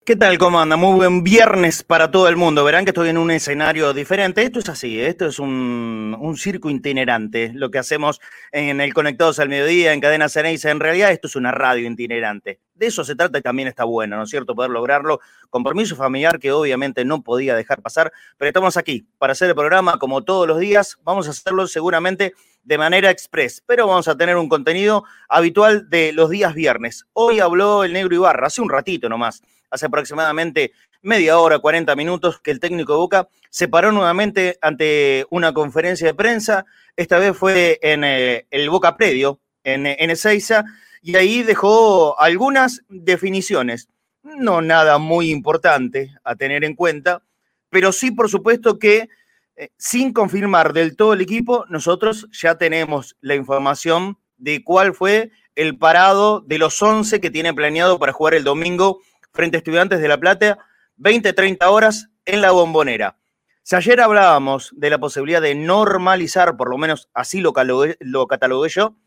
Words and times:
¿Qué 0.05 0.17
tal? 0.17 0.37
¿Cómo 0.37 0.59
anda? 0.59 0.75
Muy 0.75 0.97
buen 0.97 1.23
viernes 1.23 1.81
para 1.81 2.11
todo 2.11 2.27
el 2.27 2.35
mundo. 2.35 2.65
Verán 2.65 2.83
que 2.83 2.89
estoy 2.89 3.07
en 3.07 3.17
un 3.17 3.31
escenario 3.31 3.93
diferente. 3.93 4.43
Esto 4.43 4.59
es 4.59 4.67
así, 4.67 4.99
¿eh? 4.99 5.07
esto 5.07 5.27
es 5.27 5.39
un, 5.39 6.13
un 6.19 6.35
circo 6.35 6.69
itinerante. 6.69 7.53
Lo 7.53 7.71
que 7.71 7.77
hacemos 7.77 8.19
en 8.51 8.81
el 8.81 8.93
Conectados 8.93 9.39
al 9.39 9.47
Mediodía, 9.47 9.93
en 9.93 10.01
Cadena 10.01 10.27
Ceneice, 10.27 10.69
en 10.69 10.81
realidad 10.81 11.13
esto 11.13 11.27
es 11.27 11.37
una 11.37 11.51
radio 11.51 11.89
itinerante. 11.89 12.59
De 12.75 12.87
eso 12.87 13.05
se 13.05 13.15
trata 13.15 13.39
y 13.39 13.41
también 13.41 13.69
está 13.69 13.85
bueno, 13.85 14.17
¿no 14.17 14.23
es 14.23 14.29
cierto? 14.29 14.55
Poder 14.55 14.71
lograrlo. 14.71 15.21
Compromiso 15.49 15.95
familiar 15.95 16.37
que 16.37 16.51
obviamente 16.51 17.05
no 17.05 17.21
podía 17.21 17.55
dejar 17.55 17.81
pasar, 17.81 18.11
pero 18.37 18.49
estamos 18.49 18.75
aquí 18.75 19.07
para 19.17 19.31
hacer 19.31 19.47
el 19.47 19.55
programa 19.55 19.99
como 19.99 20.21
todos 20.25 20.45
los 20.45 20.59
días. 20.59 20.97
Vamos 21.05 21.27
a 21.27 21.29
hacerlo 21.29 21.65
seguramente 21.65 22.33
de 22.63 22.77
manera 22.77 23.09
express, 23.09 23.63
pero 23.65 23.87
vamos 23.87 24.09
a 24.09 24.17
tener 24.17 24.35
un 24.35 24.49
contenido 24.49 25.05
habitual 25.29 25.89
de 25.89 26.11
los 26.11 26.29
días 26.29 26.53
viernes. 26.55 27.05
Hoy 27.13 27.39
habló 27.39 27.85
el 27.85 27.93
negro 27.93 28.15
Ibarra, 28.15 28.47
hace 28.47 28.61
un 28.61 28.69
ratito 28.69 29.07
nomás 29.07 29.41
hace 29.73 29.87
aproximadamente 29.87 30.71
media 31.01 31.39
hora, 31.39 31.59
40 31.59 31.95
minutos, 31.95 32.39
que 32.39 32.51
el 32.51 32.59
técnico 32.59 32.93
de 32.93 32.99
Boca 32.99 33.27
se 33.49 33.67
paró 33.67 33.91
nuevamente 33.91 34.57
ante 34.61 35.25
una 35.29 35.53
conferencia 35.53 36.07
de 36.07 36.13
prensa. 36.13 36.65
Esta 36.95 37.17
vez 37.17 37.35
fue 37.35 37.79
en 37.81 38.03
eh, 38.03 38.45
el 38.51 38.69
Boca 38.69 38.95
Predio, 38.95 39.39
en, 39.63 39.85
en 39.87 40.09
Ezeiza, 40.09 40.63
y 41.01 41.15
ahí 41.15 41.43
dejó 41.43 42.19
algunas 42.19 42.83
definiciones. 42.87 43.89
No 44.21 44.61
nada 44.61 44.99
muy 44.99 45.31
importante 45.31 46.15
a 46.23 46.35
tener 46.35 46.63
en 46.63 46.75
cuenta, 46.75 47.23
pero 47.69 47.91
sí, 47.91 48.11
por 48.11 48.29
supuesto, 48.29 48.77
que 48.77 49.09
eh, 49.55 49.69
sin 49.77 50.13
confirmar 50.13 50.73
del 50.73 50.95
todo 50.95 51.13
el 51.13 51.21
equipo, 51.21 51.65
nosotros 51.69 52.27
ya 52.31 52.57
tenemos 52.57 53.17
la 53.21 53.35
información 53.35 54.17
de 54.37 54.63
cuál 54.63 54.93
fue 54.93 55.31
el 55.55 55.77
parado 55.77 56.41
de 56.41 56.57
los 56.57 56.81
11 56.81 57.21
que 57.21 57.29
tiene 57.29 57.53
planeado 57.53 57.99
para 57.99 58.13
jugar 58.13 58.33
el 58.33 58.43
domingo 58.43 58.99
frente 59.33 59.57
a 59.57 59.59
Estudiantes 59.59 59.99
de 59.99 60.07
La 60.07 60.19
Plata, 60.19 60.59
20-30 60.97 61.65
horas 61.67 62.09
en 62.25 62.41
la 62.41 62.51
bombonera. 62.51 63.17
Si 63.63 63.75
ayer 63.75 63.99
hablábamos 64.01 64.71
de 64.75 64.89
la 64.89 64.99
posibilidad 64.99 65.41
de 65.41 65.55
normalizar, 65.55 66.55
por 66.55 66.69
lo 66.69 66.77
menos 66.77 67.09
así 67.13 67.41
lo, 67.41 67.53
lo 67.99 68.27
catalogué 68.27 68.69
yo, 68.69 68.97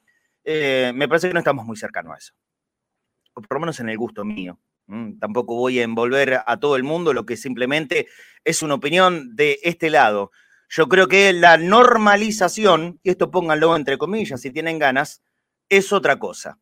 eh, 0.44 0.92
me 0.94 1.08
parece 1.08 1.28
que 1.28 1.34
no 1.34 1.40
estamos 1.40 1.64
muy 1.64 1.76
cercanos 1.76 2.14
a 2.14 2.18
eso. 2.18 2.34
O 3.34 3.42
por 3.42 3.56
lo 3.56 3.60
menos 3.60 3.78
en 3.80 3.88
el 3.88 3.98
gusto 3.98 4.24
mío. 4.24 4.58
Tampoco 5.20 5.56
voy 5.56 5.80
a 5.80 5.82
envolver 5.82 6.40
a 6.46 6.60
todo 6.60 6.76
el 6.76 6.84
mundo, 6.84 7.12
lo 7.12 7.26
que 7.26 7.36
simplemente 7.36 8.06
es 8.44 8.62
una 8.62 8.74
opinión 8.74 9.34
de 9.34 9.58
este 9.64 9.90
lado. 9.90 10.30
Yo 10.68 10.88
creo 10.88 11.08
que 11.08 11.32
la 11.32 11.56
normalización, 11.56 13.00
y 13.02 13.10
esto 13.10 13.32
pónganlo 13.32 13.74
entre 13.74 13.98
comillas 13.98 14.40
si 14.40 14.52
tienen 14.52 14.78
ganas, 14.78 15.22
es 15.68 15.92
otra 15.92 16.20
cosa. 16.20 16.60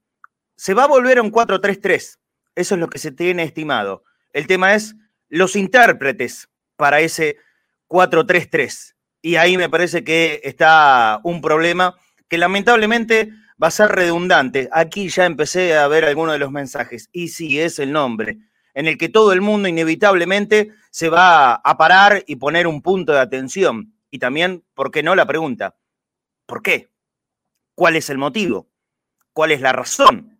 Se 0.57 0.73
va 0.73 0.85
a 0.85 0.89
volver 0.89 1.19
a 1.19 1.23
un 1.23 1.31
4-3-3. 1.31 2.19
Eso 2.55 2.75
es 2.75 2.81
lo 2.81 2.89
que 2.89 2.99
se 2.99 3.13
tiene 3.13 3.43
estimado. 3.43 4.05
El 4.33 4.47
tema 4.47 4.75
es 4.75 4.97
los 5.29 5.57
intérpretes 5.57 6.49
para 6.77 7.01
ese 7.01 7.37
4-3-3. 7.89 8.95
Y 9.23 9.37
ahí 9.37 9.57
me 9.57 9.69
parece 9.69 10.05
que 10.05 10.41
está 10.45 11.21
un 11.25 11.41
problema 11.41 11.97
que 12.29 12.39
lamentablemente 12.39 13.31
va 13.63 13.69
a 13.69 13.73
ser 13.73 13.91
redundante. 13.91 14.69
Aquí 14.73 15.09
ya 15.09 15.25
empecé 15.25 15.77
a 15.77 15.89
ver 15.89 16.05
algunos 16.05 16.35
de 16.35 16.39
los 16.39 16.51
mensajes. 16.51 17.09
Y 17.13 17.29
sí, 17.29 17.61
es 17.61 17.79
el 17.79 17.93
nombre, 17.93 18.39
en 18.75 18.87
el 18.87 18.99
que 18.99 19.09
todo 19.09 19.33
el 19.33 19.41
mundo 19.41 19.69
inevitablemente 19.69 20.73
se 20.91 21.09
va 21.09 21.55
a 21.55 21.77
parar 21.77 22.23
y 22.27 22.37
poner 22.37 22.67
un 22.67 22.83
punto 22.83 23.13
de 23.13 23.21
atención. 23.21 23.95
Y 24.11 24.19
también, 24.19 24.65
¿por 24.75 24.91
qué 24.91 25.03
no 25.03 25.15
la 25.15 25.27
pregunta? 25.27 25.77
¿Por 26.47 26.63
qué? 26.63 26.91
¿Cuál 27.75 27.97
es 27.97 28.11
el 28.11 28.19
motivo? 28.19 28.69
¿Cuál 29.33 29.51
es 29.51 29.61
la 29.61 29.73
razón? 29.73 30.34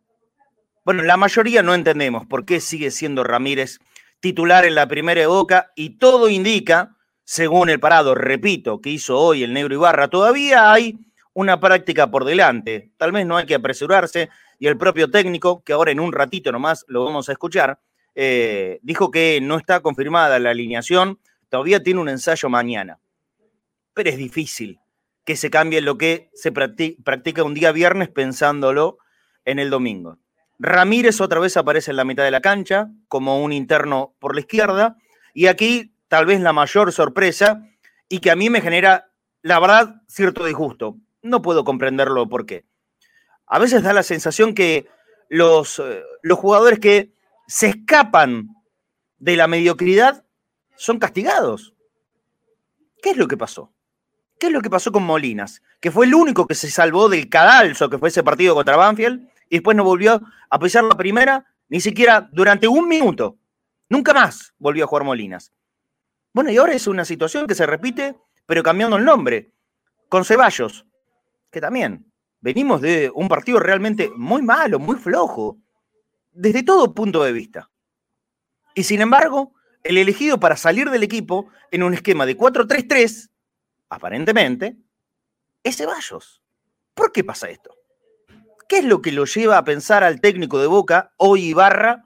Bueno, 0.85 1.03
la 1.03 1.17
mayoría 1.17 1.63
no 1.63 1.75
entendemos 1.75 2.27
por 2.27 2.45
qué 2.45 2.61
sigue 2.61 2.91
siendo 2.91 3.25
Ramírez 3.25 3.79
titular 4.21 4.67
en 4.67 4.75
la 4.75 4.87
primera 4.87 5.27
Boca 5.27 5.73
y 5.75 5.97
todo 5.97 6.29
indica, 6.29 6.95
según 7.25 7.71
el 7.71 7.81
parado, 7.81 8.15
repito, 8.15 8.83
que 8.83 8.91
hizo 8.91 9.19
hoy 9.19 9.43
el 9.43 9.55
negro 9.55 9.75
Ibarra, 9.75 10.09
todavía 10.09 10.71
hay 10.73 10.99
una 11.33 11.59
práctica 11.59 12.11
por 12.11 12.27
delante. 12.27 12.93
Tal 12.99 13.13
vez 13.13 13.25
no 13.25 13.39
hay 13.39 13.47
que 13.47 13.55
apresurarse 13.55 14.29
y 14.59 14.67
el 14.67 14.77
propio 14.77 15.11
técnico, 15.11 15.65
que 15.65 15.73
ahora 15.73 15.91
en 15.91 16.01
un 16.01 16.13
ratito 16.13 16.53
nomás 16.53 16.85
lo 16.87 17.03
vamos 17.03 17.31
a 17.31 17.33
escuchar, 17.33 17.81
eh, 18.15 18.79
dijo 18.83 19.11
que 19.11 19.41
no 19.41 19.57
está 19.57 19.81
confirmada 19.81 20.39
la 20.39 20.51
alineación, 20.51 21.19
todavía 21.49 21.83
tiene 21.83 22.01
un 22.01 22.11
ensayo 22.11 22.51
mañana. 22.51 23.01
Pero 23.95 24.11
es 24.11 24.19
difícil 24.19 24.81
que 25.25 25.37
se 25.37 25.49
cambie 25.49 25.81
lo 25.81 25.97
que 25.97 26.29
se 26.35 26.53
practica 26.53 27.43
un 27.43 27.55
día 27.55 27.73
viernes 27.73 28.11
pensándolo 28.11 28.99
en 29.47 29.59
el 29.59 29.71
domingo. 29.71 30.19
Ramírez 30.59 31.21
otra 31.21 31.41
vez 31.41 31.57
aparece 31.57 31.91
en 31.91 31.97
la 31.97 32.05
mitad 32.05 32.25
de 32.25 32.31
la 32.31 32.41
cancha 32.41 32.89
como 33.09 33.43
un 33.43 33.53
interno 33.53 34.15
por 34.19 34.35
la 34.35 34.41
izquierda. 34.41 34.97
Y 35.33 35.47
aquí 35.47 35.95
tal 36.09 36.27
vez 36.27 36.41
la 36.41 36.53
mayor 36.53 36.93
sorpresa 36.93 37.67
y 38.09 38.21
que 38.21 38.31
a 38.31 38.37
mí 38.37 38.51
me 38.51 38.61
genera, 38.61 39.11
la 39.43 39.59
verdad, 39.59 40.03
cierto 40.07 40.45
disgusto. 40.45 40.97
No 41.23 41.43
puedo 41.43 41.65
comprenderlo 41.65 42.29
por 42.29 42.47
qué. 42.47 42.67
A 43.47 43.59
veces 43.59 43.83
da 43.83 43.93
la 43.93 44.03
sensación 44.03 44.55
que 44.55 44.87
los, 45.29 45.79
eh, 45.79 46.03
los 46.23 46.39
jugadores 46.39 46.79
que 46.79 47.13
se 47.47 47.69
escapan 47.69 48.49
de 49.19 49.37
la 49.37 49.49
mediocridad 49.49 50.25
son 50.77 50.99
castigados. 50.99 51.75
¿Qué 53.03 53.11
es 53.11 53.17
lo 53.17 53.29
que 53.29 53.37
pasó? 53.37 53.73
¿Qué 54.39 54.47
es 54.47 54.53
lo 54.53 54.61
que 54.61 54.71
pasó 54.71 54.93
con 54.93 55.05
Molinas? 55.05 55.63
Que 55.81 55.91
fue 55.91 56.07
el 56.07 56.15
único 56.15 56.47
que 56.47 56.55
se 56.55 56.71
salvó 56.71 57.09
del 57.09 57.29
cadalso 57.29 57.91
que 57.91 57.99
fue 57.99 58.09
ese 58.09 58.23
partido 58.23 58.55
contra 58.55 58.77
Banfield 58.77 59.29
y 59.55 59.59
después 59.59 59.77
no 59.77 59.85
volvió 59.85 60.21
a 60.51 60.59
pesar 60.59 60.83
la 60.83 60.97
primera, 60.97 61.47
ni 61.69 61.81
siquiera 61.81 62.29
durante 62.33 62.67
un 62.67 62.89
minuto. 62.89 63.39
Nunca 63.89 64.13
más 64.13 64.53
volvió 64.59 64.83
a 64.83 64.89
jugar 64.89 65.05
Molinas. 65.05 65.53
Bueno, 66.33 66.51
y 66.51 66.57
ahora 66.57 66.73
es 66.73 66.89
una 66.89 67.05
situación 67.05 67.47
que 67.47 67.55
se 67.55 67.65
repite, 67.65 68.17
pero 68.47 68.65
cambiando 68.65 68.97
el 68.97 69.05
nombre, 69.05 69.53
con 70.09 70.25
Ceballos, 70.25 70.87
que 71.53 71.61
también 71.61 72.13
venimos 72.41 72.81
de 72.81 73.13
un 73.15 73.29
partido 73.29 73.61
realmente 73.61 74.11
muy 74.17 74.43
malo, 74.43 74.81
muy 74.81 74.97
flojo, 74.97 75.57
desde 76.33 76.65
todo 76.65 76.93
punto 76.93 77.23
de 77.23 77.31
vista. 77.31 77.71
Y 78.75 78.83
sin 78.83 79.03
embargo, 79.03 79.55
el 79.85 79.99
elegido 79.99 80.41
para 80.41 80.57
salir 80.57 80.91
del 80.91 81.05
equipo 81.05 81.49
en 81.71 81.85
un 81.85 81.95
esquema 81.95 82.27
de 82.27 82.37
4-3-3, 82.37 83.31
aparentemente, 83.89 84.77
es 85.63 85.77
Ceballos. 85.77 86.43
¿Por 86.93 87.13
qué 87.13 87.23
pasa 87.23 87.49
esto? 87.49 87.84
¿Qué 88.69 88.79
es 88.79 88.85
lo 88.85 89.03
que 89.03 89.13
lo 89.13 89.25
lleva 89.25 89.59
a 89.59 89.65
pensar 89.65 90.05
al 90.05 90.21
técnico 90.21 90.59
de 90.59 90.67
Boca, 90.67 91.13
hoy 91.17 91.47
Ibarra, 91.47 92.05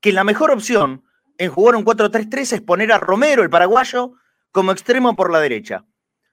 que 0.00 0.12
la 0.12 0.24
mejor 0.24 0.50
opción 0.50 1.04
en 1.38 1.50
jugar 1.50 1.76
un 1.76 1.84
4-3-3 1.84 2.52
es 2.52 2.60
poner 2.60 2.92
a 2.92 2.98
Romero, 2.98 3.42
el 3.42 3.50
paraguayo, 3.50 4.12
como 4.52 4.72
extremo 4.72 5.16
por 5.16 5.32
la 5.32 5.40
derecha? 5.40 5.84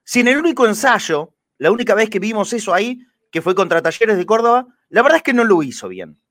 Si 0.04 0.20
en 0.20 0.28
el 0.28 0.38
único 0.38 0.68
ensayo, 0.68 1.36
la 1.58 1.72
única 1.72 1.96
vez 1.96 2.10
que 2.10 2.20
vimos 2.20 2.54
eso 2.54 2.74
ahí, 2.74 3.00
que 3.32 3.42
fue 3.42 3.56
contra 3.56 3.82
Talleres 3.82 4.18
de 4.18 4.26
Córdoba, 4.26 4.68
la 4.90 5.02
verdad 5.02 5.18
es 5.18 5.24
que 5.24 5.34
no 5.34 5.44
lo 5.44 5.64
hizo 5.64 5.88
bien. 5.88 6.22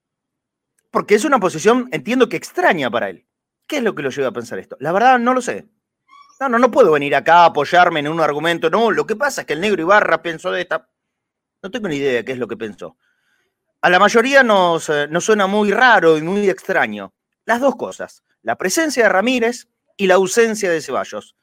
Porque 0.91 1.15
es 1.15 1.25
una 1.25 1.41
posición, 1.41 1.89
entiendo 1.93 2.29
que 2.29 2.37
extraña 2.37 2.91
para 2.91 3.09
él. 3.09 3.27
¿Qué 3.67 3.79
es 3.79 3.83
lo 3.83 3.95
que 3.95 4.03
lo 4.03 4.11
lleva 4.11 4.29
a 4.29 4.33
pensar 4.33 4.59
esto? 4.59 4.77
La 4.81 4.93
verdad 4.93 5.19
no 5.19 5.33
lo 5.33 5.41
sé. 5.41 5.69
No, 6.41 6.49
no, 6.49 6.59
no 6.59 6.71
puedo 6.71 6.93
venir 6.93 7.15
acá 7.15 7.43
a 7.43 7.47
apoyarme 7.47 8.01
en 8.01 8.09
un 8.09 8.21
argumento. 8.21 8.69
No, 8.71 8.91
lo 8.91 9.07
que 9.07 9.15
pasa 9.15 9.43
es 9.43 9.47
que 9.47 9.53
el 9.53 9.61
negro 9.61 9.83
Ibarra 9.83 10.23
pensó 10.23 10.51
de 10.51 10.63
esta. 10.63 10.90
No 11.63 11.71
tengo 11.71 11.89
ni 11.89 11.97
idea 11.97 12.15
de 12.15 12.25
qué 12.25 12.33
es 12.33 12.39
lo 12.39 12.49
que 12.49 12.57
pensó. 12.57 12.97
A 13.83 13.91
la 13.91 13.99
mayoría 13.99 14.43
nos, 14.43 14.89
eh, 14.89 15.09
nos 15.09 15.25
suena 15.25 15.47
muy 15.47 15.71
raro 15.71 16.17
y 16.17 16.23
muy 16.23 16.49
extraño. 16.49 17.13
Las 17.45 17.61
dos 17.61 17.77
cosas, 17.77 18.23
la 18.43 18.57
presencia 18.57 19.05
de 19.05 19.09
Ramírez 19.11 19.69
y 19.97 20.07
la 20.07 20.15
ausencia 20.15 20.71
de 20.71 20.81
Ceballos. 20.81 21.37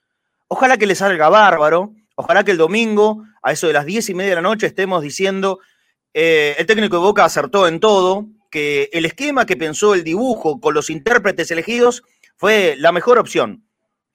Ojalá 0.48 0.78
que 0.78 0.88
le 0.88 0.96
salga 0.96 1.30
bárbaro, 1.30 1.94
ojalá 2.16 2.44
que 2.44 2.52
el 2.52 2.58
domingo, 2.58 3.24
a 3.44 3.52
eso 3.52 3.68
de 3.68 3.74
las 3.74 3.86
diez 3.86 4.10
y 4.10 4.16
media 4.16 4.32
de 4.32 4.36
la 4.38 4.42
noche, 4.42 4.66
estemos 4.66 5.04
diciendo, 5.04 5.60
eh, 6.14 6.56
el 6.58 6.66
técnico 6.66 6.96
de 6.96 7.04
Boca 7.04 7.26
acertó 7.26 7.68
en 7.68 7.80
todo, 7.80 8.26
que 8.50 8.90
el 8.94 9.06
esquema 9.06 9.46
que 9.46 9.58
pensó 9.58 9.94
el 9.94 10.04
dibujo 10.04 10.60
con 10.60 10.74
los 10.74 10.90
intérpretes 10.90 11.52
elegidos 11.52 12.02
fue 12.38 12.76
la 12.80 12.92
mejor 12.92 13.20
opción. 13.20 13.66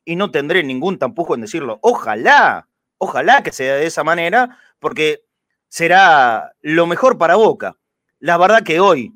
Y 0.04 0.16
no 0.16 0.32
tendré 0.32 0.64
ningún 0.64 0.98
tampujo 0.98 1.34
en 1.34 1.42
decirlo. 1.42 1.78
Ojalá, 1.82 2.66
ojalá 2.98 3.42
que 3.42 3.52
sea 3.52 3.74
de 3.76 3.86
esa 3.86 4.02
manera, 4.02 4.58
porque 4.80 5.24
será 5.72 6.52
lo 6.60 6.86
mejor 6.86 7.16
para 7.16 7.36
Boca. 7.36 7.78
La 8.18 8.36
verdad 8.36 8.62
que 8.62 8.78
hoy, 8.78 9.14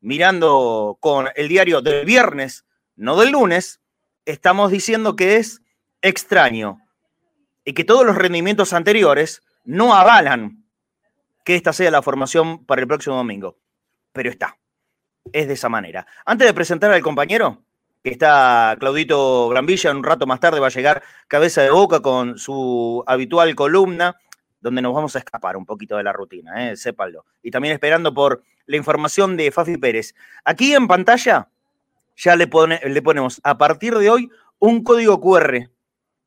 mirando 0.00 0.98
con 0.98 1.28
el 1.36 1.46
diario 1.46 1.82
del 1.82 2.04
viernes, 2.04 2.66
no 2.96 3.16
del 3.16 3.30
lunes, 3.30 3.80
estamos 4.24 4.72
diciendo 4.72 5.14
que 5.14 5.36
es 5.36 5.62
extraño 6.02 6.80
y 7.64 7.74
que 7.74 7.84
todos 7.84 8.04
los 8.04 8.16
rendimientos 8.16 8.72
anteriores 8.72 9.44
no 9.62 9.94
avalan 9.94 10.64
que 11.44 11.54
esta 11.54 11.72
sea 11.72 11.92
la 11.92 12.02
formación 12.02 12.66
para 12.66 12.80
el 12.80 12.88
próximo 12.88 13.14
domingo. 13.14 13.56
Pero 14.12 14.30
está. 14.30 14.58
Es 15.32 15.46
de 15.46 15.54
esa 15.54 15.68
manera. 15.68 16.08
Antes 16.24 16.48
de 16.48 16.54
presentar 16.54 16.90
al 16.90 17.02
compañero, 17.02 17.62
que 18.02 18.10
está 18.10 18.76
Claudito 18.80 19.48
Granvilla, 19.48 19.92
un 19.92 20.02
rato 20.02 20.26
más 20.26 20.40
tarde 20.40 20.58
va 20.58 20.66
a 20.66 20.70
llegar 20.70 21.04
Cabeza 21.28 21.62
de 21.62 21.70
Boca 21.70 22.00
con 22.00 22.36
su 22.36 23.04
habitual 23.06 23.54
columna, 23.54 24.16
donde 24.60 24.82
nos 24.82 24.94
vamos 24.94 25.14
a 25.16 25.18
escapar 25.18 25.56
un 25.56 25.66
poquito 25.66 25.96
de 25.96 26.02
la 26.02 26.12
rutina, 26.12 26.70
¿eh? 26.70 26.76
sépanlo. 26.76 27.24
Y 27.42 27.50
también 27.50 27.74
esperando 27.74 28.12
por 28.12 28.42
la 28.66 28.76
información 28.76 29.36
de 29.36 29.50
Fafi 29.50 29.76
Pérez. 29.76 30.14
Aquí 30.44 30.74
en 30.74 30.88
pantalla 30.88 31.48
ya 32.16 32.36
le, 32.36 32.46
ponemos 32.46 33.40
a 33.44 33.58
partir 33.58 33.94
de 33.96 34.10
hoy 34.10 34.30
un 34.58 34.82
código 34.82 35.20
QR 35.20 35.70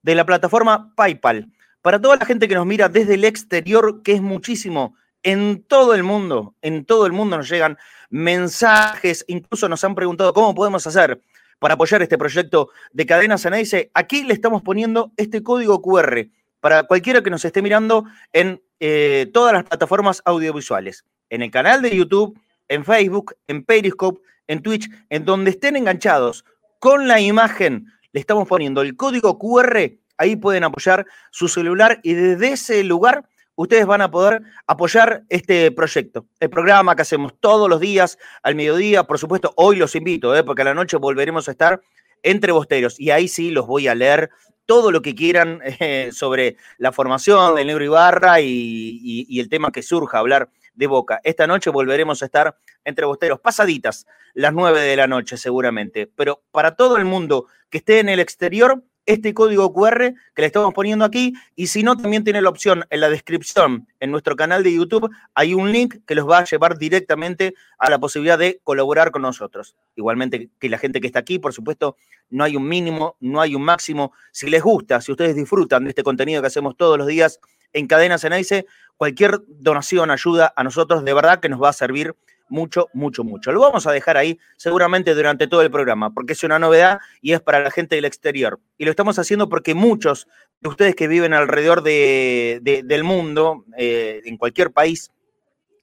de 0.02 0.16
la 0.16 0.26
plataforma 0.26 0.94
PayPal. 0.96 1.52
Para 1.82 2.00
toda 2.00 2.18
la 2.18 2.26
gente 2.26 2.48
que 2.48 2.56
nos 2.56 2.66
mira 2.66 2.90
desde 2.90 3.16
el 3.16 3.26
exterior, 3.26 4.02
que 4.04 4.14
es 4.14 4.22
muchísimo, 4.22 4.96
en 5.24 5.64
todo 5.64 5.96
el 5.96 6.04
mundo, 6.04 6.56
en 6.62 6.86
todo 6.86 7.06
el 7.06 7.12
mundo 7.12 7.38
nos 7.38 7.50
llegan 7.50 7.78
mensajes, 8.10 9.26
incluso 9.28 9.68
nos 9.68 9.84
han 9.84 9.96
preguntado 9.96 10.34
cómo 10.34 10.56
podemos 10.56 10.86
hacer 10.88 11.22
para 11.60 11.74
apoyar 11.74 12.02
este 12.02 12.18
proyecto 12.18 12.70
de 12.94 13.06
Cadena 13.06 13.38
Ceneice. 13.38 13.92
Aquí 13.94 14.24
le 14.24 14.34
estamos 14.34 14.62
poniendo 14.62 15.12
este 15.18 15.44
código 15.44 15.82
QR 15.82 16.28
para 16.60 16.84
cualquiera 16.84 17.22
que 17.22 17.30
nos 17.30 17.46
esté 17.46 17.62
mirando 17.62 18.06
en 18.34 18.62
eh, 18.80 19.30
todas 19.34 19.54
las 19.54 19.64
plataformas 19.64 20.22
audiovisuales, 20.26 21.06
en 21.30 21.42
el 21.42 21.52
canal 21.52 21.82
de 21.82 21.96
YouTube, 21.96 22.40
en 22.68 22.86
Facebook, 22.86 23.36
en 23.48 23.64
Periscope, 23.64 24.22
en 24.48 24.62
Twitch, 24.62 24.90
en 25.10 25.26
donde 25.26 25.52
estén 25.52 25.76
enganchados 25.76 26.46
con 26.80 27.08
la 27.08 27.20
imagen, 27.20 27.88
le 28.12 28.20
estamos 28.20 28.48
poniendo 28.48 28.82
el 28.82 28.96
código 28.96 29.38
QR, 29.38 29.92
ahí 30.18 30.36
pueden 30.36 30.64
apoyar 30.64 31.06
su 31.32 31.48
celular 31.48 32.00
y 32.04 32.14
desde 32.14 32.54
ese 32.54 32.84
lugar 32.84 33.28
ustedes 33.56 33.86
van 33.86 34.02
a 34.02 34.10
poder 34.10 34.42
apoyar 34.68 35.24
este 35.28 35.72
proyecto, 35.72 36.26
el 36.40 36.50
programa 36.50 36.96
que 36.96 37.02
hacemos 37.02 37.34
todos 37.40 37.68
los 37.70 37.82
días 37.82 38.18
al 38.42 38.56
mediodía. 38.56 39.04
Por 39.04 39.20
supuesto, 39.20 39.54
hoy 39.58 39.76
los 39.76 39.96
invito, 39.96 40.36
¿eh? 40.36 40.44
porque 40.44 40.62
a 40.62 40.66
la 40.66 40.74
noche 40.74 40.96
volveremos 40.96 41.48
a 41.48 41.52
estar 41.52 41.82
entre 42.24 42.54
bosteros 42.54 43.00
y 43.00 43.12
ahí 43.12 43.28
sí 43.28 43.52
los 43.52 43.68
voy 43.68 43.88
a 43.88 43.96
leer 43.96 44.30
todo 44.70 44.92
lo 44.92 45.02
que 45.02 45.16
quieran 45.16 45.62
eh, 45.80 46.12
sobre 46.14 46.56
la 46.78 46.92
formación 46.92 47.56
del 47.56 47.66
Negro 47.66 47.84
Ibarra 47.84 48.40
y, 48.40 49.00
y, 49.02 49.40
el 49.40 49.50
tema 49.50 49.72
que 49.72 49.82
surja, 49.82 50.20
hablar 50.20 50.52
de 50.76 50.86
Boca. 50.86 51.20
Esta 51.24 51.48
noche 51.48 51.72
volveremos 51.72 52.22
a 52.22 52.26
estar 52.26 52.56
entre 52.86 53.08
bosteros, 53.08 53.40
pasaditas 53.40 54.06
las 54.36 54.54
nueve 54.54 54.82
de 54.82 54.96
la 54.96 55.08
noche 55.08 55.38
seguramente, 55.38 56.06
pero 56.06 56.44
para 56.52 56.76
todo 56.76 56.98
el 56.98 57.06
mundo 57.06 57.48
que 57.72 57.80
esté 57.80 57.98
en 57.98 58.10
el 58.10 58.20
exterior, 58.20 58.84
este 59.10 59.34
código 59.34 59.74
QR 59.74 60.14
que 60.36 60.42
le 60.44 60.46
estamos 60.46 60.72
poniendo 60.72 61.04
aquí 61.04 61.34
y 61.56 61.66
si 61.66 61.82
no, 61.82 61.98
también 61.98 62.24
tiene 62.24 62.44
la 62.44 62.50
opción 62.50 62.86
en 62.92 63.00
la 63.00 63.10
descripción 63.10 63.88
en 64.00 64.12
nuestro 64.12 64.36
canal 64.36 64.62
de 64.62 64.72
YouTube, 64.72 65.10
hay 65.34 65.56
un 65.56 65.72
link 65.72 65.96
que 66.06 66.14
los 66.14 66.30
va 66.30 66.38
a 66.38 66.44
llevar 66.44 66.78
directamente 66.78 67.56
a 67.80 67.90
la 67.90 67.98
posibilidad 67.98 68.38
de 68.38 68.62
colaborar 68.64 69.10
con 69.10 69.24
nosotros. 69.24 69.76
Igualmente 69.96 70.52
que 70.60 70.70
la 70.70 70.78
gente 70.78 71.02
que 71.02 71.08
está 71.08 71.18
aquí, 71.18 71.40
por 71.40 71.54
supuesto, 71.54 71.98
no 72.30 72.44
hay 72.44 72.56
un 72.56 72.68
mínimo, 72.68 73.18
no 73.20 73.42
hay 73.42 73.56
un 73.56 73.64
máximo. 73.64 74.14
Si 74.32 74.48
les 74.48 74.62
gusta, 74.62 75.02
si 75.02 75.12
ustedes 75.12 75.36
disfrutan 75.36 75.86
de 75.86 75.90
este 75.90 76.04
contenido 76.04 76.42
que 76.42 76.48
hacemos 76.48 76.78
todos 76.78 76.96
los 76.96 77.08
días 77.08 77.40
en 77.74 77.88
Cadena 77.88 78.20
Ceneice, 78.20 78.68
cualquier 78.96 79.40
donación, 79.48 80.12
ayuda 80.12 80.54
a 80.56 80.64
nosotros, 80.64 81.04
de 81.04 81.16
verdad 81.16 81.40
que 81.40 81.50
nos 81.50 81.60
va 81.60 81.70
a 81.70 81.74
servir 81.74 82.16
mucho, 82.50 82.90
mucho, 82.94 83.24
mucho. 83.24 83.52
Lo 83.52 83.62
vamos 83.62 83.88
a 83.88 83.92
dejar 83.92 84.18
ahí 84.18 84.40
seguramente 84.58 85.14
durante 85.14 85.48
todo 85.48 85.62
el 85.62 85.72
programa, 85.72 86.14
porque 86.14 86.34
es 86.34 86.44
una 86.44 86.60
novedad 86.60 87.00
y 87.22 87.34
es 87.34 87.42
para 87.42 87.60
la 87.60 87.72
gente 87.72 87.96
del 87.96 88.06
exterior. 88.06 88.60
Y 88.78 88.86
lo 88.86 88.92
estamos 88.92 89.18
haciendo 89.20 89.50
porque 89.50 89.74
muchos 89.74 90.28
de 90.62 90.70
ustedes 90.70 90.96
que 90.96 91.08
viven 91.08 91.34
alrededor 91.34 91.84
de, 91.84 92.60
del 92.62 93.04
mundo, 93.04 93.66
eh, 93.78 94.22
en 94.26 94.38
cualquier 94.38 94.72
país 94.72 95.12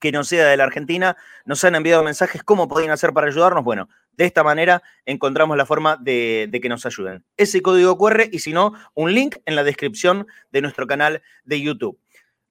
que 0.01 0.13
no 0.13 0.25
sea 0.25 0.47
de 0.47 0.57
la 0.57 0.65
Argentina, 0.65 1.17
nos 1.47 1.65
han 1.65 1.75
enviado 1.75 2.03
mensajes 2.03 2.43
cómo 2.43 2.69
podían 2.69 2.91
hacer 2.91 3.13
para 3.13 3.29
ayudarnos. 3.29 3.65
Bueno, 3.65 3.89
de 4.13 4.27
esta 4.27 4.45
manera 4.45 4.83
encontramos 5.05 5.57
la 5.57 5.67
forma 5.67 5.97
de, 5.97 6.49
de, 6.51 6.61
que 6.61 6.69
nos 6.69 6.85
ayuden. 6.85 7.25
Ese 7.37 7.63
código 7.63 7.97
QR 7.97 8.29
y 8.31 8.39
si 8.41 8.53
no, 8.53 8.75
un 8.95 9.15
link 9.15 9.37
en 9.47 9.57
la 9.57 9.65
descripción 9.65 10.27
de 10.53 10.61
nuestro 10.61 10.87
canal 10.87 11.23
de 11.45 11.61
YouTube. 11.61 11.99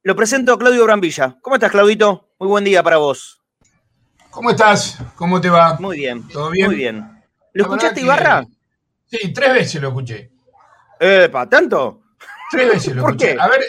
Lo 0.06 0.16
presento 0.16 0.54
a 0.54 0.60
Claudio 0.60 0.84
Brambilla. 0.84 1.38
¿Cómo 1.42 1.56
estás, 1.56 1.72
Claudito? 1.72 2.30
Muy 2.40 2.48
buen 2.48 2.64
día 2.64 2.84
para 2.84 2.98
vos. 2.98 3.45
¿Cómo 4.36 4.50
estás? 4.50 4.98
¿Cómo 5.16 5.40
te 5.40 5.50
va? 5.50 5.78
Muy 5.80 6.00
bien. 6.00 6.28
¿Todo 6.28 6.50
bien? 6.50 6.68
Muy 6.68 6.76
bien. 6.76 7.24
¿Lo 7.54 7.64
escuchaste, 7.64 8.02
Ibarra? 8.02 8.46
Sí, 9.06 9.32
tres 9.32 9.54
veces 9.54 9.82
lo 9.82 9.88
escuché. 9.88 10.30
¿Para 11.32 11.50
¿tanto? 11.50 12.02
Tres 12.52 12.68
veces 12.68 12.96
lo 12.98 13.04
¿Por 13.04 13.12
escuché. 13.12 13.34
Qué? 13.34 13.42
A 13.42 13.48
ver, 13.48 13.62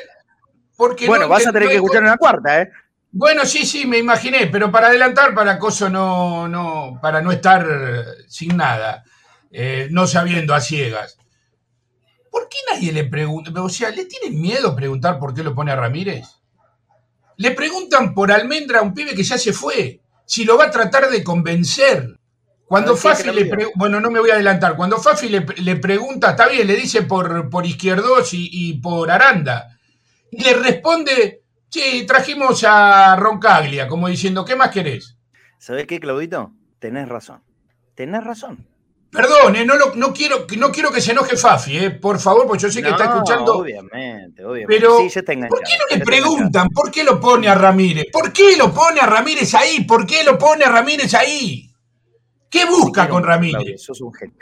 porque 0.77 1.07
bueno, 1.07 1.29
vas 1.29 1.47
a 1.47 1.53
tener 1.53 1.69
que 1.69 1.77
escuchar 1.77 2.03
una 2.03 2.17
cuarta, 2.17 2.63
¿eh? 2.63 2.71
Bueno, 3.13 3.47
sí, 3.47 3.65
sí, 3.65 3.87
me 3.87 3.99
imaginé, 3.99 4.49
pero 4.49 4.73
para 4.73 4.89
adelantar, 4.89 5.37
para 5.37 5.53
acoso 5.53 5.89
no, 5.89 6.49
no, 6.49 6.99
para 7.01 7.23
no 7.23 7.31
estar 7.31 7.65
sin 8.27 8.57
nada, 8.57 9.05
eh, 9.53 9.87
no 9.93 10.09
sabiendo 10.09 10.53
a 10.53 10.61
ciegas. 10.61 11.17
¿Por 12.29 12.49
qué 12.49 12.59
nadie 12.73 12.93
le 12.93 13.05
pregunta? 13.05 13.63
O 13.63 13.69
sea, 13.69 13.91
¿le 13.91 14.05
tienen 14.07 14.41
miedo 14.41 14.75
preguntar 14.75 15.21
por 15.21 15.33
qué 15.33 15.45
lo 15.45 15.55
pone 15.55 15.71
a 15.71 15.77
Ramírez? 15.77 16.27
Le 17.37 17.53
preguntan 17.53 18.15
por 18.15 18.33
almendra 18.33 18.81
a 18.81 18.83
un 18.83 18.93
pibe 18.93 19.15
que 19.15 19.23
ya 19.23 19.39
se 19.39 19.53
fue 19.53 20.01
si 20.27 20.45
lo 20.45 20.59
va 20.59 20.67
a 20.67 20.71
tratar 20.71 21.09
de 21.09 21.25
convencer. 21.25 22.19
Cuando 22.67 22.97
Fafi 22.97 23.31
le 23.31 23.47
pregunta, 23.47 23.79
bueno, 23.79 24.01
no 24.01 24.11
me 24.11 24.19
voy 24.19 24.31
a 24.31 24.35
adelantar, 24.35 24.77
cuando 24.77 24.99
Fafi 24.99 25.29
le, 25.29 25.47
le 25.59 25.77
pregunta, 25.77 26.31
está 26.31 26.49
bien, 26.49 26.67
le 26.67 26.75
dice 26.75 27.03
por, 27.03 27.49
por 27.49 27.65
Izquierdos 27.65 28.35
y, 28.35 28.49
y, 28.51 28.81
por 28.81 29.09
Aranda, 29.09 29.79
y 30.33 30.43
le 30.43 30.53
responde, 30.55 31.45
sí, 31.71 32.05
trajimos 32.09 32.65
a 32.65 33.15
Roncaglia, 33.15 33.87
como 33.87 34.09
diciendo, 34.09 34.45
¿qué 34.45 34.57
más 34.57 34.71
querés? 34.71 35.17
¿Sabés 35.61 35.87
qué, 35.87 36.01
Claudito? 36.01 36.53
Tenés 36.81 37.09
razón, 37.09 37.45
tenés 37.95 38.25
razón. 38.25 38.67
Perdón, 39.11 39.57
eh, 39.57 39.65
no, 39.65 39.77
lo, 39.77 39.95
no, 39.95 40.13
quiero, 40.13 40.47
no 40.59 40.71
quiero 40.71 40.91
que 40.91 41.01
se 41.01 41.13
enoje 41.13 41.37
Fafi, 41.37 41.79
eh, 41.79 41.91
por 41.91 42.19
favor, 42.19 42.47
porque 42.47 42.65
yo 42.65 42.71
sé 42.71 42.83
que 42.83 42.91
no, 42.91 42.97
está 42.97 43.11
escuchando. 43.11 43.59
Obviamente, 43.59 44.45
obviamente. 44.45 44.67
Pero, 44.67 44.99
sí, 45.09 45.23
¿por 45.49 45.63
qué 45.63 45.73
no 45.79 45.97
le 45.97 46.05
preguntan 46.05 46.69
por 46.69 46.91
qué 46.91 47.05
lo 47.05 47.19
pone 47.19 47.49
a 47.49 47.55
Ramírez? 47.55 48.07
¿Por 48.13 48.33
qué 48.33 48.57
lo 48.57 48.75
pone 48.75 49.01
a 49.01 49.07
Ramírez 49.07 49.55
ahí? 49.55 49.85
¿Por 49.85 50.07
qué 50.07 50.23
lo 50.25 50.37
pone 50.37 50.65
a 50.65 50.71
Ramírez 50.71 51.15
ahí? 51.15 51.71
¿Qué 52.51 52.65
busca 52.67 53.05
sí, 53.05 53.11
con 53.11 53.25
Ramírez? 53.25 53.57
Claudio, 53.57 53.79
sos 53.79 54.01
un 54.01 54.13
genio. 54.13 54.37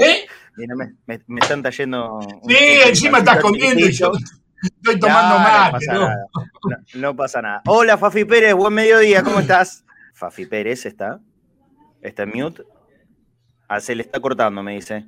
¿Eh? 0.00 0.26
Mira, 0.56 0.74
me, 0.76 0.94
me, 1.06 1.20
me, 1.26 1.40
están 1.40 1.62
trayendo. 1.62 2.20
Sí, 2.46 2.56
encima 2.86 3.18
estás 3.18 3.40
comiendo 3.40 3.86
y 3.86 3.92
yo 3.92 4.12
estoy 4.62 4.98
tomando 5.00 5.38
no, 5.38 5.40
mate. 5.40 5.86
No 5.86 6.00
pasa. 6.00 6.16
No, 6.64 7.00
no 7.00 7.16
pasa 7.16 7.42
nada. 7.42 7.62
Hola, 7.66 7.98
Fafi 7.98 8.24
Pérez, 8.24 8.54
buen 8.54 8.72
mediodía, 8.72 9.22
¿cómo 9.22 9.40
estás? 9.40 9.84
Fafi 10.14 10.46
Pérez 10.46 10.86
está. 10.86 11.20
Está 12.02 12.22
en 12.24 12.32
mute. 12.34 12.62
Ah, 13.68 13.80
se 13.80 13.94
le 13.94 14.02
está 14.02 14.20
cortando, 14.20 14.62
me 14.62 14.74
dice. 14.74 15.04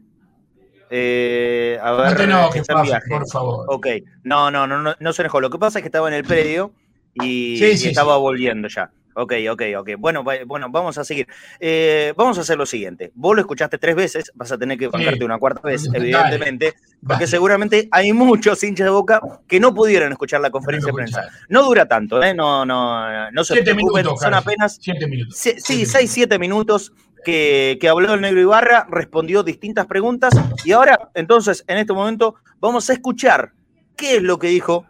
Eh, 0.89 1.79
a 1.83 1.93
ver, 1.93 2.11
no 2.11 2.17
te 2.17 2.25
enojes, 2.25 2.67
por 3.09 3.29
favor. 3.29 3.67
Ok, 3.69 3.87
no, 4.23 4.51
no, 4.51 4.67
no, 4.67 4.81
no, 4.83 4.95
no 4.99 5.13
se 5.13 5.23
enojó. 5.23 5.41
Lo 5.41 5.51
que 5.51 5.59
pasa 5.59 5.79
es 5.79 5.83
que 5.83 5.89
estaba 5.89 6.09
en 6.09 6.15
el 6.15 6.25
predio 6.25 6.73
y, 7.15 7.57
sí, 7.59 7.77
sí, 7.77 7.87
y 7.87 7.91
estaba 7.91 8.15
sí. 8.15 8.21
volviendo 8.21 8.69
ya. 8.69 8.91
Ok, 9.19 9.33
ok, 9.51 9.63
ok. 9.79 9.91
Bueno, 9.99 10.23
bueno, 10.23 10.69
vamos 10.71 10.99
a 10.99 11.05
seguir. 11.05 11.27
Eh, 11.59 12.13
vamos 12.19 12.37
a 12.37 12.43
hacer 12.43 12.59
lo 12.59 12.67
siguiente. 12.67 13.13
Vos 13.15 13.35
lo 13.35 13.41
escuchaste 13.41 13.79
tres 13.79 13.97
veces, 13.97 14.31
vas 14.35 14.53
a 14.53 14.59
tener 14.59 14.77
que 14.77 14.89
bancarte 14.89 15.25
una 15.25 15.39
cuarta 15.39 15.63
vez, 15.63 15.89
evidentemente, 15.93 16.75
porque 17.05 17.27
seguramente 17.27 17.89
hay 17.93 18.13
muchos 18.13 18.63
hinchas 18.63 18.85
de 18.85 18.91
boca 18.91 19.23
que 19.49 19.59
no 19.59 19.75
pudieron 19.75 20.13
escuchar 20.13 20.43
la 20.43 20.51
conferencia 20.51 20.89
de 20.89 20.93
prensa. 20.93 21.31
No 21.49 21.63
dura 21.63 21.89
tanto, 21.89 22.23
¿eh? 22.23 22.35
No, 22.35 22.67
no, 22.67 23.31
no 23.31 23.45
se 23.45 23.55
siete 23.55 23.73
preocupen, 23.73 24.03
minutos, 24.03 24.21
son 24.21 24.35
apenas. 24.35 24.79
Siete 24.83 25.07
minutos. 25.07 25.35
Sí, 25.35 25.55
siete 25.57 25.87
seis, 25.87 26.11
siete 26.11 26.39
minutos. 26.39 26.93
Que, 27.25 27.79
habló 27.91 28.15
el 28.15 28.21
negro 28.21 28.41
Ibarra, 28.41 28.87
respondió 28.91 29.43
distintas 29.43 29.87
preguntas 29.87 30.35
y 30.65 30.73
ahora, 30.73 31.11
entonces, 31.15 31.65
en 31.67 31.79
este 31.79 31.93
momento, 31.93 32.37
vamos 32.61 32.89
a 32.89 32.93
escuchar 32.93 33.53
qué 33.97 34.17
es 34.17 34.23
lo 34.23 34.39
que 34.39 34.49
dijo 34.49 34.87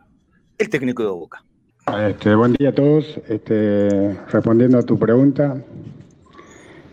el 0.59 0.68
técnico 0.68 1.02
de 1.02 1.09
Boca. 1.09 1.42
Este, 2.09 2.35
buen 2.35 2.52
día 2.54 2.71
a 2.71 2.75
todos. 2.75 3.21
Este, 3.28 4.16
respondiendo 4.30 4.78
a 4.78 4.83
tu 4.83 4.99
pregunta, 4.99 5.56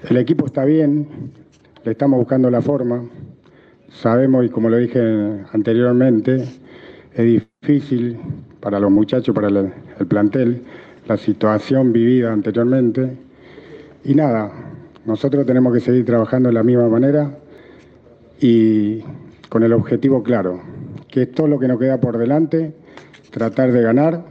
el 0.08 0.18
equipo 0.18 0.46
está 0.46 0.66
bien, 0.66 1.34
le 1.84 1.92
estamos 1.92 2.20
buscando 2.20 2.50
la 2.50 2.62
forma. 2.62 3.04
Sabemos, 3.90 4.46
y 4.46 4.50
como 4.50 4.70
lo 4.70 4.78
dije 4.78 5.46
anteriormente, 5.52 6.48
es 7.14 7.46
difícil 7.62 8.20
para 8.60 8.80
los 8.80 8.92
muchachos, 8.92 9.34
para 9.34 9.48
el 9.48 10.08
plantel, 10.08 10.64
la 11.08 11.18
situación 11.18 11.92
vivida 11.92 12.32
anteriormente. 12.32 13.18
Y 14.04 14.16
nada, 14.16 14.52
nosotros 15.06 15.46
tenemos 15.46 15.74
que 15.74 15.80
seguir 15.80 16.06
trabajando 16.06 16.50
de 16.50 16.54
la 16.54 16.64
misma 16.64 16.88
manera 16.88 17.38
y 18.40 19.02
con 19.50 19.64
el 19.64 19.74
objetivo 19.74 20.24
claro, 20.24 20.62
que 21.08 21.24
es 21.24 21.32
todo 21.32 21.48
lo 21.48 21.60
que 21.60 21.68
nos 21.68 21.80
queda 21.80 22.00
por 22.00 22.18
delante, 22.18 22.74
tratar 23.30 23.72
de 23.72 23.82
ganar 23.82 24.24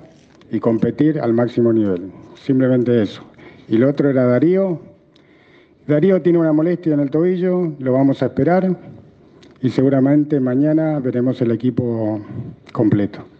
y 0.50 0.60
competir 0.60 1.20
al 1.20 1.32
máximo 1.32 1.72
nivel. 1.72 2.10
Simplemente 2.34 3.02
eso. 3.02 3.22
Y 3.68 3.78
lo 3.78 3.88
otro 3.88 4.10
era 4.10 4.24
Darío. 4.24 4.80
Darío 5.86 6.22
tiene 6.22 6.38
una 6.38 6.52
molestia 6.52 6.94
en 6.94 7.00
el 7.00 7.10
tobillo, 7.10 7.72
lo 7.78 7.92
vamos 7.92 8.22
a 8.22 8.26
esperar 8.26 8.76
y 9.60 9.70
seguramente 9.70 10.40
mañana 10.40 10.98
veremos 11.00 11.40
el 11.40 11.52
equipo 11.52 12.20
completo. 12.72 13.31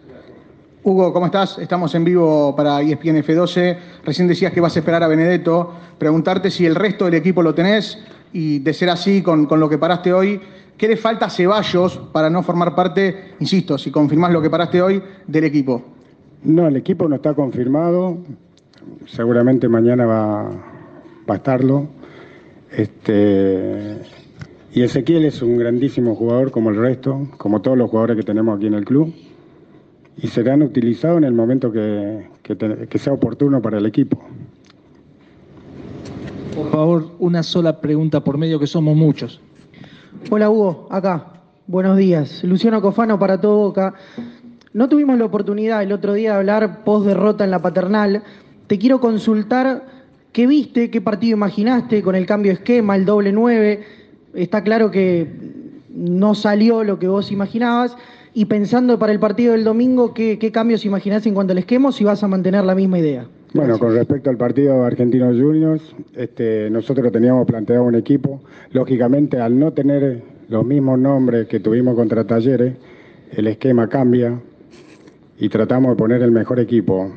Hugo, 0.85 1.13
¿cómo 1.13 1.27
estás? 1.27 1.59
Estamos 1.59 1.95
en 1.95 2.03
vivo 2.03 2.53
para 2.57 2.81
ESPN 2.81 3.23
F12. 3.23 3.77
Recién 4.03 4.27
decías 4.27 4.51
que 4.51 4.59
vas 4.59 4.75
a 4.75 4.79
esperar 4.79 5.01
a 5.01 5.07
Benedetto. 5.07 5.71
Preguntarte 5.97 6.51
si 6.51 6.65
el 6.65 6.75
resto 6.75 7.05
del 7.05 7.13
equipo 7.13 7.41
lo 7.41 7.55
tenés. 7.55 7.97
Y 8.33 8.59
de 8.59 8.73
ser 8.73 8.89
así, 8.89 9.21
con, 9.21 9.45
con 9.45 9.61
lo 9.61 9.69
que 9.69 9.77
paraste 9.77 10.11
hoy, 10.11 10.41
¿qué 10.75 10.89
le 10.89 10.97
falta 10.97 11.27
a 11.27 11.29
Ceballos 11.29 11.97
para 12.11 12.29
no 12.29 12.43
formar 12.43 12.75
parte, 12.75 13.35
insisto, 13.39 13.77
si 13.77 13.91
confirmás 13.91 14.33
lo 14.33 14.41
que 14.41 14.49
paraste 14.49 14.81
hoy, 14.81 15.01
del 15.25 15.45
equipo? 15.45 15.81
No, 16.43 16.67
el 16.67 16.75
equipo 16.75 17.07
no 17.07 17.15
está 17.15 17.33
confirmado. 17.33 18.17
Seguramente 19.05 19.69
mañana 19.69 20.05
va, 20.05 20.43
va 20.49 21.33
a 21.33 21.35
estarlo. 21.35 21.87
Este, 22.75 23.99
y 24.73 24.81
Ezequiel 24.81 25.23
es 25.23 25.41
un 25.41 25.57
grandísimo 25.57 26.13
jugador 26.15 26.51
como 26.51 26.71
el 26.71 26.75
resto, 26.75 27.29
como 27.37 27.61
todos 27.61 27.77
los 27.77 27.89
jugadores 27.89 28.17
que 28.17 28.23
tenemos 28.23 28.57
aquí 28.57 28.67
en 28.67 28.73
el 28.73 28.83
club. 28.83 29.13
Y 30.17 30.27
serán 30.27 30.61
utilizados 30.61 31.17
en 31.17 31.23
el 31.23 31.33
momento 31.33 31.71
que, 31.71 32.27
que 32.43 32.55
te- 32.55 32.87
que 32.87 32.97
sea 32.99 33.13
oportuno 33.13 33.61
para 33.61 33.77
el 33.79 33.85
equipo. 33.85 34.21
Por 36.55 36.69
favor, 36.69 37.11
una 37.19 37.41
sola 37.41 37.81
pregunta 37.81 38.23
por 38.23 38.37
medio, 38.37 38.59
que 38.59 38.67
somos 38.67 38.95
muchos. 38.95 39.41
Hola 40.29 40.49
Hugo, 40.49 40.87
acá. 40.91 41.27
Buenos 41.65 41.97
días. 41.97 42.43
Luciano 42.43 42.81
Cofano 42.81 43.17
para 43.17 43.39
todo 43.41 43.57
Boca. 43.57 43.95
No 44.73 44.87
tuvimos 44.89 45.17
la 45.17 45.25
oportunidad 45.25 45.81
el 45.81 45.91
otro 45.91 46.13
día 46.13 46.31
de 46.33 46.37
hablar 46.37 46.83
post 46.83 47.05
derrota 47.07 47.43
en 47.43 47.51
la 47.51 47.61
paternal. 47.61 48.21
Te 48.67 48.77
quiero 48.77 48.99
consultar 48.99 49.85
qué 50.31 50.45
viste, 50.47 50.89
qué 50.91 51.01
partido 51.01 51.35
imaginaste 51.37 52.01
con 52.03 52.15
el 52.15 52.25
cambio 52.25 52.51
de 52.51 52.55
esquema, 52.55 52.95
el 52.95 53.05
doble 53.05 53.31
9. 53.31 53.83
Está 54.35 54.63
claro 54.63 54.91
que 54.91 55.27
no 55.93 56.35
salió 56.35 56.83
lo 56.83 56.99
que 56.99 57.07
vos 57.07 57.31
imaginabas. 57.31 57.95
Y 58.35 58.45
pensando 58.45 58.97
para 58.97 59.13
el 59.13 59.19
partido 59.19 59.53
del 59.53 59.63
domingo, 59.63 60.13
¿qué, 60.13 60.51
cambios 60.51 60.85
imaginás 60.85 61.25
en 61.27 61.35
cuanto 61.35 61.51
al 61.51 61.59
esquema 61.59 61.91
si 61.91 62.03
vas 62.03 62.23
a 62.23 62.27
mantener 62.27 62.63
la 62.63 62.73
misma 62.73 62.97
idea? 62.97 63.27
Bueno, 63.53 63.77
con 63.77 63.93
respecto 63.93 64.31
al 64.31 64.37
partido 64.37 64.83
Argentinos 64.83 65.39
Juniors, 65.39 65.95
este, 66.15 66.69
nosotros 66.71 67.11
teníamos 67.11 67.45
planteado 67.45 67.83
un 67.83 67.93
equipo. 67.93 68.41
Lógicamente, 68.71 69.39
al 69.39 69.59
no 69.59 69.73
tener 69.73 70.23
los 70.49 70.65
mismos 70.65 70.97
nombres 70.97 71.47
que 71.47 71.59
tuvimos 71.59 71.95
contra 71.95 72.25
Talleres, 72.25 72.73
el 73.31 73.45
esquema 73.45 73.87
cambia 73.87 74.39
y 75.37 75.49
tratamos 75.49 75.91
de 75.91 75.95
poner 75.95 76.23
el 76.23 76.31
mejor 76.31 76.59
equipo. 76.59 77.11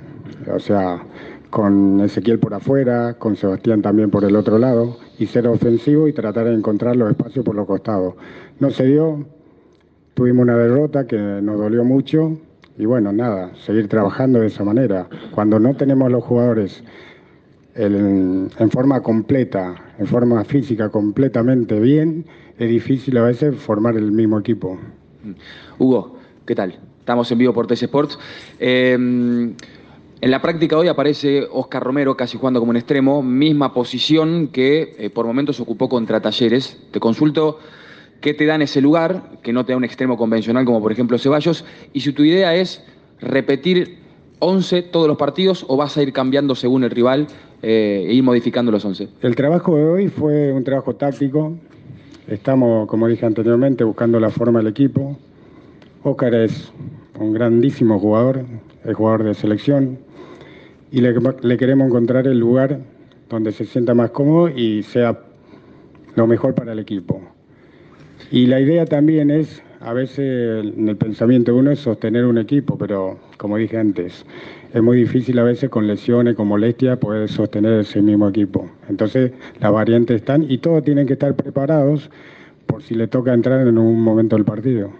O 0.55 0.59
sea, 0.59 1.03
con 1.49 2.01
Ezequiel 2.01 2.39
por 2.39 2.53
afuera, 2.53 3.15
con 3.15 3.37
Sebastián 3.37 3.81
también 3.81 4.11
por 4.11 4.25
el 4.25 4.37
otro 4.37 4.59
lado, 4.59 4.99
y 5.19 5.27
ser 5.27 5.47
ofensivo 5.47 6.09
y 6.09 6.13
tratar 6.13 6.45
de 6.45 6.55
encontrar 6.55 6.97
los 6.97 7.11
espacios 7.11 7.43
por 7.43 7.55
los 7.55 7.67
costados. 7.67 8.15
No 8.61 8.71
se 8.71 8.85
dio, 8.85 9.25
tuvimos 10.17 10.45
una 10.45 10.57
derrota 10.57 11.07
que 11.07 11.19
nos 11.19 11.59
dolió 11.59 11.85
mucho 11.85 12.39
y 12.79 12.87
bueno, 12.87 13.13
nada, 13.13 13.55
seguir 13.67 13.87
trabajando 13.87 14.41
de 14.41 14.47
esa 14.47 14.65
manera. 14.65 15.09
Cuando 15.31 15.61
no 15.61 15.75
tenemos 15.75 16.11
los 16.11 16.25
jugadores 16.25 16.83
en, 17.75 18.51
forma 18.71 19.03
completa, 19.03 19.75
en 19.99 20.07
forma 20.07 20.43
física 20.45 20.89
completamente 20.89 21.79
bien, 21.79 22.25
es 22.59 22.69
difícil 22.71 23.19
a 23.19 23.23
veces 23.25 23.57
formar 23.57 23.97
el 23.99 24.11
mismo 24.11 24.39
equipo. 24.39 24.79
Hugo, 25.79 26.17
¿qué 26.47 26.55
tal? 26.55 26.79
Estamos 26.99 27.31
en 27.31 27.39
vivo 27.39 27.53
por 27.53 27.67
TC 27.67 27.83
Sports. 27.83 28.19
Eh, 28.59 28.95
en 28.95 30.31
la 30.31 30.41
práctica 30.41 30.79
hoy 30.79 30.89
aparece 30.89 31.47
Oscar 31.53 31.83
Romero 31.83 32.17
casi 32.17 32.39
jugando 32.39 32.59
como 32.59 32.71
un 32.71 32.77
extremo, 32.77 33.23
misma 33.23 33.75
posición 33.75 34.49
que 34.49 34.97
eh, 34.99 35.11
por 35.11 35.27
momentos 35.27 35.61
ocupó 35.61 35.91
contra 35.91 36.23
Talleres. 36.23 36.79
Te 36.91 37.01
consulto 37.01 37.59
qué 38.21 38.35
te 38.35 38.47
da 38.47 38.55
en 38.55 38.63
ese 38.63 38.81
lugar, 38.81 39.39
que 39.43 39.53
no 39.53 39.65
te 39.65 39.73
da 39.73 39.77
un 39.77 39.85
extremo 39.85 40.17
convencional 40.17 40.65
como 40.65 40.81
por 40.81 40.93
ejemplo 40.93 41.19
Ceballos, 41.19 41.65
y 41.93 42.01
si 42.01 42.13
tu 42.13 42.23
idea 42.23 42.55
es 42.55 42.83
repetir 43.21 43.99
11 44.39 44.83
todos 44.83 45.09
los 45.09 45.17
partidos 45.17 45.65
o 45.69 45.77
vas 45.77 45.97
a 45.97 46.03
ir 46.03 46.13
cambiando 46.13 46.55
según 46.55 46.85
el 46.85 46.91
rival 46.91 47.27
eh, 47.63 48.05
e 48.09 48.13
ir 48.13 48.23
modificando 48.23 48.71
los 48.71 48.85
11. 48.85 49.09
El 49.23 49.35
trabajo 49.35 49.77
de 49.77 49.85
hoy 49.85 50.09
fue 50.09 50.53
un 50.53 50.63
trabajo 50.63 50.95
táctico. 50.95 51.57
Estamos, 52.29 52.87
como 52.89 53.09
dije 53.09 53.25
anteriormente, 53.25 53.85
buscando 53.85 54.21
la 54.21 54.31
forma 54.31 54.59
del 54.59 54.69
equipo. 54.69 55.17
Oscar 56.03 56.35
es 56.35 56.73
un 57.19 57.33
grandísimo 57.33 57.99
jugador, 57.99 58.45
es 58.85 58.95
jugador 58.95 59.25
de 59.25 59.35
selección, 59.35 59.99
y 60.93 61.01
le 61.01 61.57
queremos 61.57 61.89
encontrar 61.89 62.27
el 62.27 62.39
lugar 62.39 62.79
donde 63.29 63.53
se 63.53 63.65
sienta 63.65 63.95
más 63.95 64.11
cómodo 64.11 64.49
y 64.49 64.83
sea 64.83 65.19
lo 66.15 66.27
mejor 66.27 66.55
para 66.55 66.73
el 66.73 66.79
equipo. 66.79 67.21
Y 68.31 68.47
la 68.47 68.61
idea 68.61 68.87
también 68.87 69.31
es, 69.31 69.63
a 69.81 69.93
veces 69.93 70.65
en 70.65 70.89
el 70.89 70.97
pensamiento 70.97 71.55
uno 71.55 71.71
es 71.71 71.81
sostener 71.81 72.25
un 72.25 72.39
equipo, 72.39 72.77
pero 72.77 73.19
como 73.39 73.57
dije 73.57 73.79
antes, 73.79 74.25
es 74.73 74.83
muy 74.83 74.97
difícil 74.99 75.39
a 75.39 75.45
veces 75.45 75.71
con 75.71 75.87
lesiones, 75.87 76.35
con 76.35 76.49
molestias, 76.49 76.99
poder 76.99 77.29
sostener 77.29 77.81
ese 77.81 78.03
mismo 78.03 78.29
equipo. 78.29 78.69
Entonces 78.89 79.33
las 79.61 79.73
variantes 79.73 80.17
están 80.17 80.51
y 80.51 80.59
todos 80.59 80.85
tienen 80.85 81.07
que 81.07 81.15
estar 81.15 81.35
preparados 81.35 82.11
por 82.67 82.83
si 82.83 82.95
le 82.95 83.07
toca 83.07 83.33
entrar 83.33 83.67
en 83.67 83.79
un 83.79 84.01
momento 84.01 84.37
del 84.37 84.45
partido. 84.45 84.91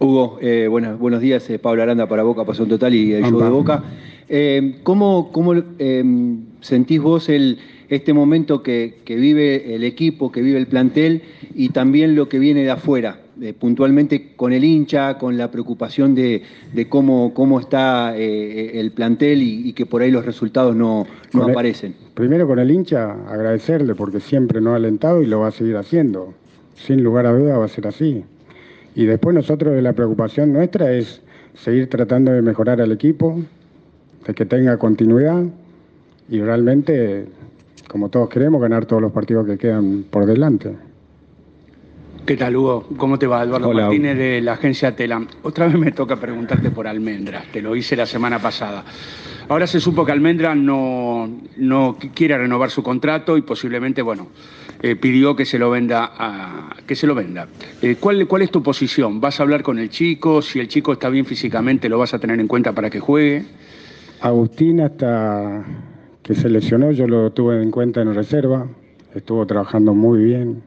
Hugo, 0.00 0.38
eh, 0.40 0.66
bueno, 0.68 0.96
buenos 0.96 1.20
días. 1.20 1.48
Eh, 1.50 1.58
Pablo 1.58 1.82
Aranda 1.82 2.08
para 2.08 2.22
Boca, 2.22 2.44
Pasión 2.44 2.68
Total 2.68 2.94
y 2.94 3.12
el 3.12 3.24
show 3.24 3.40
de 3.40 3.50
Boca. 3.50 3.84
Eh, 4.28 4.80
¿Cómo, 4.82 5.32
cómo 5.32 5.54
eh, 5.54 6.04
sentís 6.60 7.00
vos 7.00 7.28
el, 7.28 7.58
este 7.88 8.12
momento 8.12 8.62
que, 8.62 8.96
que 9.04 9.16
vive 9.16 9.74
el 9.74 9.84
equipo, 9.84 10.30
que 10.30 10.42
vive 10.42 10.58
el 10.58 10.66
plantel 10.66 11.22
y 11.54 11.70
también 11.70 12.14
lo 12.14 12.28
que 12.28 12.38
viene 12.38 12.62
de 12.62 12.70
afuera? 12.70 13.20
eh, 13.40 13.52
puntualmente 13.52 14.32
con 14.34 14.52
el 14.52 14.64
hincha, 14.64 15.16
con 15.16 15.38
la 15.38 15.48
preocupación 15.48 16.12
de, 16.16 16.42
de 16.74 16.88
cómo, 16.88 17.32
cómo 17.34 17.60
está 17.60 18.12
eh, 18.18 18.80
el 18.80 18.90
plantel 18.90 19.40
y, 19.42 19.68
y 19.68 19.72
que 19.74 19.86
por 19.86 20.02
ahí 20.02 20.10
los 20.10 20.26
resultados 20.26 20.74
no, 20.74 21.06
no 21.32 21.40
Con 21.40 21.44
el- 21.44 21.50
aparecen. 21.50 21.94
Primero 22.14 22.48
con 22.48 22.58
el 22.58 22.68
hincha, 22.68 23.12
agradecerle 23.28 23.94
porque 23.94 24.18
siempre 24.18 24.60
nos 24.60 24.72
ha 24.72 24.76
alentado 24.76 25.22
y 25.22 25.26
lo 25.26 25.38
va 25.38 25.48
a 25.48 25.50
seguir 25.52 25.76
haciendo. 25.76 26.34
Sin 26.74 27.04
lugar 27.04 27.26
a 27.26 27.32
duda 27.32 27.58
va 27.58 27.66
a 27.66 27.68
ser 27.68 27.86
así. 27.86 28.24
Y 28.96 29.04
después 29.04 29.36
nosotros 29.36 29.80
la 29.80 29.92
preocupación 29.92 30.52
nuestra 30.52 30.92
es 30.92 31.22
seguir 31.54 31.88
tratando 31.88 32.32
de 32.32 32.42
mejorar 32.42 32.80
al 32.80 32.90
equipo, 32.90 33.40
de 34.26 34.34
que 34.34 34.46
tenga 34.46 34.76
continuidad 34.78 35.44
y 36.28 36.40
realmente, 36.40 37.26
como 37.88 38.08
todos 38.10 38.28
queremos, 38.28 38.60
ganar 38.60 38.86
todos 38.86 39.02
los 39.02 39.12
partidos 39.12 39.46
que 39.46 39.58
quedan 39.58 40.04
por 40.08 40.26
delante. 40.26 40.76
¿Qué 42.26 42.36
tal, 42.36 42.56
Hugo? 42.56 42.86
¿Cómo 42.98 43.18
te 43.18 43.26
va? 43.26 43.42
Eduardo 43.42 43.70
Hola. 43.70 43.84
Martínez 43.84 44.18
de 44.18 44.42
la 44.42 44.52
agencia 44.52 44.94
Telam. 44.94 45.26
Otra 45.42 45.66
vez 45.66 45.78
me 45.78 45.92
toca 45.92 46.16
preguntarte 46.16 46.70
por 46.70 46.86
Almendra, 46.86 47.42
te 47.50 47.62
lo 47.62 47.74
hice 47.74 47.96
la 47.96 48.04
semana 48.04 48.38
pasada. 48.38 48.84
Ahora 49.48 49.66
se 49.66 49.80
supo 49.80 50.04
que 50.04 50.12
Almendra 50.12 50.54
no, 50.54 51.26
no 51.56 51.96
quiere 52.14 52.36
renovar 52.36 52.70
su 52.70 52.82
contrato 52.82 53.38
y 53.38 53.42
posiblemente, 53.42 54.02
bueno, 54.02 54.28
eh, 54.82 54.94
pidió 54.94 55.34
que 55.34 55.46
se 55.46 55.58
lo 55.58 55.70
venda. 55.70 56.12
A, 56.18 56.76
que 56.86 56.94
se 56.94 57.06
lo 57.06 57.14
venda. 57.14 57.48
Eh, 57.80 57.96
¿cuál, 57.98 58.26
¿Cuál 58.28 58.42
es 58.42 58.50
tu 58.50 58.62
posición? 58.62 59.22
¿Vas 59.22 59.40
a 59.40 59.44
hablar 59.44 59.62
con 59.62 59.78
el 59.78 59.88
chico? 59.88 60.42
Si 60.42 60.60
el 60.60 60.68
chico 60.68 60.92
está 60.92 61.08
bien 61.08 61.24
físicamente, 61.24 61.88
¿lo 61.88 61.98
vas 61.98 62.12
a 62.12 62.18
tener 62.18 62.38
en 62.38 62.46
cuenta 62.46 62.72
para 62.72 62.90
que 62.90 63.00
juegue? 63.00 63.46
Agustín 64.20 64.80
hasta 64.80 65.64
que 66.28 66.34
se 66.34 66.50
lesionó 66.50 66.90
yo 66.90 67.08
lo 67.08 67.32
tuve 67.32 67.62
en 67.62 67.70
cuenta 67.70 68.02
en 68.02 68.14
reserva, 68.14 68.66
estuvo 69.14 69.46
trabajando 69.46 69.94
muy 69.94 70.22
bien 70.22 70.62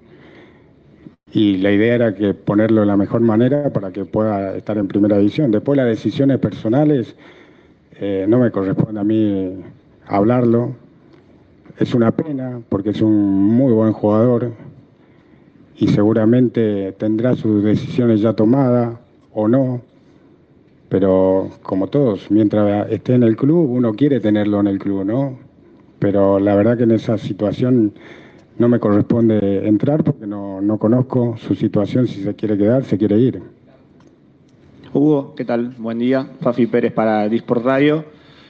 y 1.32 1.58
la 1.58 1.72
idea 1.72 1.94
era 1.94 2.16
que 2.16 2.34
ponerlo 2.34 2.82
de 2.82 2.88
la 2.88 2.98
mejor 2.98 3.22
manera 3.22 3.70
para 3.70 3.92
que 3.92 4.04
pueda 4.04 4.58
estar 4.58 4.80
en 4.80 4.88
primera 4.88 5.20
división. 5.20 5.52
Después 5.52 5.78
las 5.78 5.86
decisiones 5.86 6.40
personales 6.40 7.16
eh, 8.00 8.26
no 8.28 8.40
me 8.40 8.50
corresponde 8.50 9.02
a 9.02 9.04
mí 9.04 9.56
hablarlo. 10.08 10.74
Es 11.78 11.94
una 11.94 12.10
pena 12.10 12.60
porque 12.68 12.90
es 12.90 13.02
un 13.04 13.56
muy 13.56 13.72
buen 13.72 13.94
jugador 13.94 14.54
y 15.78 15.90
seguramente 15.90 16.92
tendrá 16.94 17.36
sus 17.36 17.64
decisiones 17.64 18.20
ya 18.20 18.34
tomadas 18.34 18.98
o 19.32 19.48
no. 19.48 19.82
Pero 20.90 21.52
como 21.62 21.86
todos, 21.86 22.32
mientras 22.32 22.90
esté 22.90 23.14
en 23.14 23.22
el 23.22 23.36
club, 23.36 23.70
uno 23.70 23.94
quiere 23.94 24.20
tenerlo 24.20 24.60
en 24.60 24.66
el 24.66 24.80
club, 24.80 25.06
¿no? 25.06 25.51
Pero 26.02 26.40
la 26.40 26.56
verdad 26.56 26.78
que 26.78 26.84
en 26.86 26.92
esa 26.92 27.20
situación 27.20 27.94
no 28.58 28.68
me 28.68 28.80
corresponde 28.80 29.68
entrar 29.68 30.04
porque 30.04 30.26
no, 30.26 30.60
no 30.60 30.80
conozco 30.80 31.38
su 31.38 31.54
situación, 31.54 32.08
si 32.08 32.24
se 32.24 32.34
quiere 32.34 32.58
quedar, 32.58 32.84
se 32.86 32.98
quiere 32.98 33.20
ir. 33.20 33.40
Hugo, 34.92 35.36
¿qué 35.36 35.46
tal? 35.46 35.76
Buen 35.78 36.00
día. 36.00 36.28
Fafi 36.42 36.66
Pérez 36.66 36.92
para 36.92 37.30
Disport 37.30 37.64
Radio. 37.64 38.04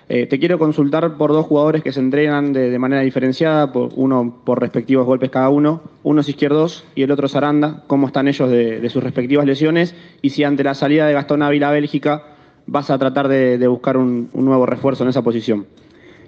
Eh, 0.08 0.28
te 0.28 0.40
quiero 0.40 0.58
consultar 0.58 1.18
por 1.18 1.34
dos 1.34 1.46
jugadores 1.46 1.84
que 1.84 1.92
se 1.92 2.00
entrenan 2.00 2.54
de, 2.54 2.80
manera 2.80 3.02
diferenciada, 3.02 3.74
por, 3.74 3.90
uno 3.98 4.40
por 4.46 4.62
respectivos 4.62 5.06
golpes 5.06 5.30
cada 5.30 5.50
uno. 5.50 5.82
Uno 6.04 6.22
es 6.22 6.30
izquierdos 6.30 6.86
y 6.96 7.04
el 7.04 7.12
otro 7.12 7.26
es 7.26 7.36
Aranda. 7.36 7.84
¿Cómo 7.88 8.08
están 8.08 8.30
ellos 8.30 8.50
de, 8.50 8.90
sus 8.90 9.04
respectivas 9.04 9.46
lesiones? 9.46 9.94
Y 10.22 10.30
si 10.30 10.46
ante 10.46 10.64
la 10.64 10.74
salida 10.74 11.06
de 11.06 11.12
Gastón 11.14 11.44
Ávila 11.44 11.68
a 11.68 11.74
Bélgica 11.74 12.24
vas 12.66 12.90
a 12.90 12.98
tratar 12.98 13.28
de, 13.28 13.68
buscar 13.68 13.98
un 13.98 14.30
nuevo 14.36 14.66
refuerzo 14.66 15.04
en 15.04 15.10
esa 15.10 15.22
posición. 15.22 15.66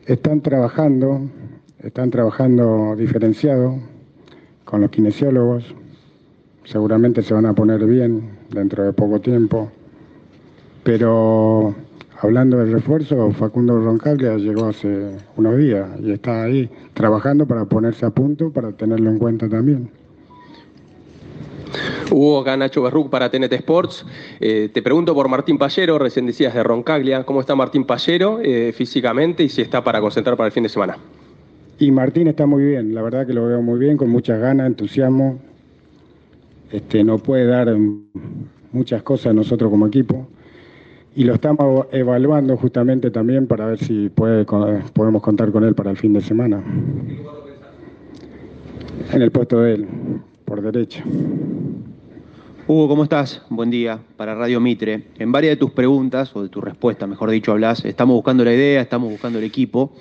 Están 0.05 0.41
trabajando, 0.41 1.29
están 1.79 2.09
trabajando 2.09 2.93
diferenciado 2.97 3.77
con 4.65 4.81
los 4.81 4.89
kinesiólogos. 4.89 5.63
Seguramente 6.65 7.21
se 7.23 7.33
van 7.33 7.45
a 7.45 7.53
poner 7.53 7.85
bien 7.85 8.37
dentro 8.49 8.83
de 8.83 8.91
poco 8.91 9.21
tiempo. 9.21 9.71
Pero 10.83 11.73
hablando 12.19 12.57
del 12.57 12.73
refuerzo, 12.73 13.31
Facundo 13.31 13.79
Roncaglia 13.79 14.35
llegó 14.35 14.65
hace 14.65 15.15
unos 15.37 15.57
días 15.57 15.89
y 16.01 16.11
está 16.11 16.43
ahí 16.43 16.69
trabajando 16.93 17.47
para 17.47 17.63
ponerse 17.63 18.05
a 18.05 18.09
punto, 18.09 18.51
para 18.51 18.73
tenerlo 18.73 19.09
en 19.09 19.19
cuenta 19.19 19.47
también. 19.47 19.89
Hugo, 22.11 22.41
acá 22.41 22.57
Nacho 22.57 22.81
Berruc 22.81 23.09
para 23.09 23.29
TNT 23.29 23.53
Sports. 23.53 24.05
Eh, 24.39 24.69
te 24.73 24.81
pregunto 24.81 25.13
por 25.13 25.27
Martín 25.27 25.57
Pallero, 25.57 25.99
recién 25.99 26.25
decías 26.25 26.53
de 26.53 26.63
Roncaglia. 26.63 27.23
¿Cómo 27.23 27.41
está 27.41 27.55
Martín 27.55 27.85
Pallero 27.85 28.39
eh, 28.41 28.73
físicamente 28.73 29.43
y 29.43 29.49
si 29.49 29.61
está 29.61 29.83
para 29.83 30.01
concentrar 30.01 30.35
para 30.37 30.47
el 30.47 30.53
fin 30.53 30.63
de 30.63 30.69
semana? 30.69 30.97
Y 31.79 31.91
Martín 31.91 32.27
está 32.27 32.45
muy 32.45 32.63
bien, 32.63 32.93
la 32.93 33.01
verdad 33.01 33.25
que 33.25 33.33
lo 33.33 33.47
veo 33.47 33.61
muy 33.61 33.79
bien, 33.79 33.97
con 33.97 34.09
muchas 34.09 34.39
ganas, 34.39 34.67
entusiasmo. 34.67 35.39
Este, 36.71 37.03
no 37.03 37.17
puede 37.17 37.45
dar 37.45 37.75
muchas 38.71 39.03
cosas 39.03 39.33
nosotros 39.33 39.69
como 39.69 39.87
equipo. 39.87 40.27
Y 41.15 41.25
lo 41.25 41.35
estamos 41.35 41.85
evaluando 41.91 42.57
justamente 42.57 43.11
también 43.11 43.45
para 43.45 43.67
ver 43.67 43.79
si 43.79 44.09
podemos 44.09 45.21
contar 45.21 45.51
con 45.51 45.63
él 45.63 45.75
para 45.75 45.91
el 45.91 45.97
fin 45.97 46.13
de 46.13 46.21
semana. 46.21 46.63
En 49.11 49.21
el 49.21 49.31
puesto 49.31 49.61
de 49.61 49.75
él, 49.75 49.87
por 50.45 50.61
derecha. 50.61 51.03
Hugo, 52.65 52.87
¿cómo 52.87 53.03
estás? 53.03 53.41
Buen 53.49 53.69
día 53.69 53.99
para 54.15 54.35
Radio 54.35 54.61
Mitre. 54.61 55.07
En 55.19 55.33
varias 55.33 55.51
de 55.51 55.57
tus 55.57 55.71
preguntas, 55.71 56.33
o 56.33 56.43
de 56.43 56.47
tu 56.47 56.61
respuesta, 56.61 57.05
mejor 57.05 57.29
dicho, 57.29 57.51
hablas, 57.51 57.83
estamos 57.83 58.15
buscando 58.15 58.45
la 58.45 58.53
idea, 58.53 58.79
estamos 58.79 59.11
buscando 59.11 59.37
el 59.39 59.43
equipo, 59.43 59.91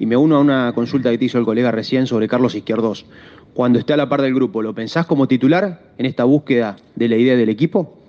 y 0.00 0.04
me 0.04 0.16
uno 0.16 0.34
a 0.34 0.40
una 0.40 0.72
consulta 0.74 1.12
que 1.12 1.18
te 1.18 1.26
hizo 1.26 1.38
el 1.38 1.44
colega 1.44 1.70
recién 1.70 2.08
sobre 2.08 2.26
Carlos 2.26 2.56
Izquierdos. 2.56 3.06
Cuando 3.54 3.78
esté 3.78 3.92
a 3.92 3.96
la 3.96 4.08
par 4.08 4.22
del 4.22 4.34
grupo, 4.34 4.62
¿lo 4.62 4.74
pensás 4.74 5.06
como 5.06 5.28
titular 5.28 5.92
en 5.96 6.06
esta 6.06 6.24
búsqueda 6.24 6.74
de 6.96 7.08
la 7.08 7.16
idea 7.16 7.36
del 7.36 7.50
equipo? 7.50 8.00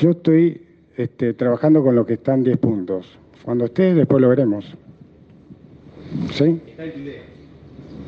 Yo 0.00 0.10
estoy 0.10 0.62
este, 0.96 1.34
trabajando 1.34 1.82
con 1.82 1.96
lo 1.96 2.06
que 2.06 2.14
están 2.14 2.44
10 2.44 2.56
puntos. 2.58 3.18
Cuando 3.42 3.64
esté, 3.64 3.94
después 3.94 4.22
lo 4.22 4.28
veremos. 4.28 4.64
¿Sí? 6.34 6.60
¿Está 6.68 6.84
en 6.84 6.92
tu 6.92 6.98
idea? 7.00 7.22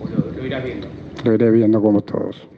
¿O 0.00 0.08
lo, 0.08 0.36
lo 0.36 0.46
irás 0.46 0.64
viendo? 0.64 0.86
Lo 1.24 1.34
iré 1.34 1.50
viendo 1.50 1.82
como 1.82 2.00
todos. 2.02 2.51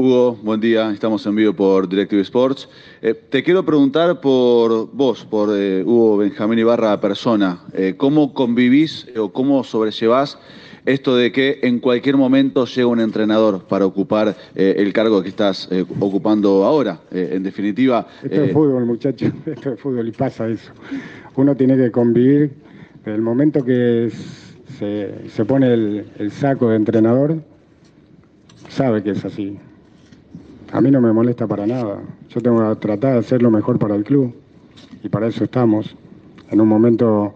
Hugo, 0.00 0.38
buen 0.42 0.62
día. 0.62 0.90
Estamos 0.92 1.26
en 1.26 1.36
vivo 1.36 1.52
por 1.52 1.86
Directive 1.86 2.22
Sports. 2.22 2.70
Eh, 3.02 3.12
te 3.12 3.42
quiero 3.42 3.66
preguntar 3.66 4.18
por 4.22 4.90
vos, 4.94 5.26
por 5.26 5.50
eh, 5.54 5.82
Hugo 5.84 6.16
Benjamín 6.16 6.58
Ibarra 6.58 6.98
persona. 7.02 7.60
Eh, 7.74 7.96
¿Cómo 7.98 8.32
convivís 8.32 9.06
o 9.14 9.30
cómo 9.30 9.62
sobrellevás 9.62 10.38
esto 10.86 11.16
de 11.16 11.30
que 11.32 11.58
en 11.64 11.80
cualquier 11.80 12.16
momento 12.16 12.64
llega 12.64 12.86
un 12.86 13.00
entrenador 13.00 13.64
para 13.64 13.84
ocupar 13.84 14.34
el 14.54 14.90
cargo 14.94 15.22
que 15.22 15.28
estás 15.28 15.68
ocupando 15.98 16.64
ahora? 16.64 17.00
en 17.10 17.42
definitiva. 17.42 18.06
Esto 18.22 18.44
es 18.44 18.52
fútbol, 18.54 18.86
muchachos. 18.86 19.30
Esto 19.44 19.74
es 19.74 19.80
fútbol 19.80 20.08
y 20.08 20.12
pasa 20.12 20.48
eso. 20.48 20.72
Uno 21.36 21.54
tiene 21.54 21.76
que 21.76 21.90
convivir. 21.90 22.52
El 23.04 23.20
momento 23.20 23.62
que 23.62 24.10
se, 24.78 25.44
pone 25.44 25.74
el 25.74 26.32
saco 26.32 26.70
de 26.70 26.76
entrenador, 26.76 27.42
sabe 28.70 29.02
que 29.02 29.10
es 29.10 29.22
así 29.26 29.58
a 30.72 30.80
mí 30.80 30.90
no 30.90 31.00
me 31.00 31.12
molesta 31.12 31.46
para 31.46 31.66
nada. 31.66 32.00
Yo 32.28 32.40
tengo 32.40 32.68
que 32.70 32.76
tratar 32.80 33.14
de 33.14 33.18
hacer 33.18 33.42
lo 33.42 33.50
mejor 33.50 33.78
para 33.78 33.94
el 33.94 34.04
club 34.04 34.34
y 35.02 35.08
para 35.08 35.26
eso 35.26 35.44
estamos. 35.44 35.96
En 36.50 36.60
un 36.60 36.68
momento 36.68 37.34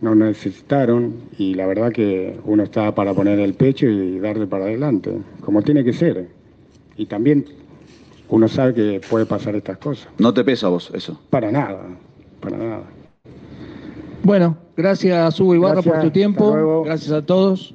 nos 0.00 0.16
necesitaron 0.16 1.14
y 1.38 1.54
la 1.54 1.66
verdad 1.66 1.92
que 1.92 2.38
uno 2.44 2.64
está 2.64 2.94
para 2.94 3.14
poner 3.14 3.38
el 3.38 3.54
pecho 3.54 3.86
y 3.86 4.18
darle 4.18 4.46
para 4.46 4.64
adelante, 4.64 5.16
como 5.40 5.62
tiene 5.62 5.84
que 5.84 5.92
ser. 5.92 6.28
Y 6.96 7.06
también 7.06 7.44
uno 8.28 8.48
sabe 8.48 8.74
que 8.74 9.00
puede 9.08 9.26
pasar 9.26 9.54
estas 9.54 9.78
cosas. 9.78 10.08
¿No 10.18 10.34
te 10.34 10.44
pesa 10.44 10.66
a 10.66 10.70
vos 10.70 10.90
eso? 10.94 11.20
Para 11.30 11.52
nada, 11.52 11.86
para 12.40 12.56
nada. 12.56 12.82
Bueno, 14.24 14.56
gracias 14.76 15.38
Hugo 15.40 15.54
Ibarra 15.54 15.82
por 15.82 16.00
tu 16.00 16.10
tiempo. 16.10 16.82
Gracias 16.84 17.12
a 17.12 17.24
todos. 17.24 17.74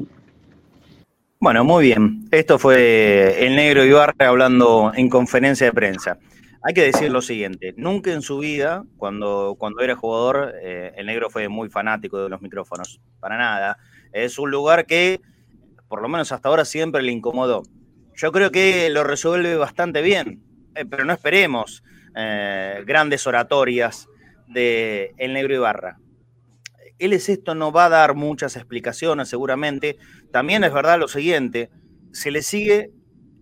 Bueno, 1.39 1.63
muy 1.63 1.85
bien. 1.85 2.27
Esto 2.31 2.57
fue 2.57 3.45
el 3.45 3.55
negro 3.55 3.85
Ibarra 3.85 4.27
hablando 4.27 4.91
en 4.95 5.07
conferencia 5.07 5.67
de 5.67 5.71
prensa. 5.71 6.17
Hay 6.63 6.73
que 6.73 6.81
decir 6.81 7.11
lo 7.11 7.21
siguiente, 7.21 7.75
nunca 7.77 8.11
en 8.11 8.23
su 8.23 8.39
vida, 8.39 8.83
cuando, 8.97 9.55
cuando 9.59 9.81
era 9.81 9.95
jugador, 9.95 10.55
eh, 10.63 10.93
el 10.97 11.05
negro 11.05 11.29
fue 11.29 11.47
muy 11.47 11.69
fanático 11.69 12.17
de 12.17 12.29
los 12.29 12.41
micrófonos, 12.41 12.99
para 13.19 13.37
nada. 13.37 13.77
Es 14.11 14.39
un 14.39 14.49
lugar 14.49 14.87
que, 14.87 15.21
por 15.87 16.01
lo 16.01 16.09
menos 16.09 16.31
hasta 16.31 16.49
ahora, 16.49 16.65
siempre 16.65 17.03
le 17.03 17.11
incomodó. 17.11 17.61
Yo 18.15 18.31
creo 18.31 18.49
que 18.49 18.89
lo 18.89 19.03
resuelve 19.03 19.55
bastante 19.57 20.01
bien, 20.01 20.41
eh, 20.73 20.85
pero 20.89 21.05
no 21.05 21.13
esperemos 21.13 21.83
eh, 22.15 22.81
grandes 22.83 23.27
oratorias 23.27 24.09
de 24.47 25.13
el 25.19 25.33
negro 25.33 25.53
Ibarra 25.53 25.99
él 26.99 27.13
es 27.13 27.29
esto, 27.29 27.55
no 27.55 27.71
va 27.71 27.85
a 27.85 27.89
dar 27.89 28.15
muchas 28.15 28.55
explicaciones 28.55 29.29
seguramente. 29.29 29.97
También 30.31 30.63
es 30.63 30.73
verdad 30.73 30.99
lo 30.99 31.07
siguiente, 31.07 31.69
se 32.11 32.31
le 32.31 32.41
sigue 32.41 32.91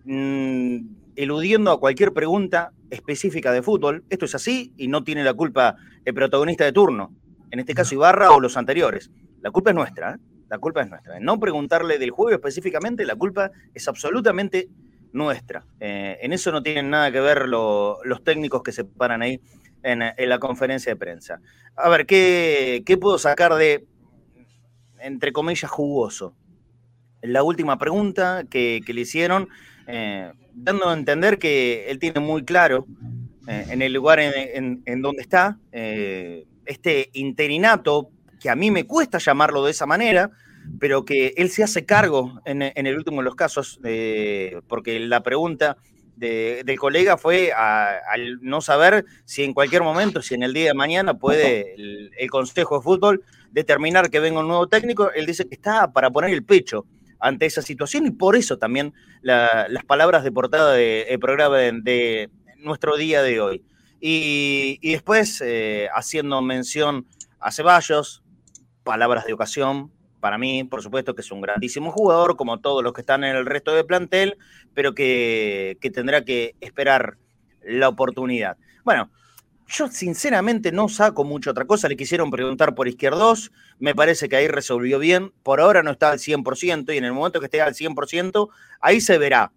mm, 0.05 0.77
eludiendo 1.15 1.71
a 1.71 1.79
cualquier 1.79 2.13
pregunta 2.13 2.71
específica 2.89 3.51
de 3.51 3.61
fútbol. 3.61 4.03
Esto 4.09 4.25
es 4.25 4.35
así 4.35 4.73
y 4.77 4.87
no 4.87 5.03
tiene 5.03 5.23
la 5.23 5.33
culpa 5.33 5.75
el 6.03 6.13
protagonista 6.13 6.65
de 6.65 6.71
turno, 6.71 7.13
en 7.51 7.59
este 7.59 7.73
caso 7.73 7.95
Ibarra 7.95 8.31
o 8.31 8.39
los 8.39 8.57
anteriores. 8.57 9.11
La 9.41 9.51
culpa 9.51 9.71
es 9.71 9.75
nuestra, 9.75 10.15
¿eh? 10.15 10.17
la 10.49 10.57
culpa 10.59 10.81
es 10.81 10.89
nuestra. 10.89 11.19
No 11.19 11.39
preguntarle 11.39 11.97
del 11.97 12.11
juego 12.11 12.35
específicamente, 12.35 13.05
la 13.05 13.15
culpa 13.15 13.51
es 13.73 13.87
absolutamente 13.87 14.69
nuestra. 15.13 15.65
Eh, 15.79 16.17
en 16.21 16.33
eso 16.33 16.51
no 16.51 16.61
tienen 16.61 16.89
nada 16.89 17.11
que 17.11 17.21
ver 17.21 17.47
los 17.47 18.23
técnicos 18.23 18.61
que 18.61 18.71
se 18.71 18.83
paran 18.83 19.21
ahí 19.21 19.39
en, 19.85 20.29
la 20.29 20.39
conferencia 20.39 20.91
de 20.91 20.95
prensa. 20.95 21.39
A 21.75 21.89
ver, 21.89 22.05
¿qué, 22.05 22.97
puedo 22.99 23.17
sacar 23.17 23.55
de, 23.55 23.85
entre 24.99 25.31
comillas, 25.31 25.69
jugoso? 25.69 26.35
La 27.21 27.43
última 27.43 27.77
pregunta 27.77 28.43
que, 28.49 28.81
le 28.85 29.01
hicieron, 29.01 29.47
eh, 29.87 30.31
dando 30.53 30.89
a 30.89 30.93
entender 30.93 31.37
que 31.37 31.89
él 31.89 31.99
tiene 31.99 32.19
muy 32.19 32.43
claro 32.43 32.87
eh, 33.47 33.67
en 33.69 33.81
el 33.81 33.93
lugar 33.93 34.19
en, 34.19 35.01
donde 35.01 35.21
está, 35.21 35.59
eh, 35.71 36.45
este 36.65 37.09
interinato, 37.13 38.09
que 38.39 38.49
a 38.49 38.55
mí 38.55 38.71
me 38.71 38.85
cuesta 38.85 39.19
llamarlo 39.19 39.63
de 39.63 39.71
esa 39.71 39.85
manera, 39.85 40.31
pero 40.79 41.05
que 41.05 41.33
él 41.37 41.49
se 41.51 41.63
hace 41.63 41.85
cargo 41.85 42.41
en, 42.45 42.61
el 42.63 42.97
último 42.97 43.17
de 43.17 43.25
los 43.25 43.35
casos, 43.35 43.79
porque 44.67 44.99
la 44.99 45.21
pregunta 45.21 45.77
del 46.15 46.79
colega 46.79 47.17
fue 47.17 47.51
al 47.51 48.39
no 48.41 48.61
saber 48.61 49.05
si 49.25 49.43
en 49.43 49.53
cualquier 49.53 49.83
momento, 49.83 50.21
si 50.21 50.35
en 50.35 50.43
el 50.43 50.53
día 50.53 50.67
de 50.67 50.73
mañana 50.73 51.15
puede 51.15 51.75
el, 51.75 52.29
Consejo 52.29 52.77
de 52.77 52.83
Fútbol 52.83 53.23
determinar 53.51 54.09
que 54.09 54.19
venga 54.19 54.39
un 54.39 54.47
nuevo 54.47 54.67
técnico, 54.67 55.11
él 55.11 55.25
dice 55.25 55.47
que 55.47 55.55
está 55.55 55.91
para 55.91 56.09
poner 56.09 56.31
el 56.31 56.43
pecho 56.43 56.85
ante 57.19 57.45
esa 57.45 57.61
situación 57.61 58.05
y 58.05 58.11
por 58.11 58.35
eso 58.35 58.57
también 58.57 58.93
las 59.21 59.83
palabras 59.85 60.23
de 60.23 60.31
portada 60.31 60.73
del 60.73 61.19
programa 61.19 61.57
de, 61.57 62.29
nuestro 62.57 62.97
día 62.97 63.21
de 63.21 63.39
hoy. 63.39 63.63
Y, 63.99 64.79
después, 64.91 65.41
eh, 65.41 65.87
haciendo 65.93 66.41
mención 66.41 67.05
a 67.39 67.51
Ceballos, 67.51 68.23
palabras 68.83 69.25
de 69.25 69.33
ocasión, 69.33 69.91
para 70.25 70.39
mí, 70.39 70.63
por 70.63 70.81
supuesto, 70.81 71.13
que 71.13 71.21
es 71.21 71.31
un 71.31 71.39
grandísimo 71.39 71.91
jugador, 71.91 72.35
como 72.35 72.59
todos 72.59 72.83
los 72.83 72.93
que 72.93 73.01
están 73.01 73.23
en 73.23 73.35
el 73.35 73.45
resto 73.45 73.75
del 73.75 73.85
plantel, 73.85 74.39
pero 74.73 74.95
que, 74.95 75.77
tendrá 75.93 76.25
que 76.25 76.55
esperar 76.61 77.19
la 77.63 77.89
oportunidad. 77.89 78.57
Bueno, 78.83 79.11
yo 79.67 79.87
sinceramente 79.87 80.71
no 80.71 80.89
saco 80.89 81.25
mucho 81.25 81.51
otra 81.51 81.65
cosa. 81.65 81.87
Le 81.87 81.95
quisieron 81.95 82.31
preguntar 82.31 82.73
por 82.73 82.87
Izquierdos. 82.87 83.51
Me 83.77 83.93
parece 83.93 84.27
que 84.27 84.35
ahí 84.35 84.47
resolvió 84.47 84.97
bien. 84.97 85.31
Por 85.43 85.61
ahora 85.61 85.83
no 85.83 85.91
está 85.91 86.09
al 86.09 86.17
100% 86.17 86.91
y 86.91 86.97
en 86.97 87.03
el 87.03 87.13
momento 87.13 87.39
que 87.39 87.45
esté 87.45 87.61
al 87.61 87.75
100%, 87.75 88.49
ahí 88.81 89.01
se 89.01 89.19
verá. 89.19 89.51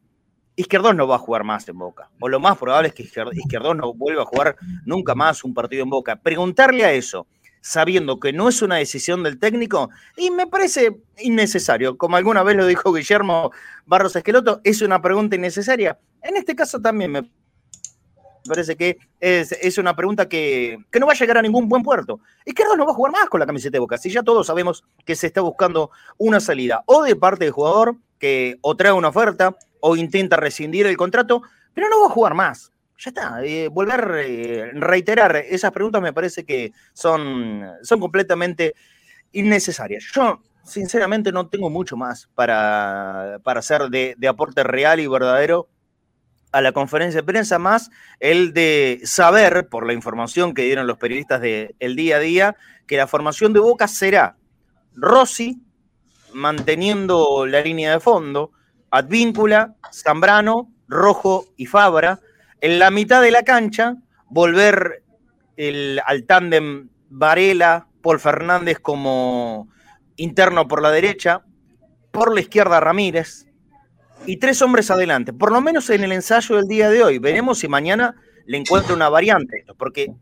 Izquierdos 0.54 0.94
no 0.94 1.09
va 1.09 1.14
a 1.14 1.18
jugar 1.18 1.44
más 1.44 1.66
en 1.70 1.78
Boca. 1.78 2.11
O 2.20 2.28
lo 2.28 2.40
más 2.40 2.59
probable 2.59 2.88
es 2.88 2.94
que 2.94 3.04
Izquierdos 3.04 3.74
no 3.74 3.94
vuelva 3.94 4.24
a 4.24 4.26
jugar 4.26 4.57
nunca 4.85 5.14
más 5.14 5.44
un 5.44 5.54
partido 5.54 5.83
en 5.83 5.88
Boca. 5.88 6.16
Preguntarle 6.16 6.85
a 6.85 6.92
eso 6.92 7.26
sabiendo 7.61 8.21
que 8.21 8.33
no 8.33 8.49
es 8.49 8.62
una 8.62 8.77
decisión 8.77 9.23
del 9.23 9.38
técnico, 9.38 9.90
y 10.16 10.31
me 10.31 10.47
parece 10.47 11.01
innecesario. 11.18 11.97
Como 11.97 12.16
alguna 12.16 12.42
vez 12.42 12.57
lo 12.57 12.66
dijo 12.66 12.92
Guillermo 12.92 13.53
Barros 13.87 14.16
Esqueloto, 14.16 14.61
es 14.64 14.83
una 14.83 15.01
pregunta 15.01 15.37
innecesaria. 15.37 15.99
En 16.23 16.37
este 16.37 16.55
caso 16.55 16.81
también 16.81 17.12
me 17.12 17.31
parece 18.47 18.77
que 18.77 18.99
es, 19.21 19.79
una 19.79 19.94
pregunta 19.94 20.29
que, 20.29 20.79
no 20.99 21.07
va 21.07 21.12
a 21.12 21.16
llegar 21.16 21.38
a 21.38 21.42
ningún 21.42 21.68
buen 21.68 21.83
puerto. 21.83 22.21
Izquierdo 22.44 22.77
no 22.77 22.87
va 22.87 22.92
a 22.92 22.94
jugar 22.94 23.12
más 23.12 23.29
con 23.29 23.40
la 23.40 23.47
camiseta 23.47 23.73
de 23.73 23.81
Boca, 23.81 23.99
si 23.99 24.11
ya 24.11 24.23
todos 24.23 24.47
sabemos 24.47 24.85
que 25.05 25.14
se 25.14 25.29
está 25.29 25.40
buscando 25.40 25.90
una 26.16 26.40
salida, 26.40 26.83
o 26.87 27.03
de 27.03 27.16
parte 27.16 27.44
del 27.44 27.53
jugador, 27.53 27.97
que 28.18 28.59
o 28.62 28.77
trae 28.77 28.92
una 28.92 29.09
oferta, 29.09 29.57
o 29.81 29.97
intenta 29.97 30.37
rescindir 30.37 30.87
el 30.87 30.97
contrato, 30.97 31.42
pero 31.75 31.88
no 31.88 32.01
va 32.01 32.07
a 32.07 32.11
jugar 32.11 32.35
más 32.35 32.73
ya 32.98 33.11
está, 33.11 33.44
eh, 33.44 33.68
volver 33.68 34.00
a 34.00 34.22
eh, 34.22 34.70
reiterar 34.74 35.37
esas 35.37 35.70
preguntas 35.70 36.02
me 36.02 36.12
parece 36.12 36.44
que 36.44 36.72
son, 36.92 37.64
son 37.82 38.00
completamente 38.00 38.74
innecesarias. 39.32 40.04
Yo, 40.12 40.42
sinceramente, 40.64 41.30
no 41.30 41.48
tengo 41.48 41.70
mucho 41.70 41.96
más 41.96 42.28
para, 42.34 43.38
para 43.44 43.61
hacer 43.61 43.88
de, 43.88 44.16
aporte 44.28 44.64
real 44.64 44.98
y 44.98 45.06
verdadero 45.06 45.68
a 46.50 46.61
la 46.61 46.72
conferencia 46.72 47.20
de 47.20 47.26
prensa, 47.26 47.58
más 47.58 47.90
el 48.20 48.52
de 48.52 49.00
saber, 49.04 49.68
por 49.68 49.87
la 49.87 49.92
información 49.92 50.54
que 50.54 50.62
dieron 50.62 50.87
los 50.87 50.98
periodistas 50.98 51.40
del 51.40 51.94
día 51.94 52.16
a 52.16 52.20
día, 52.20 52.56
que 52.87 52.96
la 52.96 53.06
formación 53.06 53.52
de 53.52 53.61
Boca 53.61 53.87
será 53.87 54.37
Rossi, 54.94 55.62
manteniendo 56.32 57.46
la 57.46 57.61
línea 57.61 57.92
de 57.92 58.00
fondo, 58.00 58.50
Advíncula, 58.90 59.76
Zambrano, 59.92 60.72
Rojo 60.88 61.46
y 61.56 61.66
Fabra. 61.66 62.18
En 62.61 62.79
la 62.79 62.90
mitad 62.90 63.23
de 63.23 63.31
la 63.31 63.42
cancha, 63.42 63.97
volver 64.29 65.03
el, 65.57 66.01
al 66.05 66.25
tándem 66.25 66.88
Varela, 67.09 67.87
Paul 68.03 68.21
Fernández 68.21 68.79
como 68.81 69.68
interno 70.16 70.66
por 70.66 70.83
la 70.83 70.90
derecha, 70.90 71.42
por 72.11 72.35
la 72.35 72.40
izquierda 72.40 72.81
Ramírez, 72.81 73.47
y 74.27 74.38
tres 74.38 74.61
hombres 74.62 74.90
adelante, 74.90 75.33
por 75.33 75.53
lo 75.53 75.61
menos 75.61 75.88
en 75.90 76.05
el 76.05 76.12
ensayo 76.12 76.57
del 76.57 76.66
día 76.66 76.90
de 76.90 77.03
hoy. 77.03 77.18
Veremos 77.18 77.59
si 77.59 77.68
mañana 77.68 78.16
le 78.47 78.59
encuentro 78.59 78.94
una 78.94 79.09
variante, 79.09 79.64
porque 79.77 80.12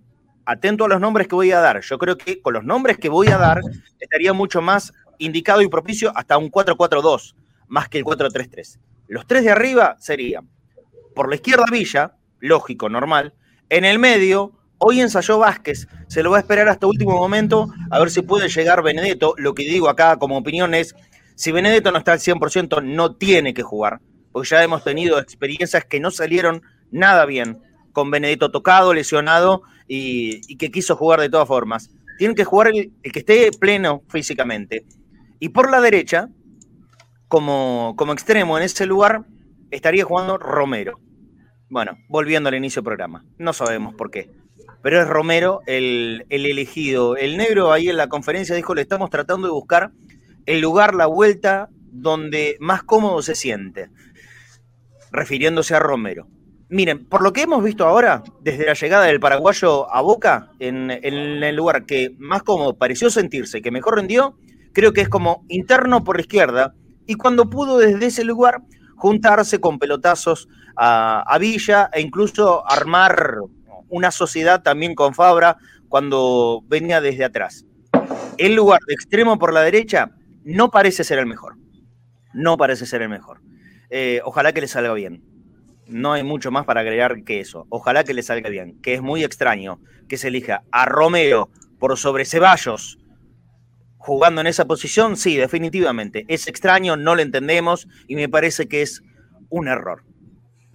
atento 0.45 0.85
a 0.85 0.89
los 0.89 1.01
nombres 1.01 1.29
que 1.29 1.35
voy 1.35 1.53
a 1.53 1.61
dar, 1.61 1.81
yo 1.81 1.99
creo 1.99 2.17
que 2.17 2.41
con 2.41 2.55
los 2.55 2.65
nombres 2.65 2.99
que 2.99 3.09
voy 3.09 3.29
a 3.29 3.39
dar 3.39 3.61
estaría 3.99 4.33
mucho 4.33 4.61
más 4.61 4.93
indicado 5.19 5.63
y 5.63 5.69
propicio 5.69 6.13
hasta 6.15 6.37
un 6.39 6.51
4-4-2, 6.51 7.35
más 7.69 7.89
que 7.89 7.99
el 7.99 8.05
4-3-3. 8.05 8.79
Los 9.09 9.27
tres 9.27 9.45
de 9.45 9.51
arriba 9.51 9.97
serían, 9.99 10.49
por 11.15 11.29
la 11.29 11.37
izquierda 11.37 11.65
Villa, 11.71 12.16
lógico, 12.41 12.89
normal, 12.89 13.35
en 13.69 13.85
el 13.85 13.99
medio, 13.99 14.53
hoy 14.79 15.01
ensayó 15.01 15.39
Vázquez, 15.39 15.89
se 16.09 16.23
lo 16.23 16.31
va 16.31 16.39
a 16.39 16.41
esperar 16.41 16.69
hasta 16.69 16.87
último 16.87 17.13
momento 17.17 17.69
a 17.91 17.99
ver 17.99 18.11
si 18.11 18.23
puede 18.23 18.49
llegar 18.49 18.83
Benedetto, 18.83 19.35
lo 19.39 19.55
que 19.55 19.65
digo 19.65 19.89
acá 19.89 20.17
como 20.17 20.37
opinión 20.37 20.75
es 20.75 20.95
si 21.35 21.53
Benedetto 21.53 21.93
no 21.93 21.99
está 21.99 22.13
al 22.13 22.19
100%, 22.19 22.83
no 22.83 23.15
tiene 23.15 23.53
que 23.53 23.63
jugar, 23.63 24.01
porque 24.33 24.49
ya 24.49 24.65
hemos 24.65 24.83
tenido 24.83 25.19
experiencias 25.19 25.85
que 25.85 26.01
no 26.01 26.11
salieron 26.11 26.63
nada 26.91 27.27
bien, 27.27 27.61
con 27.93 28.11
Benedetto 28.11 28.51
tocado, 28.51 28.95
lesionado 28.95 29.63
y, 29.87 30.57
que 30.57 30.71
quiso 30.71 30.97
jugar 30.97 31.21
de 31.21 31.29
todas 31.29 31.49
formas. 31.49 31.91
Tiene 32.19 32.35
que 32.35 32.45
jugar 32.45 32.69
el, 32.69 32.93
que 33.03 33.19
esté 33.19 33.51
pleno 33.53 34.03
físicamente. 34.09 34.87
Y 35.39 35.51
por 35.51 35.71
la 35.71 35.81
derecha, 35.81 36.29
como, 37.29 37.95
como 37.97 38.13
extremo 38.13 38.57
en 38.57 38.65
ese 38.65 38.87
lugar, 38.87 39.27
estaría 39.71 40.05
jugando 40.05 40.39
Romero. 40.39 41.01
Bueno, 41.69 41.99
volviendo 42.09 42.49
al 42.49 42.55
inicio 42.55 42.81
del 42.81 42.87
programa. 42.87 43.25
No 43.39 43.53
sabemos 43.53 43.95
por 43.95 44.11
qué. 44.11 44.31
Pero 44.83 45.01
es 45.01 45.09
Romero 45.09 45.61
el, 45.67 46.27
el 46.29 46.47
elegido. 46.47 47.17
El 47.17 47.37
negro 47.37 47.73
ahí 47.73 47.89
en 47.89 47.97
la 47.97 48.09
conferencia 48.09 48.55
dijo, 48.55 48.75
le 48.75 48.83
estamos 48.83 49.11
tratando 49.11 49.49
de 49.49 49.53
buscar 49.53 49.91
el 50.47 50.61
lugar, 50.61 50.95
la 50.95 51.07
vuelta 51.07 51.69
donde 51.91 52.57
más 52.61 52.83
cómodo 52.83 53.21
se 53.23 53.35
siente, 53.35 53.91
refiriéndose 55.11 55.75
a 55.75 55.81
Romero. 55.81 56.29
Miren, 56.69 57.07
por 57.07 57.23
lo 57.23 57.33
que 57.33 57.43
hemos 57.43 57.63
visto 57.63 57.87
ahora, 57.87 58.25
desde 58.41 58.67
la 58.67 58.75
llegada 58.75 59.05
del 59.05 59.21
paraguayo 59.21 59.93
a 59.93 60.01
Boca, 60.01 60.51
en, 60.59 60.91
el 60.91 61.55
lugar 61.55 61.87
que 61.87 62.15
más 62.19 62.43
cómodo 62.43 62.77
pareció 62.77 63.09
sentirse, 63.09 63.63
que 63.63 63.71
mejor 63.71 63.97
rendió, 63.97 64.37
creo 64.73 64.93
que 64.93 65.01
es 65.01 65.09
como 65.09 65.45
interno 65.49 66.03
por 66.03 66.17
la 66.17 66.23
izquierda, 66.23 66.75
y 67.07 67.15
cuando 67.15 67.49
pudo 67.49 67.79
desde 67.79 68.07
ese 68.07 68.25
lugar 68.25 68.63
juntarse 68.97 69.61
con 69.61 69.79
pelotazos 69.79 70.49
a, 70.77 71.37
Villa 71.39 71.91
e 71.93 72.01
incluso 72.01 72.69
armar 72.71 73.39
una 73.89 74.11
sociedad 74.11 74.63
también 74.63 74.95
con 74.95 75.15
Fabra 75.15 75.57
cuando 75.89 76.63
venía 76.67 77.01
desde 77.01 77.25
atrás. 77.25 77.65
El 78.37 78.55
lugar 78.55 78.81
de 78.87 78.95
extremo 78.95 79.39
por 79.39 79.53
la 79.53 79.63
derecha 79.63 80.11
no 80.45 80.71
parece 80.71 81.05
ser 81.05 81.19
el 81.19 81.27
mejor. 81.27 81.57
No 82.35 82.57
parece 82.57 82.85
ser 82.85 83.03
el 83.03 83.09
mejor. 83.09 83.41
Eh, 83.89 84.21
ojalá 84.25 84.53
que 84.53 84.61
le 84.61 84.69
salga 84.69 84.93
bien. 84.93 85.23
No 85.87 86.13
hay 86.13 86.23
mucho 86.23 86.51
más 86.51 86.65
para 86.67 86.81
agregar 86.81 87.23
que 87.25 87.41
eso. 87.41 87.67
Ojalá 87.71 88.05
que 88.05 88.13
le 88.13 88.23
salga 88.23 88.51
bien. 88.51 88.81
Que 88.83 88.95
es 88.95 89.03
muy 89.03 89.25
extraño 89.25 89.81
que 90.09 90.19
se 90.19 90.29
elija 90.29 90.65
a 90.73 90.85
Romero 90.85 91.51
por 91.79 91.97
sobre 91.97 92.25
Ceballos 92.25 92.99
jugando 94.07 94.41
en 94.41 94.47
esa 94.47 94.65
posición. 94.65 95.17
Sí, 95.17 95.37
definitivamente. 95.37 96.25
Es 96.29 96.47
extraño, 96.47 96.97
no 96.97 97.15
lo 97.15 97.23
entendemos 97.23 97.89
y 98.07 98.15
me 98.15 98.29
parece 98.29 98.69
que 98.69 98.83
es 98.83 99.03
un 99.51 99.69
error. 99.69 100.05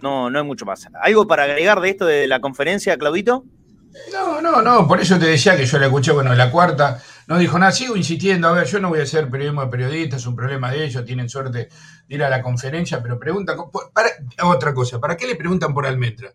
No, 0.00 0.30
no 0.30 0.38
hay 0.38 0.44
mucho 0.44 0.66
más. 0.66 0.86
¿Algo 1.00 1.26
para 1.26 1.44
agregar 1.44 1.80
de 1.80 1.90
esto 1.90 2.04
de 2.06 2.26
la 2.26 2.40
conferencia, 2.40 2.96
Claudito? 2.98 3.44
No, 4.12 4.40
no, 4.40 4.62
no, 4.62 4.88
por 4.88 5.00
eso 5.00 5.18
te 5.18 5.26
decía 5.26 5.56
que 5.56 5.66
yo 5.66 5.78
la 5.78 5.86
escuché, 5.86 6.12
bueno, 6.12 6.34
la 6.34 6.50
cuarta, 6.50 7.02
no 7.26 7.38
dijo 7.38 7.58
nada, 7.58 7.72
sigo 7.72 7.94
insistiendo, 7.94 8.48
a 8.48 8.52
ver, 8.52 8.66
yo 8.66 8.80
no 8.80 8.88
voy 8.88 9.00
a 9.00 9.02
hacer 9.02 9.28
periodismo 9.28 9.62
de 9.62 9.68
periodistas, 9.68 10.22
es 10.22 10.26
un 10.26 10.34
problema 10.34 10.70
de 10.70 10.84
ellos, 10.84 11.04
tienen 11.04 11.28
suerte 11.28 11.58
de 11.58 11.68
ir 12.08 12.24
a 12.24 12.30
la 12.30 12.42
conferencia, 12.42 13.02
pero 13.02 13.18
preguntan, 13.18 13.58
para, 13.92 14.08
otra 14.44 14.72
cosa, 14.72 14.98
¿para 14.98 15.14
qué 15.14 15.26
le 15.26 15.36
preguntan 15.36 15.74
por 15.74 15.86
Almetra? 15.86 16.32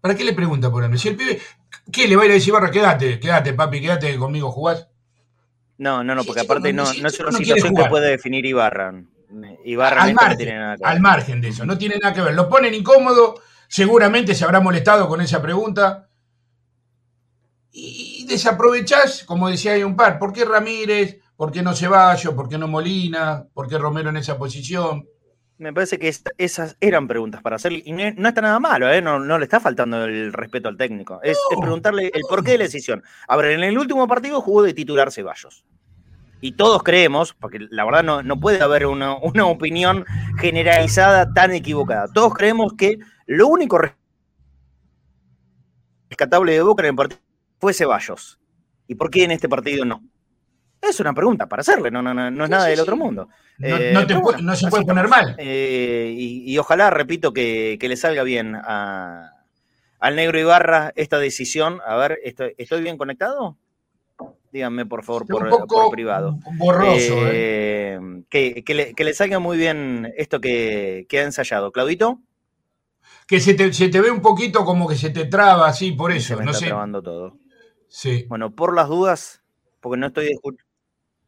¿Para 0.00 0.14
qué 0.14 0.22
le 0.22 0.34
preguntan 0.34 0.70
por 0.70 0.84
Almetra? 0.84 1.02
Si 1.02 1.08
el 1.08 1.16
pibe, 1.16 1.40
¿qué 1.92 2.08
le 2.08 2.16
va 2.16 2.22
a 2.22 2.26
ir 2.26 2.30
a 2.32 2.34
decir 2.34 2.52
Barra? 2.52 2.70
Quédate, 2.70 3.20
quédate, 3.20 3.54
papi, 3.54 3.80
quédate 3.80 4.16
conmigo, 4.16 4.50
jugás. 4.50 4.88
No, 5.78 6.04
no, 6.04 6.14
no, 6.14 6.24
porque 6.24 6.42
aparte 6.42 6.72
no, 6.72 6.84
no, 6.84 7.08
es 7.08 7.20
una 7.20 7.32
situación 7.32 7.74
que 7.74 7.84
puede 7.86 8.10
definir 8.10 8.44
Ibarra. 8.44 9.02
Ibarra 9.64 10.02
al, 10.02 10.14
margen, 10.14 10.48
al 10.82 11.00
margen 11.00 11.40
de 11.40 11.48
eso, 11.48 11.64
no 11.64 11.78
tiene 11.78 11.96
nada 11.98 12.12
que 12.12 12.20
ver. 12.20 12.34
Lo 12.34 12.48
ponen 12.48 12.74
incómodo 12.74 13.40
seguramente 13.70 14.34
se 14.34 14.44
habrá 14.44 14.60
molestado 14.60 15.08
con 15.08 15.20
esa 15.20 15.40
pregunta. 15.40 16.08
Y 17.70 18.26
desaprovechás, 18.26 19.22
como 19.24 19.48
decía 19.48 19.72
hay 19.72 19.84
un 19.84 19.94
par, 19.94 20.18
¿por 20.18 20.32
qué 20.32 20.44
Ramírez? 20.44 21.20
¿Por 21.36 21.52
qué 21.52 21.62
no 21.62 21.74
Ceballos? 21.74 22.34
¿Por 22.34 22.48
qué 22.48 22.58
no 22.58 22.66
Molina? 22.66 23.46
¿Por 23.54 23.68
qué 23.68 23.78
Romero 23.78 24.10
en 24.10 24.16
esa 24.16 24.36
posición? 24.36 25.06
Me 25.60 25.74
parece 25.74 25.98
que 25.98 26.10
esas 26.38 26.78
eran 26.80 27.06
preguntas 27.06 27.42
para 27.42 27.56
hacer. 27.56 27.72
Y 27.72 27.92
no, 27.92 28.28
está 28.28 28.40
nada 28.40 28.58
malo, 28.58 28.90
¿eh? 28.90 29.02
no, 29.02 29.20
le 29.20 29.44
está 29.44 29.60
faltando 29.60 30.06
el 30.06 30.32
respeto 30.32 30.70
al 30.70 30.78
técnico. 30.78 31.20
Es, 31.22 31.38
preguntarle 31.60 32.10
el 32.14 32.22
porqué 32.26 32.52
de 32.52 32.58
la 32.58 32.64
decisión. 32.64 33.02
A 33.28 33.36
ver, 33.36 33.52
en 33.52 33.62
el 33.64 33.76
último 33.76 34.08
partido 34.08 34.40
jugó 34.40 34.62
de 34.62 34.72
titular 34.72 35.12
Ceballos. 35.12 35.66
Y 36.40 36.52
todos 36.52 36.82
creemos, 36.82 37.34
porque 37.34 37.58
la 37.70 37.84
verdad 37.84 38.02
no, 38.02 38.22
no 38.22 38.40
puede 38.40 38.62
haber 38.62 38.86
una, 38.86 39.18
una 39.18 39.44
opinión 39.44 40.06
generalizada 40.38 41.30
tan 41.34 41.52
equivocada. 41.52 42.08
Todos 42.08 42.32
creemos 42.32 42.72
que 42.72 42.98
lo 43.26 43.46
único 43.46 43.78
rescatable 46.08 46.52
de 46.52 46.62
Boca 46.62 46.84
en 46.84 46.88
el 46.88 46.96
partido 46.96 47.20
fue 47.58 47.74
Ceballos. 47.74 48.40
¿Y 48.88 48.94
por 48.94 49.10
qué 49.10 49.24
en 49.24 49.32
este 49.32 49.46
partido 49.46 49.84
no? 49.84 50.02
Es 50.80 50.98
una 50.98 51.12
pregunta 51.12 51.46
para 51.46 51.60
hacerle, 51.60 51.90
no, 51.90 52.00
no, 52.02 52.14
no, 52.14 52.44
es 52.44 52.50
nada 52.50 52.66
del 52.66 52.80
otro 52.80 52.96
mundo. 52.96 53.28
No, 53.58 53.68
eh, 53.68 54.56
se 54.56 54.68
puede 54.68 54.84
poner 54.84 55.08
mal. 55.08 55.36
Eh, 55.38 56.14
y, 56.16 56.56
ojalá, 56.58 56.90
repito, 56.90 57.32
que, 57.32 57.78
le 57.80 57.96
salga 57.96 58.22
bien 58.22 58.56
al 58.56 60.16
negro 60.16 60.38
Ibarra 60.38 60.92
esta 60.96 61.18
decisión. 61.18 61.80
A 61.86 61.96
ver, 61.96 62.18
¿estoy, 62.24 62.82
bien 62.82 62.96
conectado? 62.96 63.56
Díganme, 64.52 64.86
por 64.86 65.04
favor, 65.04 65.26
por, 65.26 65.90
privado. 65.90 66.38
Borroso. 66.56 67.14
Eh, 67.26 68.00
que, 68.30 68.94
le, 68.96 69.14
salga 69.14 69.38
muy 69.38 69.58
bien 69.58 70.12
esto 70.16 70.40
que, 70.40 71.06
que 71.08 71.20
ha 71.20 71.24
ensayado. 71.24 71.72
Claudito 71.72 72.20
que 73.30 73.38
se 73.38 73.54
te, 73.54 74.00
ve 74.00 74.10
un 74.10 74.20
poquito 74.20 74.64
como 74.64 74.88
que 74.88 74.96
se 74.96 75.10
te 75.10 75.26
traba 75.26 75.68
así, 75.68 75.92
por 75.92 76.10
eso. 76.10 76.36
Se 76.36 76.36
me 76.36 76.46
está 76.46 76.58
sé. 76.58 76.66
trabando 76.66 77.00
todo. 77.00 77.38
Sí. 77.86 78.26
Bueno, 78.28 78.56
por 78.56 78.74
las 78.74 78.88
dudas, 78.88 79.40
porque 79.80 79.98
no 80.00 80.08
estoy. 80.08 80.30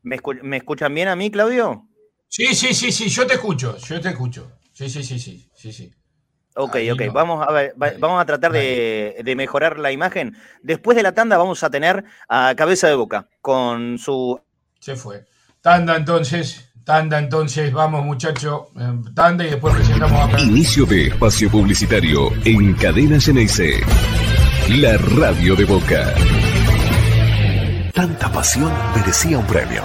¿Me, 0.03 0.19
¿Me 0.43 0.57
escuchan 0.59 0.95
bien 0.95 1.09
a 1.09 1.17
mí, 1.17 1.31
Claudio? 1.31 1.89
Sí, 2.29 2.55
sí, 2.55 2.75
sí, 2.75 2.91
sí, 2.91 3.09
yo 3.09 3.27
te 3.27 3.35
escucho, 3.35 3.77
yo 3.79 4.01
te 4.01 4.09
escucho. 4.09 4.53
Sí, 4.73 4.89
sí, 4.89 5.03
sí, 5.03 5.19
sí, 5.19 5.51
sí, 5.55 5.73
sí. 5.73 5.93
Ok, 6.55 6.77
ok, 6.93 7.13
vamos 7.13 7.47
a 7.47 7.51
ver, 7.51 7.75
vamos 7.77 8.21
a 8.21 8.27
tratar 8.27 8.53
de, 8.53 9.21
de, 9.25 9.37
mejorar 9.37 9.79
la 9.79 9.91
imagen. 9.91 10.37
Después 10.63 10.97
de 10.97 11.03
la 11.03 11.13
tanda 11.13 11.39
vamos 11.39 11.63
a 11.63 11.71
tener 11.71 12.05
a 12.29 12.55
Cabeza 12.55 12.89
de 12.89 12.95
Boca 12.95 13.29
con 13.41 13.99
su... 13.99 14.39
Se 14.79 14.97
fue. 14.97 15.25
Tanda 15.63 15.97
entonces. 15.97 16.73
Tanda, 16.85 17.21
entonces, 17.21 17.73
vamos 17.73 18.05
muchacho, 18.05 18.71
eh, 18.77 19.11
tanda 19.15 19.47
y 19.47 19.51
después 19.51 19.73
presentamos 19.73 20.29
acá. 20.29 20.41
Inicio 20.41 20.85
de 20.85 21.07
espacio 21.07 21.49
publicitario 21.49 22.33
en 22.45 22.75
Cadena 22.75 23.21
Geneise. 23.21 23.81
La 24.69 24.99
radio 24.99 25.55
de 25.55 25.65
Boca. 25.65 26.13
Tanta 27.93 28.33
pasión 28.33 28.73
merecía 28.97 29.39
un 29.39 29.47
premio. 29.47 29.85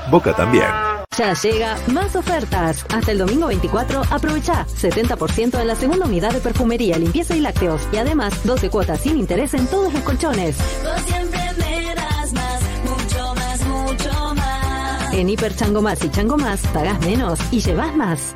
Boca 0.09 0.33
también. 0.33 0.65
Ya 1.17 1.33
llega 1.33 1.77
más 1.87 2.15
ofertas. 2.15 2.85
Hasta 2.89 3.11
el 3.11 3.17
domingo 3.17 3.47
24 3.47 4.01
aprovecha 4.09 4.65
70% 4.65 5.59
en 5.59 5.67
la 5.67 5.75
segunda 5.75 6.05
unidad 6.05 6.31
de 6.31 6.39
perfumería, 6.39 6.97
limpieza 6.97 7.35
y 7.35 7.41
lácteos. 7.41 7.81
Y 7.91 7.97
además 7.97 8.33
12 8.45 8.69
cuotas 8.69 9.01
sin 9.01 9.17
interés 9.17 9.53
en 9.53 9.67
todos 9.67 9.93
los 9.93 10.03
colchones. 10.03 10.55
siempre 11.05 11.39
me 11.57 11.95
das 11.95 12.33
más, 12.33 12.61
mucho 12.89 13.35
más, 13.35 13.67
mucho 13.67 14.35
más. 14.35 15.13
En 15.13 15.29
Hiper 15.29 15.55
Chango 15.55 15.81
Más 15.81 16.03
y 16.03 16.09
Chango 16.09 16.37
Más 16.37 16.61
pagas 16.67 16.99
menos 17.01 17.39
y 17.51 17.59
llevas 17.59 17.95
más. 17.95 18.35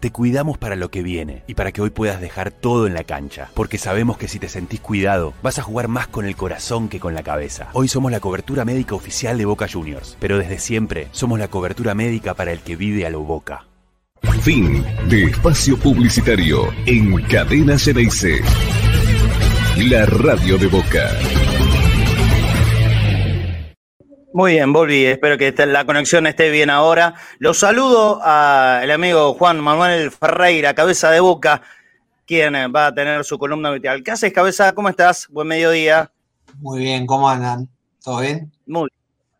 Te 0.00 0.10
cuidamos 0.10 0.56
para 0.56 0.74
lo 0.74 0.90
que 0.90 1.02
viene 1.02 1.42
y 1.46 1.52
para 1.52 1.70
que 1.70 1.82
hoy 1.82 1.90
puedas 1.90 2.18
dejar 2.18 2.50
todo 2.50 2.86
en 2.86 2.94
la 2.94 3.04
cancha, 3.04 3.50
porque 3.52 3.76
sabemos 3.76 4.16
que 4.16 4.26
si 4.26 4.38
te 4.38 4.48
sentís 4.48 4.80
cuidado, 4.80 5.34
vas 5.42 5.58
a 5.58 5.62
jugar 5.62 5.88
más 5.88 6.08
con 6.08 6.24
el 6.24 6.34
corazón 6.34 6.88
que 6.88 6.98
con 6.98 7.14
la 7.14 7.22
cabeza. 7.22 7.68
Hoy 7.74 7.86
somos 7.86 8.10
la 8.10 8.20
cobertura 8.20 8.64
médica 8.64 8.94
oficial 8.94 9.36
de 9.36 9.44
Boca 9.44 9.68
Juniors, 9.70 10.16
pero 10.18 10.38
desde 10.38 10.58
siempre 10.58 11.08
somos 11.12 11.38
la 11.38 11.48
cobertura 11.48 11.94
médica 11.94 12.32
para 12.32 12.52
el 12.52 12.60
que 12.60 12.74
vive 12.74 13.04
a 13.04 13.10
lo 13.10 13.20
Boca. 13.20 13.66
Fin 14.40 14.82
de 15.10 15.24
espacio 15.24 15.76
publicitario 15.76 16.72
en 16.86 17.20
Cadena 17.24 17.78
Ceneice. 17.78 18.40
La 19.76 20.06
radio 20.06 20.56
de 20.56 20.68
Boca. 20.68 21.59
Muy 24.32 24.52
bien, 24.52 24.72
volví. 24.72 25.04
Espero 25.04 25.36
que 25.36 25.52
la 25.66 25.84
conexión 25.84 26.26
esté 26.26 26.50
bien 26.50 26.70
ahora. 26.70 27.14
Los 27.38 27.58
saludo 27.58 28.20
al 28.22 28.88
amigo 28.90 29.34
Juan 29.34 29.58
Manuel 29.60 30.10
Ferreira, 30.12 30.74
cabeza 30.74 31.10
de 31.10 31.18
boca, 31.20 31.62
quien 32.26 32.54
eh, 32.54 32.68
va 32.68 32.86
a 32.86 32.94
tener 32.94 33.24
su 33.24 33.38
columna 33.38 33.70
habitual. 33.70 34.02
¿Qué 34.04 34.12
haces, 34.12 34.32
cabeza? 34.32 34.72
¿Cómo 34.72 34.88
estás? 34.88 35.26
Buen 35.30 35.48
mediodía. 35.48 36.12
Muy 36.58 36.78
bien, 36.80 37.06
¿cómo 37.06 37.28
andan? 37.28 37.68
¿Todo 38.04 38.20
bien? 38.20 38.52
Muy, 38.66 38.88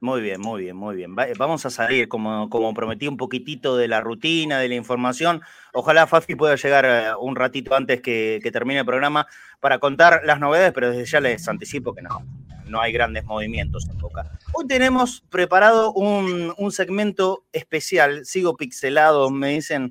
muy 0.01 0.21
bien, 0.23 0.41
muy 0.41 0.63
bien, 0.63 0.77
muy 0.77 0.97
bien. 0.97 1.17
Va- 1.17 1.29
Vamos 1.39 1.65
a 1.67 1.71
salir, 1.71 2.09
como, 2.09 2.51
como 2.51 2.75
prometí, 2.75 3.07
un 3.07 3.17
poquitito 3.17 3.77
de 3.77 3.87
la 3.87 4.01
rutina, 4.01 4.59
de 4.59 4.69
la 4.69 4.75
información. 4.75 5.41
Ojalá 5.73 6.09
Fafi 6.09 6.35
pueda 6.35 6.57
llegar 6.57 6.85
eh, 6.85 7.15
un 7.21 7.37
ratito 7.37 7.77
antes 7.77 8.01
que, 8.03 8.41
que 8.43 8.51
termine 8.51 8.81
el 8.81 8.87
programa 8.87 9.29
para 9.61 9.79
contar 9.79 10.23
las 10.25 10.41
novedades, 10.41 10.73
pero 10.73 10.91
desde 10.91 11.05
ya 11.05 11.21
les 11.21 11.47
anticipo 11.47 11.95
que 11.95 12.03
no, 12.03 12.25
no 12.71 12.81
hay 12.81 12.93
grandes 12.93 13.25
movimientos 13.25 13.89
en 13.89 13.99
Boca. 13.99 14.39
Hoy 14.53 14.67
tenemos 14.67 15.23
preparado 15.29 15.93
un, 15.93 16.55
un 16.57 16.73
segmento 16.73 17.45
especial. 17.53 18.25
Sigo 18.25 18.57
pixelado, 18.57 19.31
me 19.31 19.51
dicen, 19.51 19.91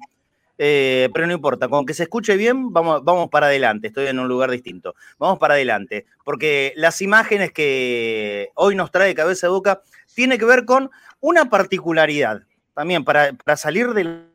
eh, 0.58 1.10
pero 1.14 1.26
no 1.26 1.34
importa. 1.34 1.68
Con 1.70 1.86
que 1.86 1.94
se 1.94 2.04
escuche 2.04 2.36
bien, 2.36 2.72
vamos, 2.74 3.04
vamos 3.04 3.30
para 3.30 3.48
adelante. 3.48 3.88
Estoy 3.88 4.08
en 4.08 4.20
un 4.20 4.28
lugar 4.28 4.52
distinto. 4.52 4.94
Vamos 5.18 5.40
para 5.40 5.54
adelante. 5.54 6.06
Porque 6.24 6.74
las 6.76 7.02
imágenes 7.02 7.52
que 7.52 8.50
hoy 8.56 8.76
nos 8.76 8.92
trae 8.92 9.16
Cabeza 9.16 9.48
de 9.48 9.52
Boca 9.52 9.82
tiene 10.14 10.38
que 10.38 10.46
ver 10.46 10.66
con 10.66 10.92
una 11.22 11.50
particularidad. 11.50 12.42
También 12.74 13.06
para, 13.06 13.34
para 13.34 13.58
salir 13.58 13.94
de 13.94 14.26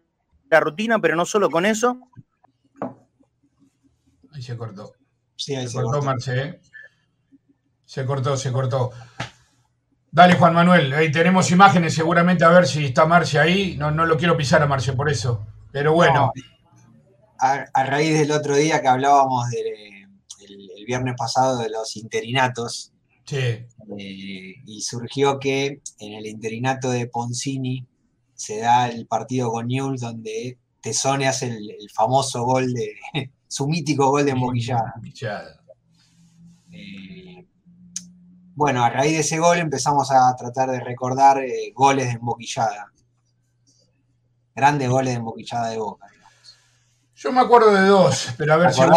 la 0.51 0.61
rutina, 0.61 0.99
pero 0.99 1.15
no 1.15 1.27
solo 1.27 1.51
con 1.51 1.67
eso. 1.67 1.99
Ahí 4.33 4.43
se 4.43 4.57
cortó. 4.57 4.93
Sí, 5.37 5.55
ahí 5.55 5.65
se, 5.65 5.71
se 5.71 5.75
cortó, 5.77 5.91
cortó. 5.91 6.07
Marce. 6.07 6.61
Se 7.95 8.05
cortó, 8.05 8.37
se 8.37 8.51
cortó. 8.51 8.91
Dale, 10.11 10.35
Juan 10.35 10.53
Manuel. 10.53 10.93
Ahí 10.95 11.13
tenemos 11.13 11.49
imágenes, 11.53 11.95
seguramente 11.95 12.45
a 12.45 12.49
ver 12.49 12.67
si 12.67 12.87
está 12.87 13.07
Marce 13.07 13.39
ahí. 13.39 13.77
No, 13.77 13.93
no 13.93 14.05
lo 14.05 14.17
quiero 14.17 14.37
pisar 14.37 14.61
a 14.63 14.67
Marce 14.67 14.95
por 14.95 15.09
eso. 15.09 15.47
Pero 15.71 15.93
bueno. 15.93 16.33
A, 17.39 17.65
a 17.73 17.85
raíz 17.85 18.19
del 18.19 18.33
otro 18.33 18.57
día 18.57 18.81
que 18.83 18.89
hablábamos 18.89 19.49
de- 19.51 20.07
el, 20.45 20.71
el 20.77 20.85
viernes 20.87 21.15
pasado 21.17 21.59
de 21.59 21.71
los 21.71 21.95
interinatos, 21.97 22.93
Sí. 23.27 23.37
eh, 23.37 23.67
y 24.67 24.81
surgió 24.83 25.39
que 25.39 25.81
en 26.01 26.13
el 26.15 26.27
interinato 26.27 26.91
de 26.91 27.07
Poncini 27.07 27.87
se 28.35 28.59
da 28.59 28.89
el 28.89 29.07
partido 29.07 29.53
con 29.53 29.69
Newell's 29.69 30.01
donde 30.01 30.59
Tesone 30.83 31.29
hace 31.29 31.47
el, 31.47 31.71
el 31.71 31.91
famoso 31.95 32.43
gol 32.45 32.75
de 32.75 32.93
su 33.47 33.69
mítico 33.69 34.11
gol 34.11 34.25
de 34.25 34.33
emboquillada. 34.33 34.95
Eh, 36.73 37.34
bueno, 38.55 38.85
a 38.85 38.91
raíz 38.91 39.13
de 39.13 39.21
ese 39.21 39.39
gol 39.39 39.59
empezamos 39.59 40.11
a 40.11 40.35
tratar 40.37 40.71
de 40.71 40.81
recordar 40.81 41.39
eh, 41.39 41.73
goles 41.75 42.07
de 42.07 42.13
emboquillada. 42.13 42.91
Grandes 44.55 44.89
goles 44.89 45.13
de 45.15 45.19
emboquillada 45.19 45.69
de 45.71 45.79
Boca. 45.79 46.07
Yo 47.17 47.33
me 47.33 47.41
acuerdo 47.41 47.73
de 47.75 47.87
dos, 47.87 48.35
pero 48.37 48.55
a 48.55 48.57
ver 48.57 48.69
¿Te 48.69 48.75
si 48.75 48.81
de 48.83 48.89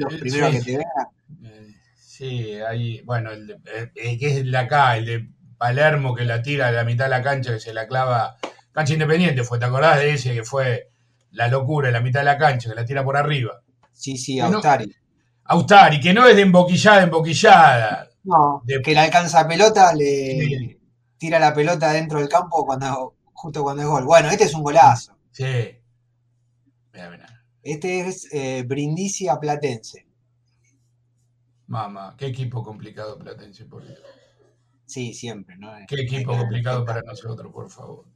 los 0.00 0.12
Eh, 0.14 0.18
primeros 0.18 0.50
sí. 0.52 0.58
que 0.58 0.62
te 0.64 0.70
vengan? 0.78 1.74
Sí, 1.96 2.54
ahí, 2.60 3.00
bueno, 3.02 3.30
el, 3.30 3.46
de- 3.46 3.58
el- 3.76 3.92
el 3.94 4.18
que 4.18 4.26
es 4.32 4.36
el 4.38 4.50
de 4.50 4.58
acá, 4.58 4.96
el 4.96 5.06
de 5.06 5.28
Palermo 5.56 6.14
que 6.14 6.24
la 6.24 6.42
tira 6.42 6.68
a 6.68 6.72
la 6.72 6.84
mitad 6.84 7.04
de 7.04 7.10
la 7.10 7.22
cancha, 7.22 7.52
que 7.52 7.60
se 7.60 7.72
la 7.72 7.86
clava. 7.86 8.36
Cancha 8.72 8.92
Independiente 8.92 9.44
fue, 9.44 9.58
¿te 9.58 9.64
acordás 9.66 9.98
de 9.98 10.14
ese 10.14 10.34
que 10.34 10.44
fue 10.44 10.90
la 11.32 11.48
locura 11.48 11.88
en 11.88 11.94
la 11.94 12.00
mitad 12.00 12.20
de 12.20 12.24
la 12.24 12.38
cancha, 12.38 12.68
que 12.68 12.74
la 12.74 12.84
tira 12.84 13.04
por 13.04 13.16
arriba? 13.16 13.60
Sí, 13.92 14.16
sí, 14.16 14.36
Que 14.36 14.42
no-. 14.48 14.60
Austari, 15.44 15.98
que 16.00 16.12
no 16.12 16.26
es 16.26 16.36
de 16.36 16.42
emboquillada, 16.42 17.02
emboquillada. 17.02 18.08
No, 18.24 18.62
que 18.84 18.92
le 18.92 18.98
alcanza 18.98 19.46
pelota, 19.46 19.94
le 19.94 20.78
tira 21.16 21.38
la 21.38 21.54
pelota 21.54 21.92
dentro 21.92 22.18
del 22.18 22.28
campo 22.28 22.64
cuando 22.66 23.14
justo 23.32 23.62
cuando 23.62 23.82
es 23.82 23.88
gol. 23.88 24.04
Bueno, 24.04 24.28
este 24.30 24.44
es 24.44 24.54
un 24.54 24.62
golazo. 24.62 25.16
Sí. 25.30 25.78
Mira, 26.92 27.10
mira. 27.10 27.44
Este 27.62 28.00
es 28.00 28.32
eh, 28.32 28.64
Brindisi 28.66 29.28
a 29.28 29.38
Platense. 29.38 30.06
Mamá, 31.66 32.14
qué 32.16 32.26
equipo 32.26 32.62
complicado 32.62 33.18
Platense, 33.18 33.66
por 33.66 33.84
Dios. 33.84 34.00
Sí, 34.86 35.12
siempre, 35.12 35.56
¿no? 35.58 35.70
Qué 35.86 35.96
equipo 35.96 36.36
complicado 36.36 36.84
para 36.84 37.02
nosotros, 37.02 37.52
por 37.52 37.70
favor. 37.70 38.06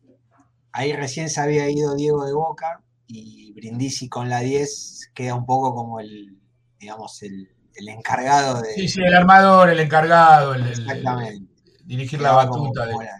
Ahí 0.72 0.94
recién 0.94 1.28
se 1.28 1.40
había 1.40 1.68
ido 1.68 1.94
Diego 1.94 2.24
de 2.24 2.32
Boca 2.32 2.82
y 3.06 3.52
Brindisi 3.52 4.08
con 4.08 4.30
la 4.30 4.40
10 4.40 5.10
queda 5.12 5.34
un 5.34 5.44
poco 5.44 5.74
como 5.74 6.00
el, 6.00 6.40
digamos, 6.78 7.22
el, 7.22 7.54
el 7.74 7.88
encargado 7.88 8.60
de. 8.62 8.74
Sí, 8.74 8.88
sí, 8.88 9.00
el 9.02 9.14
armador, 9.14 9.70
el 9.70 9.80
encargado, 9.80 10.54
el, 10.54 10.62
el- 10.62 10.68
Exactamente. 10.80 11.46
dirigir 11.84 12.20
la 12.20 12.46
como- 12.48 12.64
batuta. 12.72 12.86
de- 12.86 12.92
la, 12.92 13.18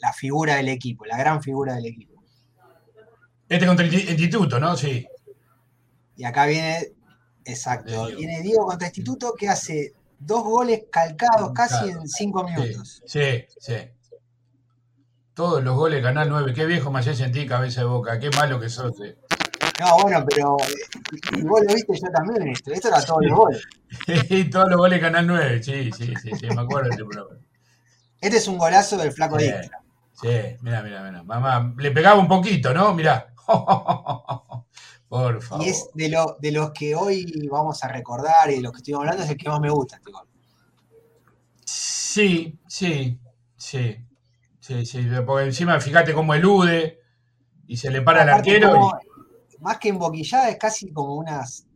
la 0.00 0.12
figura 0.12 0.56
del 0.56 0.68
equipo, 0.68 1.04
la 1.06 1.16
gran 1.16 1.42
figura 1.42 1.74
del 1.74 1.86
equipo. 1.86 2.22
Este 3.48 3.66
contra 3.66 3.84
el 3.86 3.92
Insti- 3.92 4.10
Instituto, 4.10 4.58
¿no? 4.60 4.76
Sí. 4.76 5.06
Y 6.16 6.24
acá 6.24 6.46
viene, 6.46 6.92
exacto, 7.44 8.06
viene 8.16 8.40
Diego 8.42 8.66
contra 8.66 8.86
Instituto 8.88 9.34
que 9.38 9.48
hace 9.48 9.92
dos 10.18 10.42
goles 10.44 10.84
calcados 10.90 11.52
casi 11.54 11.90
en 11.90 12.06
cinco 12.08 12.44
minutos. 12.44 13.02
Sí, 13.06 13.44
sí. 13.58 13.74
Todos 15.34 15.62
los 15.64 15.76
goles 15.76 16.00
Canal 16.02 16.28
9. 16.28 16.54
Qué 16.54 16.64
viejo 16.64 16.90
me 16.92 17.00
hacés 17.00 17.18
sentir 17.18 17.48
cabeza 17.48 17.80
de 17.80 17.86
boca. 17.88 18.18
Qué 18.20 18.30
malo 18.30 18.60
que 18.60 18.68
sos. 18.68 18.92
eh. 19.00 19.18
No, 19.80 19.98
bueno, 20.02 20.24
pero 20.28 20.56
eh, 20.60 21.42
vos 21.42 21.60
lo 21.66 21.74
viste 21.74 21.94
yo 22.00 22.10
también 22.12 22.48
esto. 22.48 22.72
Esto 22.72 22.88
era 22.88 23.02
todos 23.02 23.24
los 23.24 23.36
goles. 23.36 23.62
Todos 24.52 24.68
los 24.70 24.76
goles 24.78 25.00
Canal 25.00 25.26
9. 25.26 25.62
Sí, 25.62 25.90
sí, 25.92 26.14
sí, 26.20 26.30
sí. 26.38 26.46
Me 26.48 26.60
acuerdo 26.62 26.88
de 26.88 26.94
ese 26.94 27.04
programa. 27.04 27.40
Este 28.20 28.36
es 28.38 28.48
un 28.48 28.58
golazo 28.58 28.96
del 28.96 29.12
flaco 29.12 29.38
Sí, 29.38 29.50
sí, 30.12 30.28
mira, 30.62 30.82
mira, 30.82 31.02
mira. 31.02 31.22
Mamá, 31.22 31.74
le 31.76 31.90
pegaba 31.90 32.18
un 32.20 32.28
poquito, 32.28 32.72
¿no? 32.72 32.94
Mirá. 32.94 33.26
Por 35.08 35.42
favor. 35.42 35.64
Y 35.64 35.68
es 35.68 35.90
de, 35.94 36.08
lo, 36.08 36.36
de 36.40 36.50
los 36.52 36.70
que 36.72 36.94
hoy 36.94 37.48
vamos 37.50 37.82
a 37.84 37.88
recordar 37.88 38.50
y 38.50 38.56
de 38.56 38.62
los 38.62 38.72
que 38.72 38.78
estuvimos 38.78 39.02
hablando, 39.02 39.22
es 39.24 39.30
el 39.30 39.36
que 39.36 39.48
más 39.48 39.60
me 39.60 39.70
gusta 39.70 39.96
este 39.96 40.10
gol. 40.10 40.26
Sí, 41.64 42.58
sí, 42.66 43.18
sí. 43.56 43.98
Sí, 44.60 44.86
sí. 44.86 45.06
Porque 45.26 45.46
encima, 45.46 45.78
fíjate 45.80 46.14
cómo 46.14 46.34
elude 46.34 47.00
y 47.66 47.76
se 47.76 47.90
le 47.90 48.00
para 48.02 48.22
Aparte, 48.22 48.50
arquero. 48.52 48.70
como- 48.72 48.98
más 49.64 49.78
que 49.78 49.88
emboquillada, 49.88 50.50
es 50.50 50.58
casi 50.58 50.92
como 50.92 51.14
unas. 51.14 51.66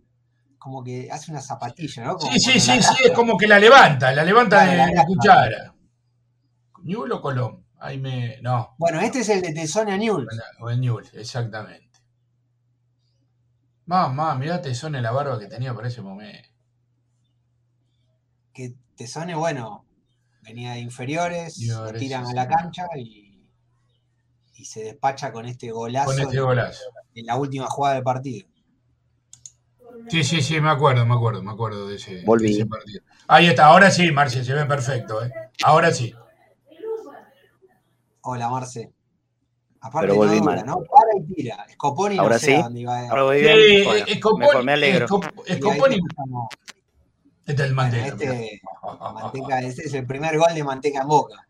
Como 0.59 0.85
que 0.85 1.09
hace 1.11 1.31
una 1.31 1.41
zapatilla, 1.41 2.05
¿no? 2.05 2.17
Como 2.17 2.33
Sí, 2.33 2.39
sí, 2.39 2.61
sí, 2.61 2.83
sí. 2.83 3.05
Es 3.05 3.13
como 3.13 3.39
que 3.39 3.47
la 3.47 3.59
levanta, 3.59 4.13
la 4.13 4.25
levanta 4.25 4.65
de, 4.65 4.77
la 4.77 4.87
de 4.89 5.05
cuchara. 5.07 5.75
¿Newell 6.83 7.13
o 7.13 7.23
Colón? 7.23 7.65
Ahí 7.79 7.99
me. 7.99 8.43
No. 8.43 8.75
Bueno, 8.77 9.01
este 9.01 9.21
es 9.21 9.31
el 9.31 9.41
de 9.41 9.55
Tesonia 9.55 9.97
Newell. 9.97 10.29
O 10.61 10.69
el 10.69 10.81
Newell, 10.81 11.09
exactamente. 11.15 11.89
Mamá, 13.87 14.35
mirá 14.35 14.61
Tesone 14.61 15.01
la 15.01 15.13
barba 15.13 15.39
que 15.39 15.47
tenía 15.47 15.73
por 15.73 15.87
ese 15.87 16.03
momento. 16.03 16.51
Que 18.53 18.75
Tesone, 18.97 19.35
bueno, 19.35 19.87
venía 20.43 20.73
de 20.73 20.81
inferiores, 20.81 21.57
lo 21.61 21.89
Inferiores, 21.89 22.01
tiran 22.01 22.27
a 22.27 22.33
la 22.35 22.49
cancha 22.49 22.85
y, 22.99 23.49
y 24.57 24.65
se 24.67 24.83
despacha 24.85 25.33
con 25.33 25.47
este 25.47 25.71
golazo. 25.71 26.11
Con 26.11 26.21
este 26.21 26.39
golazo. 26.39 26.85
En 27.19 27.27
la 27.27 27.37
última 27.37 27.67
jugada 27.67 27.97
del 27.97 28.05
partido. 28.05 28.47
Sí, 30.09 30.23
sí, 30.23 30.41
sí, 30.41 30.61
me 30.61 30.71
acuerdo, 30.71 31.05
me 31.05 31.15
acuerdo, 31.15 31.43
me 31.43 31.51
acuerdo 31.51 31.89
de 31.89 31.97
ese, 31.97 32.23
Volví. 32.25 32.47
de 32.47 32.53
ese 32.61 32.67
partido. 32.67 33.03
Ahí 33.27 33.47
está, 33.47 33.67
ahora 33.67 33.91
sí, 33.91 34.11
Marcia, 34.13 34.45
se 34.45 34.55
ve 34.55 34.65
perfecto, 34.67 35.25
¿eh? 35.25 35.33
Ahora 35.65 35.93
sí. 35.93 36.15
Hola, 38.23 38.49
Marce. 38.49 38.93
Aparte 39.81 40.09
Pero 40.09 40.17
volví 40.19 40.37
no 40.39 40.43
dura, 40.43 40.57
mal. 40.57 40.67
¿no? 40.67 40.77
Para 40.83 41.11
y 41.19 41.35
tira. 41.35 41.67
Scoponi 41.73 42.17
no 42.17 42.23
Ahora 42.23 42.39
sé 42.39 42.47
sí. 42.47 42.55
a 42.55 42.63
dónde 42.63 42.81
iba. 42.81 43.09
Ahora 43.09 43.23
voy 43.25 43.39
Sí, 43.39 43.43
bien. 43.45 43.57
eh, 43.59 43.85
Bueno, 43.85 44.07
eh, 44.07 44.21
Scoponi- 44.21 44.39
mejor, 44.39 44.65
me 44.65 44.73
alegro. 44.73 45.09
Scoponi- 45.09 46.01
Este 47.47 47.63
es 47.63 47.69
el 47.69 47.75
Manteca. 47.75 48.07
este, 48.07 48.61
Manteca, 49.15 49.61
este 49.61 49.83
es 49.87 49.95
el 49.95 50.07
primer 50.07 50.39
gol 50.39 50.55
de 50.55 50.65
Manteca 50.65 51.01
en 51.03 51.09
Boca. 51.09 51.47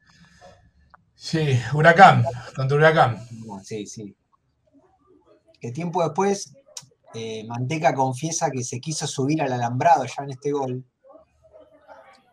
Sí, 1.15 1.61
Huracán, 1.75 2.25
contra 2.55 2.77
Huracán. 2.77 3.19
Sí, 3.63 3.87
sí. 3.87 4.15
Que 5.61 5.73
tiempo 5.73 6.03
después, 6.03 6.55
eh, 7.15 7.45
Manteca 7.47 7.95
confiesa 7.95 8.51
que 8.51 8.63
se 8.63 8.81
quiso 8.81 9.07
subir 9.07 9.43
al 9.43 9.53
alambrado 9.53 10.05
ya 10.05 10.25
en 10.25 10.31
este 10.31 10.53
gol, 10.53 10.85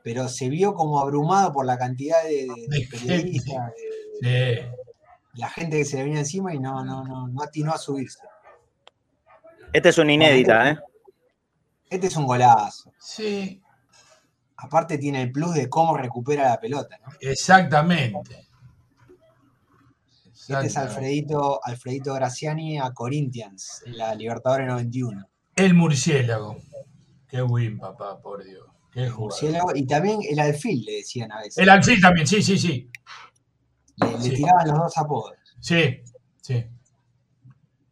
pero 0.03 0.27
se 0.29 0.49
vio 0.49 0.75
como 0.75 0.99
abrumado 0.99 1.51
por 1.51 1.65
la 1.65 1.77
cantidad 1.77 2.21
de, 2.23 2.45
de 2.47 2.79
De 2.79 2.87
periodistas, 2.91 3.71
de 4.21 4.71
Sí. 4.71 4.75
la 5.33 5.49
gente 5.49 5.77
que 5.77 5.85
se 5.85 5.97
le 5.97 6.03
venía 6.03 6.19
encima 6.19 6.53
y 6.53 6.59
no, 6.59 6.83
no, 6.85 7.03
no, 7.03 7.27
no 7.27 7.43
atinó 7.43 7.73
a 7.73 7.77
subirse. 7.77 8.19
Este 9.73 9.89
es 9.89 9.97
una 9.97 10.13
inédita, 10.13 10.69
¿eh? 10.69 10.77
Este 11.89 12.07
es 12.07 12.15
un 12.15 12.25
golazo. 12.25 12.91
Sí, 12.99 13.61
Aparte 14.57 14.97
tiene 14.97 15.21
el 15.21 15.31
plus 15.31 15.53
de 15.53 15.69
cómo 15.69 15.97
recupera 15.97 16.49
la 16.49 16.59
pelota. 16.59 16.97
¿no? 17.05 17.11
exactamente. 17.19 18.44
Este 20.53 20.67
es. 20.67 20.77
Alfredito, 20.77 21.59
Alfredito 21.63 22.13
Graciani 22.13 22.77
a 22.79 22.91
Corinthians, 22.91 23.81
en 23.85 23.97
la 23.97 24.13
Libertadores 24.15 24.67
91. 24.67 25.27
El 25.55 25.73
murciélago. 25.73 26.57
Qué 27.27 27.41
win, 27.41 27.77
papá, 27.79 28.19
por 28.21 28.43
Dios. 28.43 28.65
Qué. 28.91 29.09
Murciélago, 29.09 29.75
y 29.75 29.85
también 29.85 30.19
el 30.29 30.39
alfil, 30.39 30.83
le 30.85 30.97
decían 30.97 31.31
a 31.31 31.39
veces. 31.39 31.57
El 31.57 31.69
alfil 31.69 31.99
también, 32.01 32.27
sí, 32.27 32.41
sí, 32.41 32.57
sí. 32.57 32.89
Le, 33.97 34.29
tiraban 34.29 34.67
los 34.67 34.77
dos 34.77 34.97
apodos. 34.97 35.33
Sí, 35.59 36.01
sí. 36.41 36.65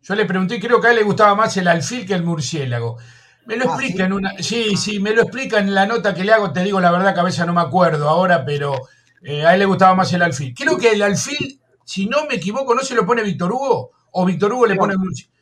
Yo 0.02 0.16
le 0.16 0.26
pregunté, 0.26 0.60
creo 0.60 0.82
que 0.82 0.88
a 0.88 0.90
él 0.92 0.98
le 0.98 1.04
gustaba 1.04 1.34
más 1.34 1.56
el 1.58 1.68
alfil 1.68 2.06
que 2.06 2.14
el 2.14 2.24
murciélago. 2.24 2.98
Me 3.46 3.56
lo 3.58 3.66
Ah, 3.66 3.68
explica 3.76 3.98
¿sí? 3.98 4.02
en 4.04 4.14
una. 4.14 4.34
Sí, 4.40 4.78
sí, 4.78 5.00
me 5.00 5.14
lo 5.14 5.24
explica 5.24 5.60
en 5.60 5.74
la 5.74 5.86
nota 5.86 6.14
que 6.14 6.24
le 6.24 6.34
hago. 6.34 6.52
Te 6.52 6.64
digo 6.64 6.80
la 6.80 6.92
verdad, 6.92 7.16
cabeza 7.16 7.46
no 7.46 7.54
me 7.54 7.62
acuerdo 7.62 8.08
ahora, 8.10 8.46
pero 8.46 8.74
eh, 9.22 9.46
a 9.46 9.54
él 9.54 9.60
le 9.60 9.66
gustaba 9.66 9.96
más 9.96 10.12
el 10.14 10.22
alfil. 10.22 10.54
Creo 10.54 10.78
que 10.78 10.92
el 10.92 11.02
alfil, 11.02 11.60
si 11.86 12.06
no 12.08 12.26
me 12.26 12.36
equivoco, 12.36 12.74
¿no 12.74 12.82
se 12.82 12.96
lo 12.96 13.06
pone 13.06 13.24
Víctor 13.24 13.52
Hugo? 13.52 13.92
¿O 14.12 14.26
Víctor 14.26 14.54
Hugo 14.54 14.66
le 14.68 14.76
pone 14.76 14.96
murciélago? 14.98 15.34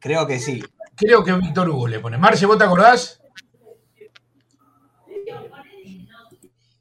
Creo 0.00 0.26
que 0.26 0.38
sí. 0.38 0.62
Creo 0.94 1.24
que 1.24 1.32
Víctor 1.32 1.68
Hugo 1.68 1.88
le 1.88 2.00
pone. 2.00 2.18
Marce, 2.18 2.46
¿vos 2.46 2.58
te 2.58 2.64
acordás? 2.64 3.20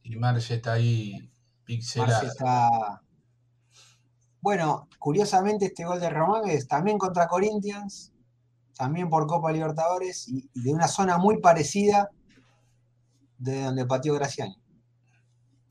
Y 0.04 0.16
Marce 0.16 0.56
está 0.56 0.74
ahí 0.74 1.30
pixelada. 1.66 2.12
Marce 2.12 2.28
está. 2.28 3.02
Bueno, 4.42 4.88
curiosamente 5.00 5.66
este 5.66 5.86
gol 5.86 6.00
de 6.00 6.10
Román 6.10 6.48
es 6.48 6.68
también 6.68 6.98
contra 6.98 7.28
Corinthians, 7.28 8.14
también 8.78 9.10
por 9.10 9.26
Copa 9.26 9.52
Libertadores 9.52 10.28
y, 10.28 10.50
y 10.54 10.62
de 10.62 10.74
una 10.74 10.88
zona 10.88 11.18
muy 11.18 11.42
parecida 11.42 12.12
de 13.38 13.64
donde 13.64 13.86
pateó 13.86 14.14
Graciani. 14.14 14.56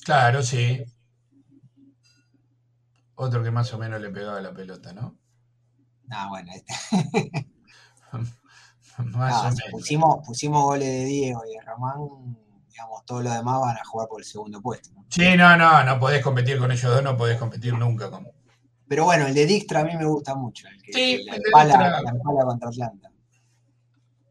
Claro, 0.05 0.43
sí. 0.43 0.85
Otro 3.17 3.43
que 3.43 3.51
más 3.51 3.73
o 3.73 3.79
menos 3.79 4.01
le 4.01 4.11
pegaba 4.11 4.41
la 4.41 4.53
pelota, 4.53 4.93
¿no? 4.93 5.17
Ah, 6.11 6.29
bueno, 6.29 6.51
este. 6.55 6.75
Más 8.99 9.33
Ah, 9.35 9.41
o 9.41 9.45
menos. 9.51 9.61
pusimos, 9.73 10.27
pusimos 10.27 10.63
goles 10.63 10.89
de 10.89 11.05
Diego 11.07 11.43
y 11.51 11.55
de 11.57 11.61
Román, 11.63 11.99
digamos, 12.69 13.05
todos 13.05 13.25
los 13.25 13.33
demás 13.35 13.61
van 13.61 13.77
a 13.77 13.85
jugar 13.85 14.09
por 14.09 14.21
el 14.21 14.25
segundo 14.25 14.61
puesto. 14.63 14.91
¿no? 14.95 15.05
Sí, 15.11 15.37
no, 15.37 15.57
no, 15.57 15.83
no 15.85 15.99
podés 15.99 16.23
competir 16.23 16.59
con 16.59 16.71
ellos 16.71 16.93
dos, 16.93 17.03
no 17.03 17.17
podés 17.17 17.39
competir 17.39 17.75
nunca 17.75 18.09
con. 18.11 18.29
Pero 18.87 19.05
bueno, 19.07 19.27
el 19.27 19.35
de 19.35 19.47
Dijkstra 19.47 19.81
a 19.81 19.85
mí 19.85 19.97
me 19.97 20.05
gusta 20.05 20.35
mucho, 20.37 20.69
el 20.69 20.81
que 20.81 20.93
Sí, 20.93 21.25
la, 21.25 21.35
el 21.37 21.43
de 21.43 21.47
empala, 21.49 21.75
Dijkstra. 21.79 22.03
la 22.03 22.11
empala 22.11 22.45
contra 22.45 22.69
Atlanta, 22.69 23.11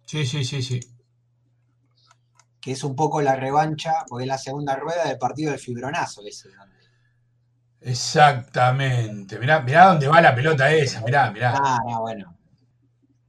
Sí, 0.05 0.25
sí, 0.25 0.45
sí, 0.45 0.61
sí. 0.61 0.79
que 2.61 2.71
es 2.71 2.83
un 2.85 2.95
poco 2.95 3.21
la 3.21 3.35
revancha, 3.35 4.05
porque 4.07 4.23
es 4.23 4.27
la 4.29 4.37
segunda 4.37 4.75
rueda 4.75 5.05
del 5.07 5.17
partido 5.17 5.51
del 5.51 5.59
fibronazo 5.59 6.21
ese. 6.25 6.49
¿no? 6.55 6.63
Exactamente. 7.83 9.37
Mirá, 9.39 9.61
mirá 9.61 9.87
dónde 9.87 10.07
va 10.07 10.21
la 10.21 10.33
pelota 10.33 10.71
esa, 10.71 11.01
mirá, 11.01 11.29
mirá. 11.31 11.53
Ah, 11.55 11.79
no, 11.85 12.01
bueno. 12.01 12.37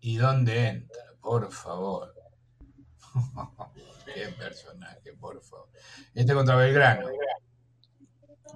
¿Y 0.01 0.17
dónde 0.17 0.69
entra? 0.69 1.03
Por 1.21 1.51
favor. 1.51 2.15
Qué 4.15 4.29
personaje, 4.39 5.13
por 5.19 5.43
favor. 5.43 5.69
Este 6.15 6.35
contra 6.35 6.57
Belgrano. 6.57 7.09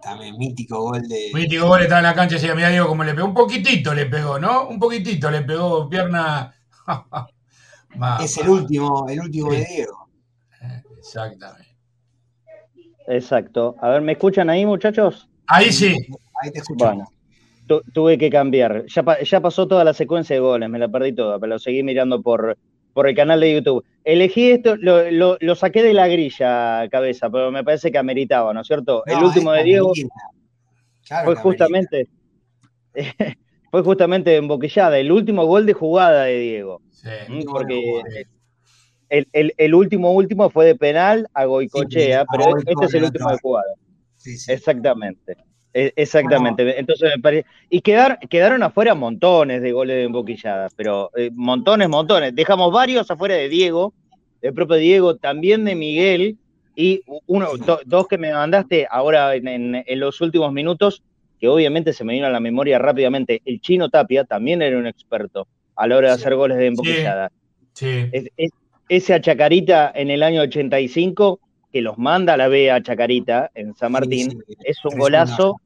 También 0.01 0.37
mítico 0.39 0.83
gol 0.83 1.03
de. 1.09 1.31
Mítico 1.35 1.67
gol 1.67 1.83
estaba 1.83 1.99
en 1.99 2.07
la 2.07 2.15
cancha 2.15 2.37
y 2.37 2.39
decía, 2.39 2.55
mira, 2.55 2.69
Diego, 2.69 2.87
como 2.87 3.03
le 3.03 3.15
pegó, 3.15 3.27
un 3.27 3.35
poquitito 3.35 3.93
le 3.93 4.07
pegó, 4.07 4.39
¿no? 4.39 4.69
Un 4.69 4.79
poquitito 4.79 5.31
le 5.31 5.43
pegó, 5.43 5.89
pierna. 5.89 6.55
Es 8.21 8.37
el 8.37 8.51
último, 8.51 9.09
el 9.09 9.19
último 9.19 9.51
de. 9.51 9.65
Diego. 9.65 10.11
Exactamente. 10.99 11.77
Exacto. 13.09 13.75
A 13.81 13.89
ver, 13.89 14.03
¿me 14.03 14.13
escuchan 14.13 14.51
ahí, 14.51 14.67
muchachos? 14.67 15.29
Ahí 15.49 15.73
sí. 15.73 15.97
Ahí 16.43 16.51
te 16.53 16.59
escuchamos. 16.61 17.09
Bueno, 17.09 17.11
tu- 17.67 17.83
tuve 17.93 18.17
que 18.19 18.31
cambiar. 18.31 18.85
Ya, 18.87 19.03
pa- 19.03 19.21
ya 19.23 19.41
pasó 19.41 19.67
toda 19.67 19.85
la 19.85 19.93
secuencia 19.95 20.35
de 20.37 20.41
goles, 20.41 20.69
me 20.71 20.79
la 20.79 20.89
perdí 20.89 21.13
toda, 21.15 21.39
pero 21.39 21.55
lo 21.55 21.59
seguí 21.59 21.83
mirando 21.83 22.23
por, 22.23 22.57
por 22.93 23.09
el 23.09 23.15
canal 23.17 23.41
de 23.41 23.55
YouTube. 23.55 23.85
Elegí 24.05 24.51
esto, 24.51 24.77
lo, 24.77 25.11
lo- 25.11 25.37
lo 25.41 25.55
saqué 25.55 25.83
de 25.83 25.95
la 25.95 26.07
grilla, 26.09 26.89
cabeza, 26.91 27.29
pero 27.31 27.51
me 27.51 27.65
parece 27.65 27.91
que 27.91 27.99
ameritaba, 27.99 28.53
¿no 28.55 28.61
es 28.61 28.67
cierto? 28.67 29.03
el 29.07 29.23
último 29.25 29.53
de 29.53 29.65
Diego. 29.65 29.93
Claro 31.07 31.25
fue 31.27 31.37
justamente, 31.37 32.09
fue 33.71 33.83
justamente 33.83 34.37
emboquillada, 34.37 34.99
el 34.99 35.11
último 35.13 35.45
gol 35.47 35.67
de 35.67 35.73
jugada 35.73 36.25
de 36.25 36.39
Diego. 36.39 36.81
Sí. 36.91 37.09
¿Mm? 37.29 37.43
Porque 37.45 38.03
el, 39.09 39.29
el- 39.33 39.55
el 39.57 39.75
último 39.75 40.13
último 40.13 40.51
fue 40.51 40.67
de 40.67 40.75
penal 40.75 41.29
a 41.33 41.45
Goicochea, 41.47 42.07
Sí, 42.07 42.13
a 42.13 42.25
pero 42.31 42.51
Goico 42.51 42.71
este 42.73 42.85
es 42.87 42.95
el 42.95 43.05
último 43.05 43.31
de 43.31 43.39
jugada. 43.41 43.73
Sí, 44.19 44.37
sí. 44.37 44.53
Exactamente. 44.53 45.37
E- 45.73 45.93
Exactamente. 45.97 46.79
Entonces 46.79 47.11
me 47.17 47.23
parece. 47.23 47.47
Y 47.71 47.81
quedar, 47.81 48.19
quedaron 48.29 48.63
afuera 48.63 48.95
montones 48.95 49.63
de 49.63 49.73
goles 49.73 49.97
de 49.97 50.03
emboquilladas, 50.05 50.75
pero 50.75 51.11
eh, 51.17 51.31
montones, 51.33 51.89
montones. 51.89 52.35
Dejamos 52.35 52.73
varios 52.73 53.11
afuera 53.11 53.35
de 53.37 53.49
Diego, 53.49 53.95
del 54.43 54.53
propio 54.55 54.77
Diego, 54.77 55.17
también 55.17 55.65
de 55.65 55.75
Miguel, 55.75 56.37
y 56.75 57.03
uno, 57.27 57.57
do- 57.57 57.81
dos 57.87 58.07
que 58.09 58.19
me 58.19 58.33
mandaste 58.33 58.87
ahora 58.91 59.35
en, 59.35 59.49
en- 59.49 59.85
en 59.87 60.01
los 60.01 60.21
últimos 60.21 60.53
minutos, 60.53 61.03
que 61.41 61.49
obviamente 61.49 61.93
se 61.93 62.05
me 62.05 62.13
vino 62.15 62.27
a 62.27 62.31
la 62.31 62.41
memoria 62.41 62.79
rápidamente. 62.79 63.41
El 63.45 63.61
chino 63.61 63.89
Tapia 63.89 64.25
también 64.25 64.63
era 64.63 64.77
un 64.79 64.87
experto 64.87 65.47
a 65.77 65.87
la 65.87 65.97
hora 65.97 66.09
de 66.09 66.15
hacer 66.15 66.35
goles 66.35 66.59
de 66.59 66.67
emboquillada. 66.67 67.31
Sí. 67.73 68.07
Es- 68.13 68.29
es- 68.37 68.51
ese 68.89 69.15
a 69.15 69.21
Chacarita 69.21 69.93
en 69.95 70.11
el 70.11 70.23
año 70.23 70.41
85, 70.41 71.41
que 71.73 71.83
los 71.83 71.99
manda 71.99 72.35
a 72.35 72.37
la 72.37 72.49
B 72.49 72.71
a 72.71 72.83
Chacarita 72.83 73.51
en 73.55 73.75
San 73.75 73.93
Martín, 73.93 74.43
es 74.65 74.85
un 74.85 74.93
3-1. 74.93 74.99
golazo 74.99 75.61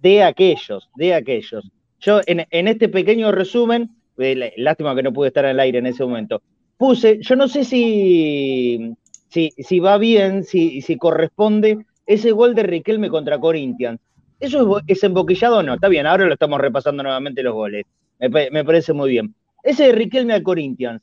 de 0.00 0.22
aquellos, 0.24 0.90
de 0.96 1.14
aquellos. 1.14 1.70
Yo 2.00 2.20
en, 2.26 2.46
en 2.50 2.68
este 2.68 2.88
pequeño 2.88 3.32
resumen, 3.32 3.90
eh, 4.18 4.34
lá- 4.36 4.50
lástima 4.56 4.94
que 4.94 5.02
no 5.02 5.12
pude 5.12 5.28
estar 5.28 5.44
al 5.46 5.60
aire 5.60 5.78
en 5.78 5.86
ese 5.86 6.04
momento, 6.04 6.42
puse, 6.76 7.18
yo 7.22 7.36
no 7.36 7.48
sé 7.48 7.64
si, 7.64 8.94
si, 9.28 9.50
si 9.56 9.80
va 9.80 9.98
bien, 9.98 10.44
si, 10.44 10.80
si 10.82 10.96
corresponde 10.98 11.78
ese 12.06 12.32
gol 12.32 12.54
de 12.54 12.64
Riquelme 12.64 13.08
contra 13.08 13.38
Corinthians. 13.38 14.00
¿Eso 14.40 14.78
es, 14.78 14.84
es 14.88 15.04
emboquillado 15.04 15.58
o 15.58 15.62
no? 15.62 15.74
Está 15.74 15.88
bien, 15.88 16.06
ahora 16.06 16.26
lo 16.26 16.32
estamos 16.32 16.60
repasando 16.60 17.02
nuevamente 17.04 17.42
los 17.44 17.54
goles. 17.54 17.84
Me, 18.18 18.50
me 18.50 18.64
parece 18.64 18.92
muy 18.92 19.10
bien. 19.10 19.34
Ese 19.62 19.84
de 19.86 19.92
Riquelme 19.92 20.32
al 20.34 20.42
Corinthians, 20.42 21.00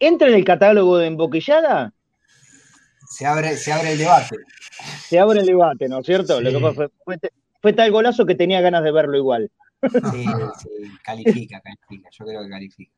¿entra 0.00 0.28
en 0.28 0.34
el 0.34 0.44
catálogo 0.44 0.98
de 0.98 1.06
emboquillada? 1.06 1.92
Se 3.10 3.26
abre, 3.26 3.56
se 3.56 3.72
abre 3.72 3.92
el 3.92 3.98
debate. 3.98 4.36
Se 5.08 5.18
abre 5.18 5.40
el 5.40 5.46
debate, 5.46 5.88
¿no 5.88 5.98
es 5.98 6.06
cierto? 6.06 6.40
Lo 6.40 6.50
que 6.50 6.60
pasa 6.60 6.74
fue, 7.04 7.18
fue, 7.18 7.30
fue 7.60 7.72
tal 7.72 7.90
golazo 7.90 8.24
que 8.24 8.36
tenía 8.36 8.60
ganas 8.60 8.84
de 8.84 8.92
verlo 8.92 9.16
igual. 9.16 9.50
Sí, 9.82 10.24
sí, 10.62 10.68
califica, 11.02 11.60
califica. 11.60 12.08
Yo 12.12 12.24
creo 12.24 12.42
que 12.44 12.48
califica. 12.48 12.92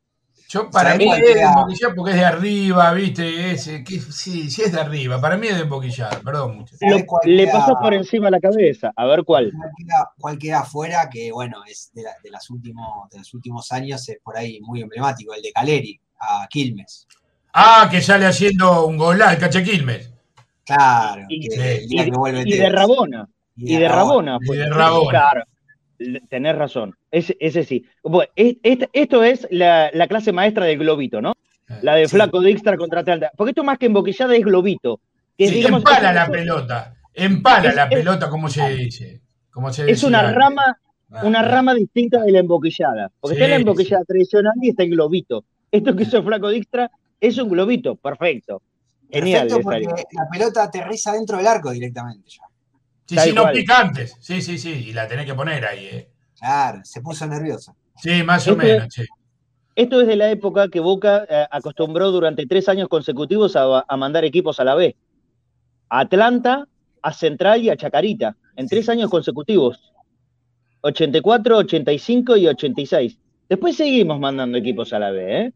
Yo, 0.49 0.71
para 0.71 0.91
¿Sabés 0.91 1.07
mí 1.07 1.13
es 1.15 1.35
de 1.35 1.41
emboquillar 1.43 1.95
porque 1.95 2.11
es 2.11 2.17
de 2.19 2.25
arriba, 2.27 2.93
¿viste? 2.93 3.51
Es, 3.53 3.69
eh, 3.69 3.83
que, 3.83 4.01
sí, 4.01 4.51
sí 4.51 4.63
es 4.63 4.73
de 4.73 4.81
arriba. 4.81 5.19
Para 5.19 5.39
mí 5.39 5.47
es 5.47 5.55
de 5.57 5.63
emboquillar, 5.63 6.21
perdón 6.23 6.59
mucho. 6.59 6.77
Lo- 6.83 6.99
le 7.25 7.47
pasó 7.49 7.75
por 7.81 7.95
encima 7.95 8.29
la 8.29 8.39
cabeza. 8.39 8.93
A 8.95 9.07
ver 9.07 9.25
cuál. 9.25 9.51
¿Cuál 9.57 9.71
queda, 9.79 10.11
cuál 10.19 10.39
queda 10.39 10.61
afuera? 10.61 11.09
Que 11.11 11.33
bueno, 11.33 11.63
es 11.67 11.91
de, 11.95 12.03
la- 12.03 12.17
de 12.23 12.31
las 12.31 12.51
últimos, 12.51 13.09
de 13.11 13.19
los 13.19 13.33
últimos 13.33 13.73
años, 13.73 14.07
es 14.11 14.19
por 14.23 14.37
ahí 14.37 14.61
muy 14.61 14.83
emblemático, 14.83 15.33
el 15.33 15.41
de 15.41 15.53
Caleri 15.53 15.99
a 16.21 16.47
Quilmes. 16.51 17.07
Ah, 17.53 17.89
que 17.91 18.01
sale 18.01 18.27
haciendo 18.27 18.87
un 18.87 18.97
golazo, 18.97 19.39
Cachequilmes. 19.41 20.11
Claro, 20.65 21.23
Y, 21.29 21.49
que 21.49 21.77
el 21.77 21.85
y- 21.93 22.05
que 22.05 22.11
vuelve 22.11 22.43
y 22.47 22.57
de. 22.57 22.69
Rabona. 22.71 23.29
Y 23.57 23.77
de 23.77 23.89
Rabona. 23.89 24.39
Y 24.41 24.57
de 24.57 24.69
Rabona. 24.71 25.11
Claro, 25.11 25.45
tenés 26.29 26.57
razón. 26.57 26.95
Ese, 27.11 27.37
ese 27.41 27.65
sí. 27.65 27.85
Bueno, 28.03 28.31
es- 28.37 28.57
este- 28.63 28.89
esto 28.93 29.23
es 29.23 29.47
la, 29.51 29.91
la 29.93 30.07
clase 30.09 30.33
maestra 30.33 30.65
del 30.67 30.79
globito, 30.79 31.21
¿no? 31.21 31.35
La 31.83 31.95
de 31.95 32.09
Flaco 32.09 32.41
Dixtra 32.41 32.77
contra 32.77 33.01
Atlanta. 33.01 33.31
Porque 33.37 33.51
esto 33.51 33.65
más 33.65 33.79
que 33.79 33.87
emboquillada 33.87 34.35
es 34.37 34.45
globito. 34.45 35.01
Que 35.39 35.49
Sí, 35.49 35.55
digamos, 35.57 35.81
empala 35.81 36.09
es- 36.11 36.15
la 36.15 36.27
pelota. 36.31 36.95
Empala 37.15 37.69
es- 37.71 37.75
la 37.77 37.85
es- 37.85 37.91
pelota, 37.91 38.29
como 38.31 38.49
se 38.49 38.69
dice. 38.75 39.21
Como 39.51 39.71
se 39.73 39.91
es 39.91 40.03
una 40.03 40.33
rama, 40.33 40.79
Ah, 41.11 41.21
una 41.25 41.41
ah. 41.41 41.43
rama 41.49 41.75
distinta 41.75 42.23
de 42.23 42.33
la 42.33 42.39
emboquillada. 42.39 43.11
Porque 43.21 43.37
Sí, 43.37 43.43
está 43.43 43.51
la 43.51 43.57
emboquillada 43.61 44.05
tradicional 44.05 44.55
y 44.63 44.71
está 44.71 44.83
el 44.83 44.91
globito. 44.91 45.45
Esto 45.71 45.95
que 45.95 46.05
hizo 46.05 46.23
Flaco 46.23 46.49
Dixtra 46.49 46.91
es 47.29 47.39
un 47.39 47.49
globito. 47.49 47.97
Perfecto. 47.97 48.63
Genial. 49.11 49.47
Perfecto, 49.49 49.63
porque 49.63 50.05
la 50.13 50.29
pelota 50.31 50.63
aterriza 50.65 51.13
dentro 51.13 51.37
del 51.39 51.47
arco 51.47 51.71
directamente 51.71 52.29
ya. 52.29 52.43
Sí, 53.07 53.15
Tal 53.17 53.29
sí, 53.29 53.35
no 53.35 53.43
cual. 53.43 53.55
pica 53.55 53.79
antes. 53.81 54.17
Sí, 54.21 54.41
sí, 54.41 54.59
sí. 54.59 54.71
Y 54.89 54.93
la 54.93 55.07
tenés 55.07 55.27
que 55.27 55.35
poner 55.35 55.65
ahí, 55.65 55.85
¿eh? 55.87 56.09
Claro, 56.39 56.81
se 56.85 57.01
puso 57.01 57.27
nervioso. 57.27 57.77
Sí, 57.97 58.23
más 58.23 58.47
o 58.49 58.57
menos, 58.57 58.89
sí. 58.93 59.05
Esto 59.75 60.01
es 60.01 60.07
de 60.07 60.17
la 60.17 60.31
época 60.31 60.69
que 60.69 60.81
Boca 60.81 61.25
eh, 61.29 61.47
acostumbró 61.51 62.11
durante 62.11 62.47
tres 62.47 62.69
años 62.69 62.89
consecutivos 62.89 63.55
a, 63.57 63.85
a 63.87 63.97
mandar 63.97 64.25
equipos 64.25 64.59
a 64.61 64.65
la 64.65 64.75
B. 64.75 64.97
A 65.89 66.01
Atlanta, 66.01 66.67
a 67.03 67.13
Central 67.13 67.63
y 67.63 67.71
a 67.71 67.77
Chacarita, 67.77 68.37
en 68.57 68.67
tres 68.67 68.89
años 68.89 69.11
consecutivos. 69.11 69.93
84, 70.83 71.59
85 71.59 72.37
y 72.37 72.49
86. 72.49 73.19
Después 73.49 73.77
seguimos 73.77 74.19
mandando 74.19 74.59
equipos 74.59 74.93
a 74.93 74.99
la 74.99 75.11
B, 75.11 75.41
¿eh? 75.41 75.53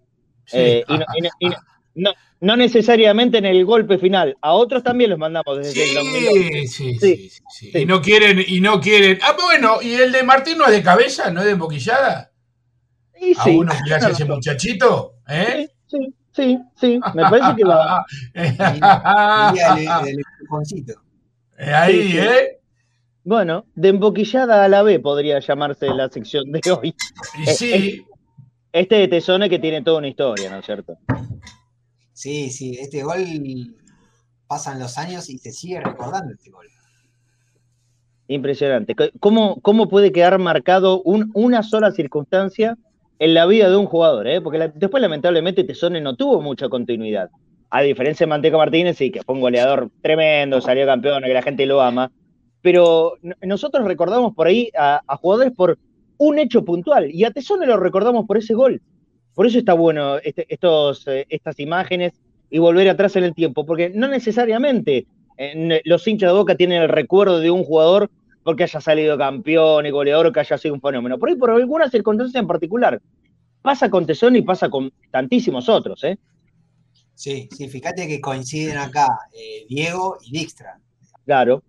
Sí. 0.46 0.56
Eh, 0.58 0.84
y 0.88 0.92
no, 0.98 1.04
y 1.16 1.20
no- 1.22 1.28
y 1.40 1.48
no- 1.50 1.56
no- 1.94 2.12
no 2.40 2.56
necesariamente 2.56 3.38
en 3.38 3.46
el 3.46 3.64
golpe 3.64 3.98
final. 3.98 4.36
A 4.42 4.52
otros 4.52 4.82
también 4.82 5.10
los 5.10 5.18
mandamos 5.18 5.56
desde 5.58 5.88
el 5.88 5.94
2011. 5.94 6.50
Sí, 6.50 6.66
sí, 6.68 6.98
sí, 6.98 7.30
sí, 7.30 7.42
sí. 7.72 7.78
Y 7.78 7.86
no 7.86 8.00
quieren, 8.02 8.42
y 8.46 8.60
no 8.60 8.80
quieren. 8.80 9.18
Ah, 9.22 9.34
bueno, 9.42 9.78
¿y 9.82 9.94
el 9.94 10.12
de 10.12 10.22
Martín 10.22 10.58
no 10.58 10.66
es 10.66 10.72
de 10.72 10.82
cabeza? 10.82 11.30
¿No 11.30 11.40
es 11.40 11.46
de 11.46 11.52
emboquillada? 11.52 12.30
Y 13.18 13.32
A 13.38 13.42
sí, 13.44 13.56
uno 13.56 13.72
que 13.72 13.88
le 13.88 13.94
hace 13.94 14.10
ese 14.12 14.24
muchachito, 14.26 15.14
¿eh? 15.28 15.68
Sí, 15.86 15.98
sí, 16.32 16.58
sí. 16.78 17.00
Me 17.14 17.22
parece 17.22 17.56
que 17.56 17.64
va. 17.64 18.04
El. 18.34 20.20
Eh, 21.58 21.74
Ahí, 21.74 22.02
Sí, 22.02 22.12
sí. 22.12 22.18
¿eh? 22.18 22.60
Bueno, 23.24 23.64
de 23.74 23.88
emboquillada 23.88 24.62
a 24.64 24.68
la 24.68 24.82
B 24.82 25.00
podría 25.00 25.40
llamarse 25.40 25.86
la 25.88 26.08
sección 26.10 26.52
de 26.52 26.60
hoy. 26.70 26.94
Y 27.38 27.42
Eh, 27.50 27.54
sí. 27.54 28.06
Este 28.76 28.96
de 28.96 29.08
Tesone 29.08 29.48
que 29.48 29.58
tiene 29.58 29.80
toda 29.82 29.96
una 29.98 30.08
historia, 30.08 30.50
¿no 30.50 30.58
es 30.58 30.66
cierto? 30.66 30.98
Sí, 32.12 32.50
sí, 32.50 32.76
este 32.78 33.02
gol 33.02 33.74
pasan 34.46 34.78
los 34.78 34.98
años 34.98 35.30
y 35.30 35.38
se 35.38 35.50
sigue 35.50 35.80
recordando 35.80 36.34
este 36.34 36.50
gol. 36.50 36.66
Impresionante. 38.28 38.94
¿Cómo, 39.18 39.62
cómo 39.62 39.88
puede 39.88 40.12
quedar 40.12 40.38
marcado 40.38 41.00
un- 41.02 41.30
una 41.32 41.62
sola 41.62 41.90
circunstancia 41.92 42.76
en 43.18 43.32
la 43.32 43.46
vida 43.46 43.70
de 43.70 43.76
un 43.76 43.86
jugador? 43.86 44.26
eh? 44.26 44.42
Porque 44.42 44.58
la- 44.58 44.68
después, 44.68 45.00
lamentablemente, 45.00 45.64
Tesone 45.64 46.02
no 46.02 46.14
tuvo 46.14 46.42
mucha 46.42 46.68
continuidad. 46.68 47.30
A 47.70 47.80
diferencia 47.80 48.26
de 48.26 48.28
Manteca 48.30 48.58
Martínez, 48.58 48.98
sí, 48.98 49.10
que 49.10 49.22
fue 49.22 49.36
un 49.36 49.40
goleador 49.40 49.90
tremendo, 50.02 50.60
salió 50.60 50.84
campeón, 50.84 51.22
que 51.22 51.32
la 51.32 51.40
gente 51.42 51.64
lo 51.64 51.80
ama. 51.80 52.12
Pero 52.60 53.14
nosotros 53.40 53.86
recordamos 53.86 54.34
por 54.34 54.48
ahí 54.48 54.70
a, 54.76 55.00
a 55.06 55.16
jugadores 55.16 55.54
por 55.56 55.78
un 56.18 56.38
hecho 56.38 56.64
puntual 56.64 57.10
y 57.12 57.24
a 57.24 57.30
Tesone 57.30 57.66
lo 57.66 57.76
recordamos 57.76 58.26
por 58.26 58.36
ese 58.38 58.54
gol. 58.54 58.80
Por 59.34 59.46
eso 59.46 59.58
está 59.58 59.74
bueno 59.74 60.16
este- 60.18 60.46
estos, 60.48 61.06
eh, 61.08 61.26
estas 61.28 61.58
imágenes 61.60 62.12
y 62.50 62.58
volver 62.58 62.88
atrás 62.88 63.16
en 63.16 63.24
el 63.24 63.34
tiempo, 63.34 63.66
porque 63.66 63.90
no 63.90 64.08
necesariamente 64.08 65.06
en- 65.36 65.80
los 65.84 66.06
hinchas 66.06 66.30
de 66.30 66.36
Boca 66.38 66.54
tienen 66.56 66.82
el 66.82 66.88
recuerdo 66.88 67.40
de 67.40 67.50
un 67.50 67.64
jugador 67.64 68.10
porque 68.42 68.62
haya 68.62 68.80
salido 68.80 69.18
campeón 69.18 69.84
y 69.86 69.90
goleador 69.90 70.26
o 70.26 70.32
que 70.32 70.40
haya 70.40 70.56
sido 70.56 70.74
un 70.74 70.80
fenómeno. 70.80 71.18
Por 71.18 71.28
ahí 71.28 71.34
por 71.34 71.50
alguna 71.50 71.90
circunstancia 71.90 72.40
en 72.40 72.46
particular. 72.46 73.00
Pasa 73.60 73.90
con 73.90 74.06
Tesón 74.06 74.36
y 74.36 74.42
pasa 74.42 74.70
con 74.70 74.92
tantísimos 75.10 75.68
otros, 75.68 76.04
¿eh? 76.04 76.16
Sí, 77.14 77.48
sí, 77.50 77.68
fíjate 77.68 78.06
que 78.06 78.20
coinciden 78.20 78.78
acá 78.78 79.08
eh, 79.32 79.66
Diego 79.68 80.18
y 80.24 80.30
Dijkstra. 80.30 80.78
Claro, 81.24 81.62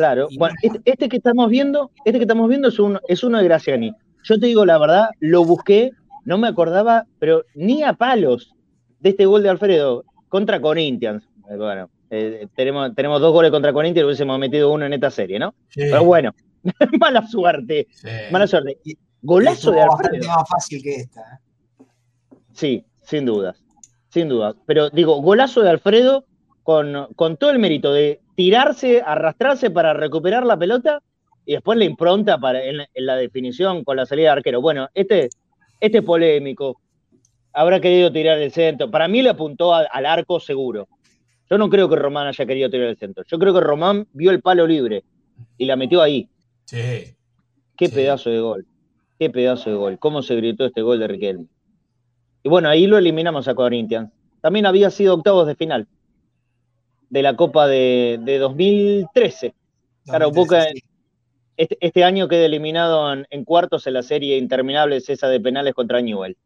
claro. 0.00 0.28
Bueno, 0.38 0.54
este, 0.62 0.80
este 0.84 1.08
que 1.08 1.16
estamos 1.18 1.48
viendo, 1.50 1.90
este 2.04 2.18
que 2.18 2.24
estamos 2.24 2.48
viendo 2.48 2.68
es, 2.68 2.78
un, 2.78 2.98
es 3.08 3.22
uno 3.22 3.38
de 3.38 3.44
Graciani. 3.44 3.92
Yo 4.24 4.38
te 4.38 4.46
digo 4.46 4.64
la 4.64 4.78
verdad, 4.78 5.08
lo 5.20 5.44
busqué, 5.44 5.90
no 6.24 6.38
me 6.38 6.48
acordaba, 6.48 7.06
pero 7.18 7.44
ni 7.54 7.82
a 7.82 7.92
palos 7.92 8.54
de 9.00 9.10
este 9.10 9.26
gol 9.26 9.42
de 9.42 9.48
Alfredo 9.50 10.04
contra 10.28 10.60
Corinthians. 10.60 11.24
Eh, 11.50 11.56
Bueno, 11.56 11.90
eh, 12.10 12.46
tenemos, 12.54 12.94
tenemos 12.94 13.20
dos 13.20 13.32
goles 13.32 13.50
contra 13.50 13.72
Corinthians 13.72 14.04
y 14.04 14.06
hubiésemos 14.06 14.38
metido 14.38 14.72
uno 14.72 14.86
en 14.86 14.92
esta 14.92 15.10
serie, 15.10 15.38
¿no? 15.38 15.54
Sí. 15.68 15.82
Pero 15.82 16.04
bueno, 16.04 16.32
mala 17.00 17.26
suerte, 17.26 17.88
mala 18.30 18.46
suerte. 18.46 18.78
Golazo 19.22 19.70
de 19.72 19.82
Alfredo. 19.82 20.28
más 20.28 20.48
fácil 20.48 20.82
que 20.82 20.94
esta. 20.96 21.20
¿eh? 21.20 21.84
Sí, 22.52 22.84
sin 23.02 23.24
dudas, 23.26 23.62
sin 24.08 24.28
dudas. 24.28 24.54
Pero 24.66 24.90
digo, 24.90 25.20
golazo 25.20 25.62
de 25.62 25.70
Alfredo 25.70 26.24
con, 26.62 27.08
con 27.16 27.36
todo 27.36 27.50
el 27.50 27.58
mérito 27.58 27.92
de 27.92 28.20
tirarse, 28.40 29.02
arrastrarse 29.04 29.68
para 29.70 29.92
recuperar 29.92 30.46
la 30.46 30.56
pelota 30.56 31.02
y 31.44 31.52
después 31.52 31.76
la 31.76 31.84
impronta 31.84 32.38
para, 32.38 32.64
en, 32.64 32.78
la- 32.78 32.88
en 32.94 33.04
la 33.04 33.16
definición 33.16 33.84
con 33.84 33.98
la 33.98 34.06
salida 34.06 34.28
de 34.28 34.32
arquero. 34.38 34.62
Bueno, 34.62 34.88
este, 34.94 35.28
este 35.78 35.98
es 35.98 36.04
polémico. 36.04 36.80
Habrá 37.52 37.80
querido 37.82 38.10
tirar 38.10 38.38
el 38.38 38.50
centro. 38.50 38.90
Para 38.90 39.08
mí 39.08 39.20
le 39.20 39.28
apuntó 39.28 39.74
a- 39.74 39.82
al 39.82 40.06
arco 40.06 40.40
seguro. 40.40 40.88
Yo 41.50 41.58
no 41.58 41.68
creo 41.68 41.86
que 41.90 41.96
Román 41.96 42.28
haya 42.28 42.46
querido 42.46 42.70
tirar 42.70 42.86
el 42.88 42.96
centro. 42.96 43.24
Yo 43.26 43.38
creo 43.38 43.52
que 43.52 43.60
Román 43.60 44.06
vio 44.14 44.30
el 44.30 44.40
palo 44.40 44.66
libre 44.66 45.04
y 45.58 45.66
la 45.66 45.76
metió 45.76 46.00
ahí. 46.00 46.26
Sí. 46.64 47.14
Qué 47.76 47.90
pedazo 47.90 48.30
de 48.30 48.40
gol. 48.40 48.66
Qué 49.18 49.28
pedazo 49.28 49.68
de 49.68 49.76
gol. 49.76 49.98
Cómo 49.98 50.22
se 50.22 50.34
gritó 50.36 50.64
este 50.64 50.80
gol 50.80 50.98
de 50.98 51.08
Riquelme. 51.08 51.44
Y 52.42 52.48
bueno, 52.48 52.70
ahí 52.70 52.86
lo 52.86 52.96
eliminamos 52.96 53.48
a 53.48 53.54
Corinthians. 53.54 54.10
También 54.40 54.64
había 54.64 54.88
sido 54.88 55.12
octavos 55.12 55.46
de 55.46 55.54
final 55.56 55.86
de 57.10 57.22
la 57.22 57.36
Copa 57.36 57.66
de, 57.66 58.18
de 58.22 58.38
2013. 58.38 59.54
Claro, 60.04 60.30
Boca 60.30 60.66
este, 61.56 61.76
este 61.80 62.04
año 62.04 62.26
queda 62.26 62.46
eliminado 62.46 63.12
en, 63.12 63.26
en 63.28 63.44
cuartos 63.44 63.86
en 63.86 63.92
la 63.92 64.02
serie 64.02 64.38
interminable 64.38 64.96
esa 64.96 65.28
de 65.28 65.40
penales 65.40 65.74
contra 65.74 66.00
Newell. 66.00 66.38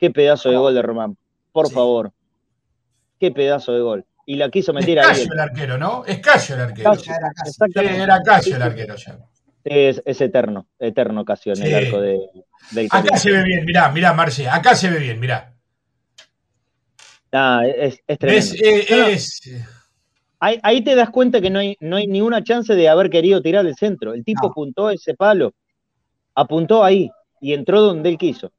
Qué 0.00 0.10
pedazo 0.10 0.50
de 0.50 0.56
gol 0.56 0.74
de 0.74 0.82
Román. 0.82 1.16
Por 1.52 1.70
favor. 1.70 2.12
Qué 3.20 3.30
pedazo 3.30 3.72
de 3.72 3.80
gol. 3.80 4.04
y 4.26 4.36
la 4.36 4.50
quiso 4.50 4.72
meter 4.72 4.98
es 4.98 5.06
ahí. 5.06 5.28
El 5.30 5.38
arquero, 5.38 5.78
¿no? 5.78 6.04
Es 6.04 6.18
Cayo 6.18 6.56
el 6.56 6.60
arquero. 6.62 6.94
Sí, 6.96 7.10
era 7.76 8.20
Cayo 8.22 8.56
el 8.56 8.62
arquero 8.62 8.96
ya. 8.96 9.18
Es, 9.62 10.00
es 10.04 10.20
eterno, 10.20 10.68
eterno 10.78 11.24
Casio 11.24 11.52
en 11.54 11.62
el 11.62 11.74
arco 11.74 12.00
de, 12.00 12.20
del 12.70 12.86
Acá 12.88 13.16
se 13.16 13.32
ve 13.32 13.42
bien, 13.42 13.64
mirá, 13.64 13.90
mirá, 13.90 14.12
Marce, 14.12 14.48
acá 14.48 14.76
se 14.76 14.88
ve 14.88 15.00
bien, 15.00 15.18
mirá. 15.18 15.55
Ah, 17.36 17.62
es, 17.66 18.00
es 18.06 18.18
tremendo. 18.18 18.54
Es, 18.54 19.46
eh, 19.46 19.64
ahí, 20.40 20.58
ahí 20.62 20.82
te 20.82 20.94
das 20.94 21.10
cuenta 21.10 21.40
que 21.40 21.50
no 21.50 21.58
hay, 21.58 21.76
no 21.80 21.96
hay 21.96 22.06
ni 22.06 22.22
una 22.22 22.42
chance 22.42 22.74
de 22.74 22.88
haber 22.88 23.10
querido 23.10 23.42
tirar 23.42 23.66
el 23.66 23.76
centro. 23.76 24.14
El 24.14 24.24
tipo 24.24 24.46
apuntó 24.46 24.88
ese 24.88 25.14
palo, 25.14 25.52
apuntó 26.34 26.82
ahí 26.82 27.10
y 27.40 27.52
entró 27.52 27.82
donde 27.82 28.08
él 28.08 28.16
quiso. 28.16 28.52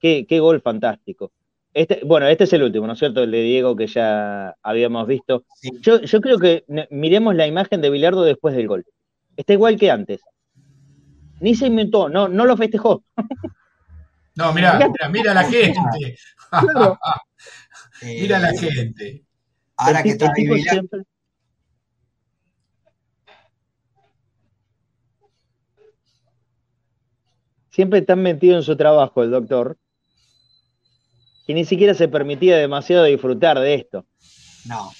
Qué, 0.00 0.26
qué 0.28 0.40
gol 0.40 0.60
fantástico. 0.60 1.30
Este, 1.72 2.00
bueno, 2.04 2.26
este 2.26 2.44
es 2.44 2.52
el 2.52 2.62
último, 2.62 2.86
¿no 2.86 2.92
es 2.94 2.98
cierto? 2.98 3.22
El 3.22 3.30
de 3.30 3.42
Diego 3.42 3.74
que 3.76 3.86
ya 3.86 4.54
habíamos 4.62 5.06
visto. 5.06 5.44
Yo, 5.80 6.00
yo 6.00 6.20
creo 6.20 6.38
que 6.38 6.64
miremos 6.90 7.34
la 7.34 7.46
imagen 7.46 7.80
de 7.80 7.90
Bilardo 7.90 8.22
después 8.22 8.54
del 8.56 8.68
gol. 8.68 8.84
Está 9.36 9.52
igual 9.52 9.76
que 9.76 9.90
antes. 9.90 10.20
Ni 11.40 11.54
se 11.54 11.66
inventó, 11.66 12.08
no, 12.08 12.28
no 12.28 12.44
lo 12.44 12.56
festejó. 12.56 13.04
No, 14.36 14.52
mirá, 14.52 14.78
mirá, 14.88 15.08
mira 15.08 15.34
la 15.34 15.44
gente. 15.44 16.16
Claro. 16.50 16.98
Mira 18.02 18.38
la 18.38 18.52
gente. 18.52 19.24
Ahora 19.76 20.02
que 20.02 20.10
está 20.10 20.32
Vilar- 20.32 20.86
siempre- 27.70 28.02
tan 28.02 28.22
metido 28.22 28.56
en 28.56 28.62
su 28.62 28.76
trabajo 28.76 29.22
el 29.22 29.30
doctor 29.30 29.76
que 31.46 31.54
ni 31.54 31.64
siquiera 31.64 31.92
se 31.92 32.08
permitía 32.08 32.56
demasiado 32.56 33.04
disfrutar 33.04 33.58
de 33.58 33.74
esto. 33.74 34.06
No. 34.66 34.92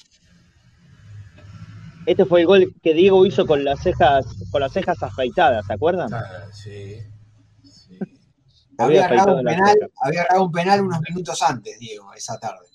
Este 2.05 2.27
fue 2.27 2.41
el 2.43 2.47
gol 2.47 2.75
que 2.83 2.93
Diego 2.93 3.25
hizo 3.25 3.47
con 3.47 3.65
las 3.65 3.81
cejas, 3.81 4.27
con 4.51 4.61
las 4.61 4.73
cejas 4.73 5.03
afeitadas, 5.03 5.65
¿se 5.67 5.73
acuerdan? 5.73 6.11
Sí. 6.53 6.99
Había 8.79 9.07
Había 9.07 9.23
errado 9.23 9.37
un 9.37 9.45
penal, 9.45 9.77
había 10.03 10.23
errado 10.23 10.45
un 10.45 10.51
penal 10.53 10.81
unos 10.81 11.01
minutos 11.09 11.41
antes, 11.43 11.79
Diego, 11.79 12.13
esa 12.13 12.39
tarde. 12.41 12.67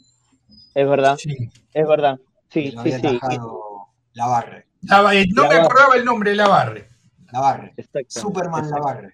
Es 0.73 0.87
verdad, 0.89 1.17
es 1.73 1.87
verdad. 1.87 2.19
Sí, 2.49 2.71
Lo 2.71 2.83
sí, 2.83 2.93
había 2.93 2.99
sí. 2.99 3.07
atajado 3.17 3.59
Lavarre. 4.13 4.65
Lava- 4.83 5.15
eh, 5.15 5.25
no 5.33 5.43
me 5.43 5.49
Lavarre. 5.49 5.65
acordaba 5.65 5.95
el 5.95 6.05
nombre 6.05 6.29
de 6.31 6.35
Lavarre. 6.35 6.89
Lavarre. 7.31 7.73
Exactamente, 7.77 8.19
Superman 8.19 8.63
exacto. 8.63 8.87
Lavarre. 8.87 9.13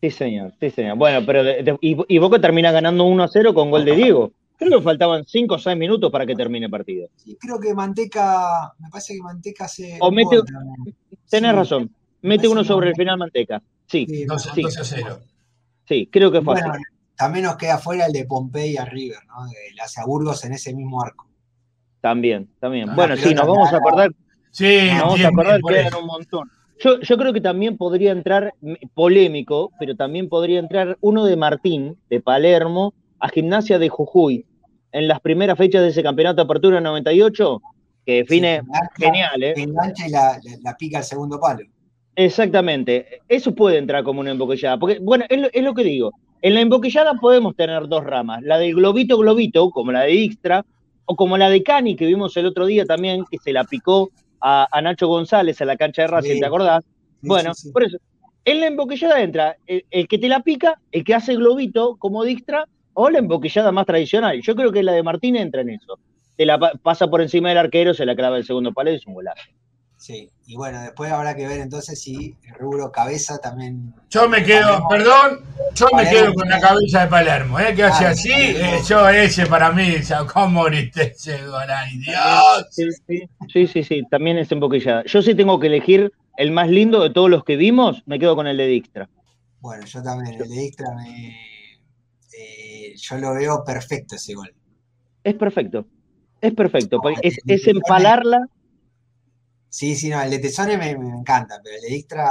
Sí, 0.00 0.10
señor, 0.10 0.52
sí, 0.60 0.70
señor. 0.70 0.96
Bueno, 0.96 1.24
pero 1.26 1.42
de- 1.44 1.62
de- 1.62 1.78
y, 1.80 1.96
y 2.08 2.18
Boca 2.18 2.38
termina 2.40 2.70
ganando 2.72 3.04
1 3.04 3.22
a 3.22 3.28
0 3.28 3.54
con 3.54 3.70
gol 3.70 3.84
de 3.84 3.94
Diego. 3.96 4.32
Creo 4.58 4.78
que 4.78 4.84
faltaban 4.84 5.24
5 5.26 5.56
o 5.56 5.58
6 5.58 5.76
minutos 5.76 6.10
para 6.10 6.24
que 6.26 6.34
termine 6.34 6.66
el 6.66 6.70
partido. 6.70 7.08
Y 7.24 7.36
creo 7.36 7.58
que 7.60 7.74
Manteca, 7.74 8.72
me 8.78 8.88
parece 8.90 9.14
que 9.14 9.22
Manteca 9.22 9.64
hace. 9.66 9.98
O 10.00 10.08
un 10.08 10.14
mete, 10.14 10.38
tenés 11.28 11.50
Sí. 11.50 11.56
razón, 11.56 11.90
mete 12.22 12.48
uno 12.48 12.64
sobre 12.64 12.88
el 12.90 12.94
final 12.96 13.18
Manteca. 13.18 13.62
Sí, 13.86 14.06
Sí, 14.08 14.16
sí, 14.18 14.24
12 14.62 14.80
a 14.80 14.84
0. 14.84 15.18
sí, 15.86 16.08
creo 16.10 16.30
que 16.32 16.40
fue 16.42 16.54
Bueno, 16.54 16.72
así. 16.72 16.82
También 17.16 17.44
nos 17.44 17.56
queda 17.56 17.78
fuera 17.78 18.06
el 18.06 18.12
de 18.12 18.24
Pompey 18.24 18.76
a 18.76 18.84
River, 18.84 19.18
¿no? 19.28 19.48
Que 19.50 19.74
Le 19.74 19.82
hace 19.82 20.00
a 20.00 20.04
Burgos 20.04 20.44
en 20.44 20.52
ese 20.52 20.74
mismo 20.74 21.02
arco. 21.02 21.26
También, 22.00 22.48
también. 22.60 22.90
Ah, 22.90 22.94
Bueno, 22.94 23.16
sí, 23.16 23.34
nos 23.34 23.46
vamos 23.46 23.72
a 23.72 23.76
acordar. 23.78 24.10
Sí, 24.50 24.88
nos 24.92 25.02
vamos 25.02 25.20
a 25.24 25.28
acordar 25.28 25.60
que 25.66 25.78
eran 25.80 25.94
un 26.00 26.06
montón. 26.06 26.50
Yo, 26.78 27.00
yo 27.00 27.16
creo 27.16 27.32
que 27.32 27.40
también 27.40 27.76
podría 27.78 28.12
entrar 28.12 28.52
polémico, 28.94 29.72
pero 29.78 29.96
también 29.96 30.28
podría 30.28 30.58
entrar 30.58 30.96
uno 31.00 31.24
de 31.24 31.36
Martín, 31.36 31.98
de 32.10 32.20
Palermo, 32.20 32.92
a 33.18 33.28
Gimnasia 33.28 33.78
de 33.78 33.88
Jujuy, 33.88 34.44
en 34.92 35.08
las 35.08 35.20
primeras 35.20 35.56
fechas 35.58 35.82
de 35.82 35.88
ese 35.88 36.02
campeonato 36.02 36.36
de 36.36 36.42
apertura 36.42 36.80
98, 36.80 37.60
que 38.04 38.12
define 38.16 38.62
genial, 38.98 39.42
¿eh? 39.42 39.54
Engancha 39.56 40.06
y 40.06 40.10
la, 40.10 40.38
la- 40.42 40.58
la 40.62 40.76
pica 40.76 40.98
al 40.98 41.04
segundo 41.04 41.40
palo. 41.40 41.64
Exactamente. 42.14 43.20
Eso 43.28 43.54
puede 43.54 43.78
entrar 43.78 44.02
como 44.04 44.20
una 44.20 44.30
emboquillada. 44.30 44.78
Porque, 44.78 44.98
bueno, 45.00 45.24
es 45.28 45.40
lo, 45.40 45.48
es 45.52 45.62
lo 45.62 45.74
que 45.74 45.84
digo. 45.84 46.12
En 46.42 46.54
la 46.54 46.60
emboquillada 46.60 47.14
podemos 47.14 47.56
tener 47.56 47.88
dos 47.88 48.04
ramas. 48.04 48.42
La 48.42 48.58
del 48.58 48.74
globito 48.74 49.18
globito, 49.18 49.70
como 49.70 49.92
la 49.92 50.02
de 50.02 50.14
Ixtra, 50.14 50.64
o 51.06 51.16
como 51.16 51.36
la 51.38 51.48
de 51.50 51.62
Cani, 51.62 51.96
que 51.96 52.06
vimos 52.06 52.36
el 52.36 52.46
otro 52.46 52.66
día 52.66 52.84
también, 52.84 53.24
que 53.30 53.38
se 53.38 53.52
la 53.52 53.64
picó 53.64 54.10
a, 54.40 54.66
a 54.70 54.82
Nacho 54.82 55.08
González 55.08 55.60
a 55.60 55.64
la 55.64 55.76
cancha 55.76 56.02
de 56.02 56.08
Racing, 56.08 56.34
Sí. 56.34 56.40
¿te 56.40 56.46
acordás? 56.46 56.84
Sí, 56.84 57.28
bueno, 57.28 57.54
sí, 57.54 57.70
por 57.72 57.84
eso. 57.84 57.98
En 58.44 58.60
la 58.60 58.66
emboquillada 58.66 59.20
entra 59.22 59.56
el, 59.66 59.84
el 59.90 60.06
que 60.08 60.18
te 60.18 60.28
la 60.28 60.40
pica, 60.40 60.80
el 60.92 61.02
que 61.04 61.14
hace 61.14 61.34
globito 61.36 61.96
como 61.96 62.22
Dijkstra, 62.24 62.66
o 62.94 63.10
la 63.10 63.18
emboquillada 63.18 63.72
más 63.72 63.86
tradicional. 63.86 64.40
Yo 64.40 64.54
creo 64.54 64.72
que 64.72 64.82
la 64.82 64.92
de 64.92 65.02
Martín 65.02 65.36
entra 65.36 65.62
en 65.62 65.70
eso. 65.70 65.98
Te 66.36 66.46
la 66.46 66.58
pa- 66.58 66.72
pasa 66.82 67.08
por 67.08 67.20
encima 67.20 67.48
del 67.48 67.58
arquero, 67.58 67.92
se 67.94 68.06
la 68.06 68.14
clava 68.14 68.36
el 68.36 68.44
segundo 68.44 68.72
palo 68.72 68.90
y 68.90 68.94
es 68.94 69.06
un 69.06 69.14
golazo. 69.14 69.42
Sí. 69.98 70.30
Y 70.46 70.54
bueno, 70.56 70.80
después 70.82 71.10
habrá 71.10 71.34
que 71.34 71.48
ver 71.48 71.60
entonces 71.60 72.00
si 72.00 72.36
el 72.44 72.54
rubro 72.54 72.92
cabeza 72.92 73.38
también. 73.38 73.92
Yo 74.10 74.28
me 74.28 74.44
quedo, 74.44 74.86
perdón, 74.88 75.40
yo 75.74 75.86
me 75.96 76.08
quedo 76.08 76.32
con 76.34 76.48
la 76.48 76.60
cabeza 76.60 77.00
de 77.04 77.06
Palermo, 77.08 77.58
¿eh? 77.58 77.74
que 77.74 77.82
hace 77.82 78.06
Ah, 78.06 78.10
así, 78.10 78.30
eh, 78.32 78.78
yo 78.86 79.08
ese 79.08 79.46
para 79.46 79.72
mí, 79.72 79.96
o 79.96 80.02
sea, 80.02 80.24
¿cómo 80.24 80.64
grité 80.64 81.12
ese 81.16 81.44
gol? 81.46 81.64
¡Ay, 81.68 81.98
Dios! 81.98 82.66
Sí, 82.70 82.84
sí, 83.08 83.28
sí, 83.52 83.66
sí, 83.66 83.82
sí, 83.84 84.02
también 84.10 84.38
es 84.38 84.52
emboquillada. 84.52 85.02
Yo 85.06 85.22
sí 85.22 85.34
tengo 85.34 85.58
que 85.58 85.66
elegir 85.66 86.12
el 86.36 86.52
más 86.52 86.68
lindo 86.68 87.02
de 87.02 87.10
todos 87.10 87.28
los 87.30 87.42
que 87.42 87.56
vimos, 87.56 88.02
me 88.06 88.18
quedo 88.18 88.36
con 88.36 88.46
el 88.46 88.56
de 88.58 88.66
Dijkstra. 88.66 89.08
Bueno, 89.60 89.84
yo 89.86 90.02
también, 90.02 90.40
el 90.40 90.48
de 90.48 90.64
Extra 90.66 90.86
me. 90.94 91.28
eh, 92.38 92.94
yo 92.96 93.18
lo 93.18 93.34
veo 93.34 93.64
perfecto 93.64 94.14
ese 94.14 94.34
gol. 94.34 94.54
Es 95.24 95.34
perfecto, 95.34 95.86
es 96.40 96.54
perfecto, 96.54 97.00
porque 97.00 97.18
es, 97.22 97.66
empalarla, 97.66 98.46
Sí, 99.68 99.94
sí, 99.94 100.08
no, 100.08 100.22
el 100.22 100.30
de 100.30 100.38
Tesone 100.38 100.78
me, 100.78 100.96
me 100.96 101.08
encanta, 101.10 101.60
pero 101.62 101.76
el 101.76 101.82
de 101.82 101.96
Extra 101.96 102.28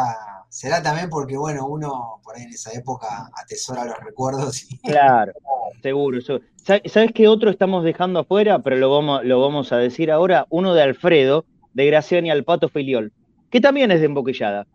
será 0.50 0.82
también 0.82 1.10
porque, 1.10 1.38
bueno, 1.38 1.68
uno 1.68 2.20
por 2.24 2.36
ahí 2.36 2.44
en 2.44 2.50
esa 2.50 2.72
época 2.72 3.30
atesora 3.36 3.86
los 3.86 4.00
recuerdos 4.04 4.64
y 4.72 4.78
claro, 4.80 5.34
seguro. 5.82 6.20
¿Sabes 6.64 7.12
qué 7.14 7.28
otro 7.28 7.50
estamos 7.52 7.84
dejando 7.84 8.20
afuera? 8.20 8.60
Pero 8.60 8.78
lo 8.78 8.90
vamos, 8.90 9.24
lo 9.26 9.40
vamos 9.42 9.72
a 9.72 9.78
decir 9.78 10.12
ahora, 10.12 10.48
uno 10.50 10.74
de 10.74 10.82
Alfredo, 10.82 11.46
de 11.74 11.86
Graciani 11.86 12.32
al 12.32 12.44
Pato 12.44 12.70
Filiol, 12.70 13.12
que 13.52 13.62
también 13.62 13.92
es 13.92 14.00
de 14.00 14.08
emboquillada. 14.08 14.66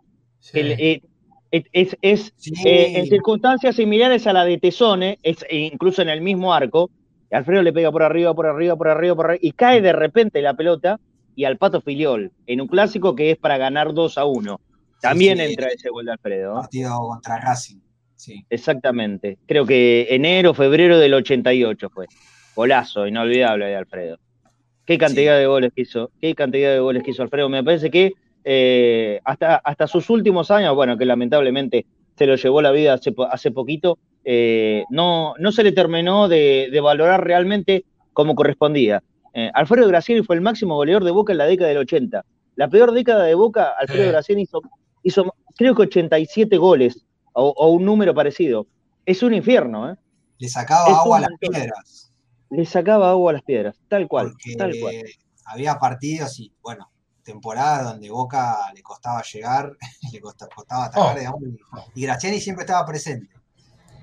El- 0.52 0.72
eh, 0.78 1.02
es, 1.50 1.64
es- 1.72 1.96
es, 2.02 2.32
eh, 2.64 2.92
en 2.94 3.06
circunstancias 3.06 3.74
similares 3.74 4.26
a 4.28 4.32
la 4.32 4.44
de 4.44 4.58
Tesone, 4.58 5.18
es, 5.22 5.44
e 5.48 5.56
incluso 5.58 6.02
en 6.02 6.08
el 6.08 6.20
mismo 6.20 6.54
arco, 6.54 6.90
Alfredo 7.32 7.62
le 7.62 7.72
pega 7.72 7.90
por 7.90 8.02
arriba, 8.04 8.34
por 8.34 8.46
arriba, 8.46 8.76
por 8.76 8.88
arriba, 8.88 9.14
por 9.16 9.26
arriba, 9.26 9.38
y 9.42 9.52
cae 9.52 9.80
de 9.80 9.92
repente 9.92 10.42
la 10.42 10.54
pelota 10.54 11.00
y 11.34 11.44
al 11.44 11.56
Pato 11.56 11.80
Filiol, 11.80 12.32
en 12.46 12.60
un 12.60 12.68
clásico 12.68 13.14
que 13.14 13.30
es 13.30 13.36
para 13.38 13.58
ganar 13.58 13.94
2 13.94 14.18
a 14.18 14.24
1. 14.24 14.60
También 15.00 15.38
sí. 15.38 15.44
entra 15.44 15.68
ese 15.68 15.90
gol 15.90 16.06
de 16.06 16.12
Alfredo. 16.12 16.54
partido 16.54 16.98
contra 17.00 17.38
Racing. 17.38 17.78
Sí. 18.16 18.44
Exactamente. 18.50 19.38
Creo 19.46 19.64
que 19.64 20.06
enero, 20.10 20.52
febrero 20.52 20.98
del 20.98 21.14
88 21.14 21.88
fue. 21.90 22.06
Golazo, 22.54 23.06
inolvidable 23.06 23.66
de 23.66 23.76
Alfredo. 23.76 24.18
Qué 24.84 24.98
cantidad 24.98 25.38
de 25.38 25.46
goles 25.46 25.72
que 25.74 25.82
hizo, 25.82 26.10
qué 26.20 26.34
cantidad 26.34 26.72
de 26.72 26.80
goles 26.80 27.02
que 27.02 27.12
hizo 27.12 27.22
Alfredo. 27.22 27.48
Me 27.48 27.64
parece 27.64 27.90
que 27.90 28.12
eh, 28.44 29.20
hasta, 29.24 29.56
hasta 29.56 29.86
sus 29.86 30.10
últimos 30.10 30.50
años, 30.50 30.74
bueno, 30.74 30.98
que 30.98 31.04
lamentablemente 31.04 31.86
se 32.16 32.26
lo 32.26 32.36
llevó 32.36 32.60
la 32.60 32.72
vida 32.72 32.94
hace, 32.94 33.14
hace 33.30 33.50
poquito, 33.50 33.98
eh, 34.24 34.84
no, 34.90 35.34
no 35.38 35.52
se 35.52 35.62
le 35.62 35.72
terminó 35.72 36.28
de, 36.28 36.68
de 36.70 36.80
valorar 36.80 37.24
realmente 37.24 37.84
como 38.12 38.34
correspondía. 38.34 39.02
Eh, 39.34 39.50
Alfredo 39.54 39.86
Graciani 39.88 40.22
fue 40.22 40.36
el 40.36 40.42
máximo 40.42 40.74
goleador 40.76 41.04
de 41.04 41.10
Boca 41.10 41.32
en 41.32 41.38
la 41.38 41.44
década 41.46 41.68
del 41.68 41.78
80. 41.78 42.24
La 42.56 42.68
peor 42.68 42.92
década 42.92 43.24
de 43.24 43.34
Boca, 43.34 43.72
Alfredo 43.78 44.04
Sí. 44.04 44.10
Graciani 44.10 44.42
hizo, 44.42 44.60
hizo 45.02 45.34
creo 45.56 45.74
que 45.74 45.82
87 45.82 46.56
goles 46.56 47.04
o, 47.32 47.48
o 47.56 47.68
un 47.68 47.84
número 47.84 48.14
parecido. 48.14 48.66
Es 49.06 49.22
un 49.22 49.32
infierno, 49.34 49.90
¿eh? 49.92 49.96
Le 50.38 50.48
sacaba 50.48 50.88
Es 50.90 50.96
agua 50.96 51.18
a 51.18 51.20
las 51.20 51.30
montón. 51.30 51.52
piedras. 51.52 52.12
Le 52.50 52.64
sacaba 52.66 53.10
agua 53.10 53.30
a 53.30 53.34
las 53.34 53.42
piedras, 53.42 53.80
tal 53.88 54.08
cual, 54.08 54.30
porque 54.30 54.56
tal 54.56 54.72
cual. 54.80 54.94
había 55.44 55.78
partidos 55.78 56.38
y, 56.40 56.52
bueno, 56.62 56.90
temporadas 57.22 57.84
donde 57.92 58.10
Boca 58.10 58.56
le 58.74 58.82
costaba 58.82 59.22
llegar, 59.22 59.76
le 60.12 60.20
costa- 60.20 60.48
costaba 60.54 60.86
atacar, 60.86 61.14
Oh. 61.14 61.18
digamos, 61.18 61.42
y- 61.94 62.00
y 62.00 62.02
Graciani 62.02 62.40
siempre 62.40 62.64
estaba 62.64 62.84
presente. 62.84 63.28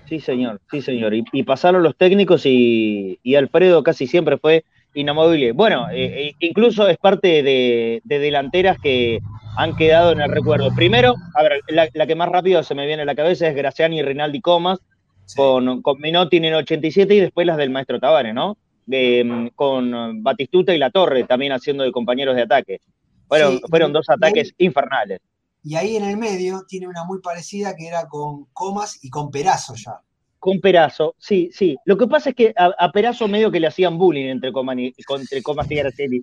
Sí, 0.07 0.21
señor, 0.21 0.61
sí, 0.71 0.81
señor. 0.81 1.13
Y, 1.13 1.25
y 1.33 1.43
pasaron 1.43 1.83
los 1.83 1.97
técnicos 1.97 2.45
y, 2.45 3.19
y 3.23 3.35
Alfredo 3.35 3.83
casi 3.83 4.07
siempre 4.07 4.37
fue 4.37 4.63
inamovible. 4.93 5.51
Bueno, 5.51 5.87
eh, 5.91 6.29
eh, 6.29 6.35
incluso 6.39 6.87
es 6.87 6.97
parte 6.97 7.43
de, 7.43 8.01
de 8.03 8.19
delanteras 8.19 8.77
que 8.81 9.19
han 9.57 9.75
quedado 9.75 10.11
en 10.11 10.21
el 10.21 10.31
recuerdo. 10.31 10.73
Primero, 10.75 11.15
a 11.35 11.43
ver, 11.43 11.61
la, 11.69 11.87
la 11.93 12.07
que 12.07 12.15
más 12.15 12.29
rápido 12.29 12.63
se 12.63 12.75
me 12.75 12.85
viene 12.85 13.01
a 13.03 13.05
la 13.05 13.15
cabeza 13.15 13.47
es 13.47 13.55
Graciani 13.55 13.99
y 13.99 14.03
Rinaldi 14.03 14.41
Comas, 14.41 14.79
con, 15.35 15.81
con 15.81 15.99
Menotti 15.99 16.37
en 16.37 16.45
el 16.45 16.55
87 16.55 17.13
y 17.15 17.19
después 17.19 17.45
las 17.45 17.57
del 17.57 17.69
maestro 17.69 17.99
Tavares, 17.99 18.33
¿no? 18.33 18.57
De, 18.85 19.23
mm, 19.23 19.47
con 19.55 20.23
Batistuta 20.23 20.73
y 20.73 20.77
La 20.77 20.89
Torre 20.91 21.25
también 21.25 21.51
haciendo 21.51 21.83
de 21.83 21.91
compañeros 21.91 22.35
de 22.35 22.43
ataque. 22.43 22.79
Fueron, 23.27 23.57
Sí, 23.57 23.61
fueron 23.69 23.91
dos 23.93 24.07
ahí- 24.09 24.15
ataques 24.15 24.53
infernales. 24.57 25.19
Y 25.63 25.75
ahí 25.75 25.97
en 25.97 26.05
el 26.05 26.15
medio 26.17 26.63
tiene 26.67 26.87
una 26.87 27.03
muy 27.03 27.19
parecida 27.19 27.75
que 27.75 27.87
era 27.87 28.07
con 28.07 28.45
Comas 28.53 29.03
y 29.03 29.09
con 29.09 29.29
Perazo 29.31 29.75
ya. 29.75 29.99
Con 30.47 30.61
Perazo, 30.61 31.13
sí, 31.17 31.49
sí. 31.51 31.75
Lo 31.83 31.97
que 31.97 32.07
pasa 32.07 32.29
es 32.29 32.35
que 32.35 32.53
a, 32.55 32.71
a 32.79 32.89
Perazo 32.93 33.27
medio 33.27 33.51
que 33.51 33.59
le 33.59 33.67
hacían 33.67 33.97
bullying 33.97 34.27
entre 34.29 34.53
comas, 34.53 34.77
y, 34.77 34.93
entre 34.95 35.43
comas 35.43 35.67
y. 35.69 36.21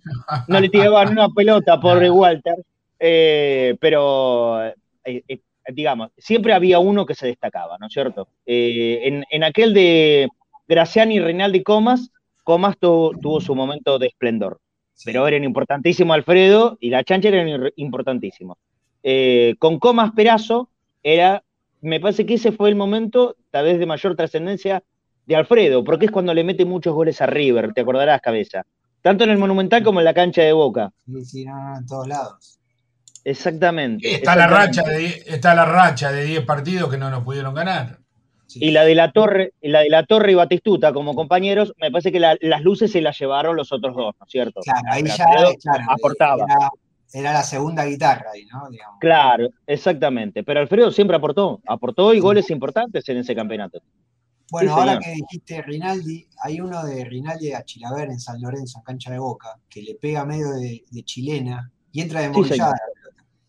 No 0.48 0.60
le 0.60 0.70
tiraban 0.70 1.10
una 1.10 1.28
pelota, 1.28 1.78
pobre 1.78 2.08
Walter. 2.10 2.54
eh, 2.98 3.76
pero, 3.78 4.64
eh, 4.64 4.74
eh, 5.04 5.40
digamos, 5.68 6.08
siempre 6.16 6.54
había 6.54 6.78
uno 6.78 7.04
que 7.04 7.14
se 7.14 7.26
destacaba, 7.26 7.76
¿no 7.78 7.86
es 7.88 7.92
cierto? 7.92 8.28
En, 8.46 9.26
en 9.30 9.44
aquel 9.44 9.74
de 9.74 10.28
Graciani, 10.66 11.20
Reinaldi 11.20 11.62
Comas, 11.62 12.10
Comas 12.44 12.78
tu- 12.78 13.12
tuvo 13.20 13.42
su 13.42 13.54
momento 13.54 13.98
de 13.98 14.06
esplendor. 14.06 14.58
Pero 15.04 15.28
eran 15.28 15.44
importantísimos 15.44 16.14
Alfredo 16.14 16.78
y 16.80 16.88
la 16.88 17.04
chancha 17.04 17.28
eran 17.28 17.70
importantísimos. 17.76 18.56
Eh, 19.02 19.54
con 19.58 19.78
Comas 19.78 20.12
Perazo 20.12 20.70
era, 21.02 21.43
me 21.84 22.00
parece 22.00 22.26
que 22.26 22.34
ese 22.34 22.52
fue 22.52 22.68
el 22.70 22.76
momento 22.76 23.36
tal 23.50 23.64
vez 23.66 23.78
de 23.78 23.86
mayor 23.86 24.16
trascendencia 24.16 24.82
de 25.26 25.36
Alfredo, 25.36 25.84
porque 25.84 26.06
es 26.06 26.10
cuando 26.10 26.34
le 26.34 26.44
mete 26.44 26.64
muchos 26.64 26.94
goles 26.94 27.20
a 27.20 27.26
River, 27.26 27.72
te 27.72 27.82
acordarás, 27.82 28.20
cabeza. 28.20 28.64
Tanto 29.02 29.24
en 29.24 29.30
el 29.30 29.38
Monumental 29.38 29.82
como 29.82 30.00
en 30.00 30.04
la 30.04 30.14
cancha 30.14 30.42
de 30.42 30.52
Boca. 30.52 30.90
Sí, 31.06 31.24
sí, 31.24 31.44
no, 31.44 31.54
no, 31.56 31.76
en 31.78 31.86
todos 31.86 32.08
lados. 32.08 32.58
Exactamente. 33.24 34.14
Está 34.14 34.36
la, 34.36 34.46
racha 34.46 34.82
de, 34.82 35.24
está 35.26 35.54
la 35.54 35.64
racha 35.64 36.12
de 36.12 36.24
10 36.24 36.44
partidos 36.44 36.90
que 36.90 36.98
no 36.98 37.10
nos 37.10 37.22
pudieron 37.24 37.54
ganar. 37.54 37.98
Y 38.56 38.70
la 38.70 38.84
de 38.84 38.94
la 38.94 39.10
Torre, 39.12 39.52
y 39.60 39.68
la 39.68 39.80
de 39.80 39.88
la 39.88 40.04
Torre 40.04 40.32
y 40.32 40.34
Batistuta 40.34 40.92
como 40.92 41.14
compañeros, 41.14 41.74
me 41.80 41.90
parece 41.90 42.12
que 42.12 42.20
la- 42.20 42.36
las 42.40 42.62
luces 42.62 42.92
se 42.92 43.00
las 43.00 43.18
llevaron 43.18 43.56
los 43.56 43.72
otros 43.72 43.96
dos, 43.96 44.14
¿no 44.20 44.26
es 44.26 44.30
cierto? 44.30 44.60
Claro, 44.60 44.80
ahí 44.90 45.02
ya 45.04 45.24
claro, 45.24 45.50
aportaba. 45.88 46.44
Era, 46.48 46.68
era 47.12 47.32
la 47.32 47.42
segunda 47.42 47.84
guitarra 47.84 48.30
ahí, 48.34 48.44
¿no? 48.46 48.68
Digamos. 48.70 48.98
Claro, 49.00 49.48
exactamente. 49.66 50.42
Pero 50.42 50.60
Alfredo 50.60 50.90
siempre 50.90 51.16
aportó, 51.16 51.60
aportó 51.66 52.12
y 52.14 52.20
goles 52.20 52.50
importantes 52.50 53.08
en 53.08 53.18
ese 53.18 53.34
campeonato. 53.34 53.80
Bueno, 54.50 54.74
Sí, 54.74 54.80
ahora 54.80 54.98
que 54.98 55.10
dijiste 55.12 55.62
Rinaldi, 55.62 56.28
hay 56.42 56.60
uno 56.60 56.84
de 56.84 57.04
Rinaldi 57.04 57.52
a 57.52 57.64
Chilaver 57.64 58.10
en 58.10 58.20
San 58.20 58.40
Lorenzo, 58.40 58.78
en 58.78 58.84
cancha 58.84 59.10
de 59.10 59.18
Boca, 59.18 59.58
que 59.68 59.82
le 59.82 59.94
pega 59.94 60.24
medio 60.24 60.50
de, 60.50 60.84
de 60.90 61.02
chilena 61.02 61.70
y 61.92 62.02
entra 62.02 62.20
de 62.20 62.34
Sí, 62.34 62.44
señor. 62.44 62.74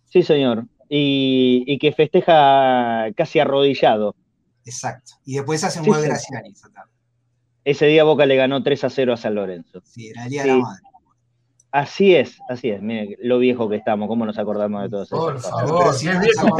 Sí, 0.05 0.23
señor. 0.23 0.65
Y, 0.87 1.63
y 1.67 1.77
que 1.79 1.91
festeja 1.91 3.07
casi 3.15 3.39
arrodillado. 3.39 4.15
Exacto. 4.63 5.13
Y 5.25 5.35
después 5.35 5.63
hace 5.63 5.79
un 5.79 5.85
Sí, 5.85 5.91
gol. 5.91 6.01
Graciani. 6.03 6.53
Ese 7.63 7.87
día 7.87 8.03
Boca 8.03 8.25
le 8.25 8.35
ganó 8.35 8.61
3 8.61 8.83
a 8.83 8.89
0 8.89 9.13
a 9.13 9.17
San 9.17 9.35
Lorenzo. 9.35 9.81
Sí, 9.83 10.07
era 10.09 10.23
el 10.25 10.29
día 10.29 10.43
de 10.43 10.47
la 10.49 10.57
madre. 10.57 10.81
Así 11.77 12.15
es, 12.15 12.37
así 12.47 12.69
es. 12.69 12.81
Mire 12.81 13.17
lo 13.21 13.37
viejo 13.37 13.67
que 13.67 13.75
estamos, 13.75 14.07
cómo 14.07 14.25
nos 14.25 14.37
acordamos 14.39 14.83
de 14.83 14.89
todos 14.89 15.09
Por 15.09 15.37
favor, 15.41 15.83
cosas. 15.87 16.03
qué 16.03 16.19
viejo, 16.19 16.57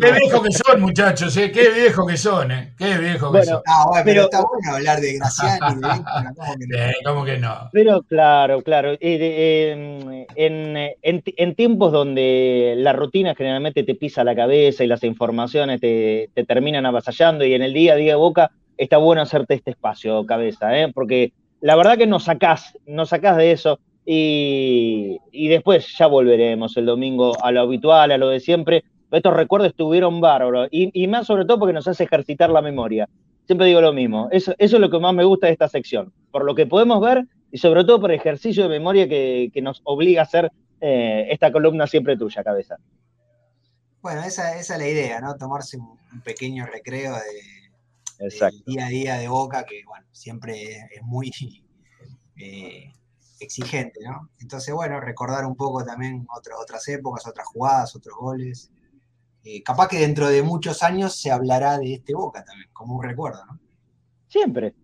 qué 0.00 0.12
viejo 0.18 0.42
que 0.42 0.50
son, 0.50 0.80
muchachos, 0.80 1.36
¿eh? 1.36 1.52
Qué 1.52 1.68
viejo 1.70 2.04
que 2.04 2.16
son, 2.16 2.50
¿eh? 2.50 2.74
Qué 2.76 2.98
viejo 2.98 3.26
que 3.30 3.38
Bueno, 3.38 3.52
son. 3.52 3.62
Ah, 3.68 3.84
bueno, 3.88 4.02
pero, 4.04 4.04
Pero- 4.04 4.24
está 4.24 4.38
bueno 4.42 4.74
hablar 4.76 5.00
de 5.00 5.12
Graciani, 5.14 5.76
de 5.76 5.88
¿cómo 6.34 6.54
que 6.58 6.66
no? 6.66 6.76
Eh, 6.76 6.92
¿Cómo 7.06 7.24
que 7.24 7.38
no? 7.38 7.54
Pero 7.72 8.02
claro, 8.02 8.62
claro. 8.62 8.92
eh, 8.94 8.98
eh, 9.00 10.26
en, 10.34 10.76
en- 11.02 11.22
en 11.24 11.54
tiempos 11.54 11.92
donde 11.92 12.74
la 12.78 12.92
rutina 12.94 13.36
generalmente 13.36 13.84
te 13.84 13.94
pisa 13.94 14.24
la 14.24 14.34
cabeza 14.34 14.82
y 14.82 14.88
las 14.88 15.04
informaciones 15.04 15.80
te, 15.80 16.30
te 16.34 16.44
terminan 16.44 16.84
avasallando 16.84 17.44
y 17.44 17.54
en 17.54 17.62
el 17.62 17.72
día 17.72 17.92
a 17.92 17.96
día 17.96 18.12
de 18.14 18.16
Boca 18.16 18.50
está 18.76 18.96
bueno 18.96 19.22
hacerte 19.22 19.54
este 19.54 19.70
espacio, 19.70 20.26
cabeza, 20.26 20.76
¿eh? 20.76 20.90
porque 20.92 21.32
la 21.60 21.76
verdad 21.76 21.96
que 21.96 22.08
nos 22.08 22.24
sacás, 22.24 22.76
nos 22.86 23.10
sacás 23.10 23.36
de 23.36 23.52
eso 23.52 23.78
y, 24.04 25.18
y 25.30 25.48
después 25.48 25.86
ya 25.96 26.06
volveremos 26.06 26.76
el 26.76 26.86
domingo 26.86 27.32
a 27.42 27.52
lo 27.52 27.60
habitual, 27.60 28.10
a 28.10 28.18
lo 28.18 28.28
de 28.28 28.40
siempre. 28.40 28.84
Estos 29.10 29.34
recuerdos 29.34 29.70
estuvieron 29.70 30.20
bárbaros 30.20 30.68
y, 30.70 30.90
y 30.94 31.06
más 31.06 31.26
sobre 31.26 31.44
todo 31.44 31.58
porque 31.58 31.74
nos 31.74 31.86
hace 31.86 32.04
ejercitar 32.04 32.50
la 32.50 32.62
memoria. 32.62 33.08
Siempre 33.46 33.66
digo 33.66 33.80
lo 33.80 33.92
mismo, 33.92 34.28
eso, 34.30 34.54
eso 34.58 34.76
es 34.76 34.80
lo 34.80 34.90
que 34.90 34.98
más 34.98 35.14
me 35.14 35.24
gusta 35.24 35.48
de 35.48 35.52
esta 35.52 35.68
sección, 35.68 36.12
por 36.30 36.44
lo 36.44 36.54
que 36.54 36.66
podemos 36.66 37.00
ver 37.00 37.26
y 37.50 37.58
sobre 37.58 37.84
todo 37.84 38.00
por 38.00 38.10
el 38.10 38.18
ejercicio 38.18 38.62
de 38.62 38.68
memoria 38.68 39.08
que, 39.08 39.50
que 39.52 39.60
nos 39.60 39.80
obliga 39.84 40.22
a 40.22 40.24
hacer 40.24 40.50
eh, 40.80 41.26
esta 41.30 41.52
columna 41.52 41.86
siempre 41.86 42.16
tuya, 42.16 42.42
cabeza. 42.42 42.76
Bueno, 44.00 44.22
esa, 44.22 44.58
esa 44.58 44.74
es 44.74 44.80
la 44.80 44.88
idea, 44.88 45.20
¿no? 45.20 45.36
Tomarse 45.36 45.76
un, 45.76 45.96
un 46.12 46.20
pequeño 46.22 46.66
recreo 46.66 47.14
de, 47.14 48.30
día 48.66 48.86
a 48.86 48.88
día 48.88 49.16
de 49.18 49.28
Boca, 49.28 49.64
que 49.64 49.82
bueno, 49.86 50.06
siempre 50.12 50.62
es, 50.62 50.78
es 50.96 51.02
muy 51.02 51.30
eh, 52.36 52.92
exigente, 53.44 54.00
¿no? 54.04 54.28
Entonces, 54.40 54.74
bueno, 54.74 55.00
recordar 55.00 55.44
un 55.46 55.56
poco 55.56 55.84
también 55.84 56.26
otras 56.36 56.58
otras 56.60 56.86
épocas, 56.88 57.26
otras 57.26 57.46
jugadas, 57.46 57.94
otros 57.96 58.16
goles. 58.16 58.70
Eh, 59.44 59.62
capaz 59.62 59.88
que 59.88 59.98
dentro 59.98 60.28
de 60.28 60.42
muchos 60.42 60.82
años 60.82 61.16
se 61.16 61.30
hablará 61.30 61.78
de 61.78 61.94
este 61.94 62.14
Boca 62.14 62.44
también, 62.44 62.68
como 62.72 62.96
un 62.96 63.02
recuerdo, 63.02 63.44
¿no? 63.46 63.58
Siempre, 64.28 64.74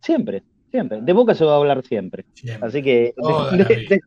siempre, 0.00 0.44
siempre. 0.70 1.00
De 1.00 1.12
Boca 1.12 1.34
se 1.34 1.44
va 1.44 1.54
a 1.54 1.56
hablar 1.56 1.82
siempre. 1.86 2.24
Así 2.60 2.82
que 2.82 3.14
de- 3.56 3.64
de- 3.88 4.00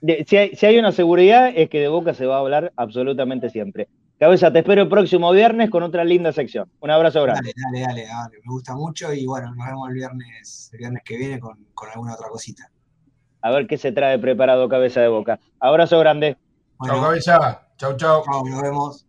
de- 0.00 0.24
si, 0.26 0.36
hay, 0.36 0.56
si 0.56 0.66
hay 0.66 0.78
una 0.78 0.92
seguridad 0.92 1.50
es 1.54 1.68
que 1.70 1.78
de 1.80 1.88
Boca 1.88 2.12
se 2.14 2.26
va 2.26 2.36
a 2.36 2.40
hablar 2.40 2.72
absolutamente 2.76 3.50
siempre. 3.50 3.88
Cabeza, 4.18 4.52
te 4.52 4.58
espero 4.58 4.82
el 4.82 4.88
próximo 4.88 5.30
viernes 5.32 5.70
con 5.70 5.82
otra 5.82 6.04
linda 6.04 6.30
sección. 6.32 6.70
Un 6.80 6.90
abrazo 6.90 7.22
grande. 7.22 7.52
Dale, 7.56 7.80
dale, 7.84 7.86
dale, 8.02 8.06
dale, 8.06 8.36
me 8.44 8.52
gusta 8.52 8.74
mucho 8.74 9.14
y 9.14 9.24
bueno, 9.24 9.54
nos 9.54 9.66
vemos 9.66 9.88
el 9.88 9.94
viernes, 9.94 10.68
el 10.74 10.78
viernes 10.80 11.02
que 11.04 11.16
viene 11.16 11.38
con, 11.40 11.56
con 11.72 11.88
alguna 11.88 12.14
otra 12.14 12.28
cosita. 12.28 12.70
A 13.42 13.50
ver 13.50 13.66
qué 13.66 13.78
se 13.78 13.92
trae 13.92 14.18
preparado 14.18 14.68
Cabeza 14.68 15.00
de 15.00 15.08
Boca. 15.08 15.40
Abrazo 15.58 15.98
grande. 15.98 16.36
Chau, 16.86 17.00
cabeza. 17.00 17.66
Chau, 17.76 17.96
chau. 17.96 18.22
nos 18.46 18.62
vemos. 18.62 19.06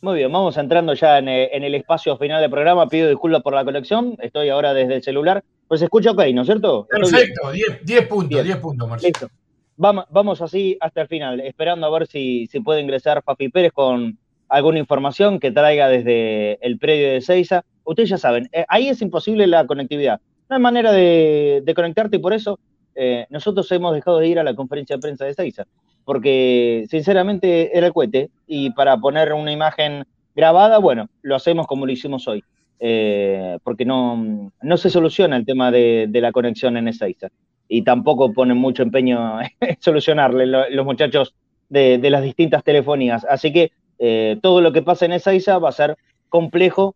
Muy 0.00 0.16
bien, 0.16 0.30
vamos 0.30 0.56
entrando 0.56 0.94
ya 0.94 1.18
en, 1.18 1.28
eh, 1.28 1.50
en 1.52 1.64
el 1.64 1.74
espacio 1.74 2.16
final 2.16 2.40
del 2.40 2.50
programa. 2.50 2.86
Pido 2.88 3.08
disculpas 3.08 3.42
por 3.42 3.54
la 3.54 3.64
conexión. 3.64 4.16
Estoy 4.20 4.48
ahora 4.48 4.72
desde 4.72 4.96
el 4.96 5.02
celular. 5.02 5.42
Pues 5.66 5.82
escucha 5.82 6.12
ok, 6.12 6.22
¿no 6.32 6.42
es 6.42 6.46
cierto? 6.46 6.86
Perfecto, 6.88 7.50
10 7.50 7.84
10 7.84 8.06
puntos, 8.06 8.44
10 8.44 8.56
puntos, 8.58 8.88
Marcelo. 8.88 9.08
Listo. 9.08 9.28
Vamos, 9.76 10.06
vamos 10.10 10.40
así 10.40 10.76
hasta 10.80 11.02
el 11.02 11.08
final, 11.08 11.40
esperando 11.40 11.86
a 11.86 11.90
ver 11.90 12.08
si, 12.08 12.46
si 12.48 12.60
puede 12.60 12.80
ingresar 12.80 13.22
Fafi 13.22 13.48
Pérez 13.48 13.72
con 13.72 14.18
alguna 14.48 14.78
información 14.78 15.38
que 15.38 15.52
traiga 15.52 15.88
desde 15.88 16.58
el 16.66 16.78
predio 16.78 17.12
de 17.12 17.20
Seiza. 17.20 17.64
Ustedes 17.84 18.08
ya 18.08 18.18
saben, 18.18 18.48
eh, 18.52 18.64
ahí 18.68 18.88
es 18.88 19.02
imposible 19.02 19.46
la 19.46 19.66
conectividad. 19.66 20.20
No 20.48 20.56
hay 20.56 20.62
manera 20.62 20.90
de, 20.90 21.62
de 21.64 21.74
conectarte 21.74 22.16
y 22.16 22.20
por 22.20 22.32
eso 22.32 22.58
eh, 22.98 23.26
nosotros 23.30 23.70
hemos 23.72 23.94
dejado 23.94 24.18
de 24.18 24.28
ir 24.28 24.38
a 24.38 24.44
la 24.44 24.54
conferencia 24.54 24.96
de 24.96 25.00
prensa 25.02 25.24
de 25.24 25.34
Seiza, 25.34 25.64
porque 26.04 26.86
sinceramente 26.90 27.76
era 27.76 27.86
el 27.86 27.92
cohete 27.92 28.30
y 28.46 28.70
para 28.70 28.96
poner 28.98 29.32
una 29.32 29.52
imagen 29.52 30.04
grabada, 30.34 30.78
bueno, 30.78 31.08
lo 31.22 31.36
hacemos 31.36 31.66
como 31.66 31.86
lo 31.86 31.92
hicimos 31.92 32.26
hoy, 32.28 32.42
eh, 32.80 33.58
porque 33.62 33.84
no, 33.84 34.50
no 34.62 34.76
se 34.76 34.90
soluciona 34.90 35.36
el 35.36 35.44
tema 35.46 35.70
de, 35.70 36.08
la 36.12 36.32
conexión 36.32 36.76
en 36.76 36.88
Ezeiza 36.88 37.28
y 37.68 37.82
tampoco 37.82 38.32
ponen 38.32 38.56
mucho 38.56 38.82
empeño 38.82 39.40
en 39.60 39.76
solucionarle 39.80 40.46
lo- 40.46 40.68
los 40.70 40.84
muchachos 40.86 41.34
de, 41.68 41.98
de 41.98 42.10
las 42.10 42.22
distintas 42.22 42.64
telefonías. 42.64 43.24
Así 43.24 43.52
que 43.52 43.72
eh, 43.98 44.38
todo 44.42 44.60
lo 44.60 44.72
que 44.72 44.82
pasa 44.82 45.04
en 45.06 45.12
Ezeiza 45.12 45.58
va 45.58 45.68
a 45.70 45.72
ser 45.72 45.96
complejo 46.28 46.94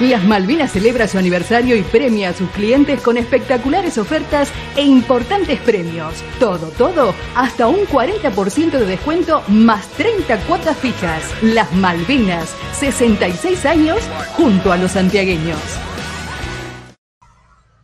Las 0.00 0.24
Malvinas 0.24 0.72
celebra 0.72 1.06
su 1.06 1.18
aniversario 1.18 1.76
y 1.76 1.82
premia 1.82 2.30
a 2.30 2.32
sus 2.32 2.48
clientes 2.52 3.02
con 3.02 3.18
espectaculares 3.18 3.98
ofertas 3.98 4.50
e 4.74 4.82
importantes 4.82 5.60
premios. 5.60 6.24
Todo, 6.38 6.68
todo, 6.78 7.12
hasta 7.36 7.68
un 7.68 7.80
40% 7.80 8.70
de 8.70 8.86
descuento 8.86 9.42
más 9.48 9.86
30 9.90 10.38
cuotas 10.46 10.78
fijas. 10.78 11.22
Las 11.42 11.70
Malvinas, 11.74 12.56
66 12.72 13.66
años 13.66 13.98
junto 14.38 14.72
a 14.72 14.78
los 14.78 14.92
santiagueños. 14.92 15.60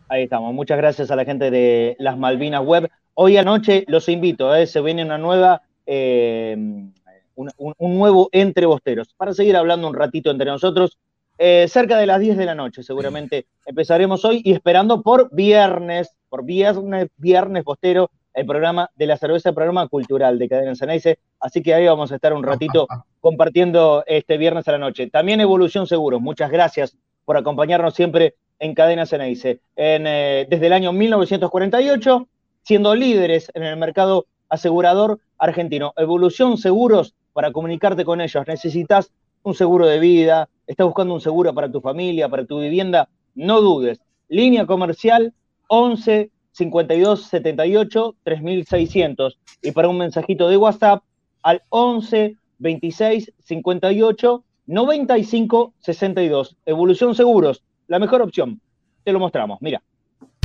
Ahí 0.08 0.22
estamos. 0.22 0.54
Muchas 0.54 0.78
gracias 0.78 1.10
a 1.10 1.16
la 1.16 1.26
gente 1.26 1.50
de 1.50 1.96
las 1.98 2.16
Malvinas 2.16 2.64
Web. 2.64 2.88
Hoy 3.12 3.36
anoche 3.36 3.84
los 3.88 4.08
invito, 4.08 4.54
¿eh? 4.54 4.66
se 4.66 4.80
viene 4.80 5.04
una 5.04 5.18
nueva, 5.18 5.60
eh, 5.84 6.56
un, 7.34 7.76
nuevo 7.78 8.30
Entre 8.32 8.64
Bosteros 8.64 9.12
para 9.18 9.34
seguir 9.34 9.54
hablando 9.54 9.86
un 9.86 9.94
ratito 9.94 10.30
entre 10.30 10.46
nosotros. 10.46 10.96
Eh, 11.38 11.66
cerca 11.68 11.98
de 11.98 12.06
las 12.06 12.20
10 12.20 12.38
de 12.38 12.46
la 12.46 12.54
noche, 12.54 12.82
seguramente 12.82 13.46
empezaremos 13.66 14.24
hoy 14.24 14.40
y 14.42 14.52
esperando 14.52 15.02
por 15.02 15.28
viernes, 15.34 16.16
por 16.28 16.44
viernes, 16.44 17.08
viernes 17.18 17.64
Bostero, 17.64 18.10
el 18.32 18.46
programa 18.46 18.90
de 18.96 19.06
la 19.06 19.16
cerveza, 19.16 19.50
el 19.50 19.54
programa 19.54 19.86
cultural 19.88 20.38
de 20.38 20.48
Cadena 20.48 20.74
Ceneice. 20.74 21.18
Así 21.40 21.62
que 21.62 21.74
ahí 21.74 21.86
vamos 21.86 22.12
a 22.12 22.16
estar 22.16 22.32
un 22.32 22.42
ratito 22.42 22.86
compartiendo 23.20 24.02
este 24.06 24.38
viernes 24.38 24.66
a 24.68 24.72
la 24.72 24.78
noche. 24.78 25.08
También 25.08 25.40
Evolución 25.40 25.86
Seguros, 25.86 26.20
muchas 26.20 26.50
gracias 26.50 26.96
por 27.24 27.36
acompañarnos 27.36 27.94
siempre 27.94 28.34
en 28.58 28.74
Cadena 28.74 29.04
Ceneice. 29.04 29.60
En, 29.74 30.06
eh, 30.06 30.46
desde 30.48 30.66
el 30.66 30.72
año 30.72 30.92
1948, 30.92 32.28
siendo 32.62 32.94
líderes 32.94 33.50
en 33.54 33.62
el 33.62 33.76
mercado 33.76 34.26
asegurador 34.48 35.20
argentino. 35.38 35.92
Evolución 35.96 36.56
Seguros, 36.56 37.14
para 37.32 37.52
comunicarte 37.52 38.04
con 38.04 38.20
ellos, 38.20 38.46
necesitas 38.46 39.12
un 39.42 39.54
seguro 39.54 39.86
de 39.86 39.98
vida, 39.98 40.48
estás 40.66 40.86
buscando 40.86 41.14
un 41.14 41.20
seguro 41.20 41.54
para 41.54 41.70
tu 41.70 41.80
familia, 41.80 42.28
para 42.28 42.44
tu 42.44 42.60
vivienda, 42.60 43.08
no 43.34 43.60
dudes. 43.60 44.00
Línea 44.28 44.66
comercial 44.66 45.32
11 45.68 46.30
52 46.52 47.22
78 47.22 48.16
3600 48.22 49.38
y 49.62 49.72
para 49.72 49.88
un 49.88 49.98
mensajito 49.98 50.48
de 50.48 50.56
WhatsApp 50.56 51.02
al 51.42 51.62
11 51.68 52.36
26 52.58 53.32
58 53.38 54.44
95 54.66 55.74
62. 55.78 56.56
Evolución 56.64 57.14
Seguros, 57.14 57.62
la 57.86 57.98
mejor 57.98 58.22
opción. 58.22 58.60
Te 59.04 59.12
lo 59.12 59.20
mostramos, 59.20 59.58
mira. 59.60 59.82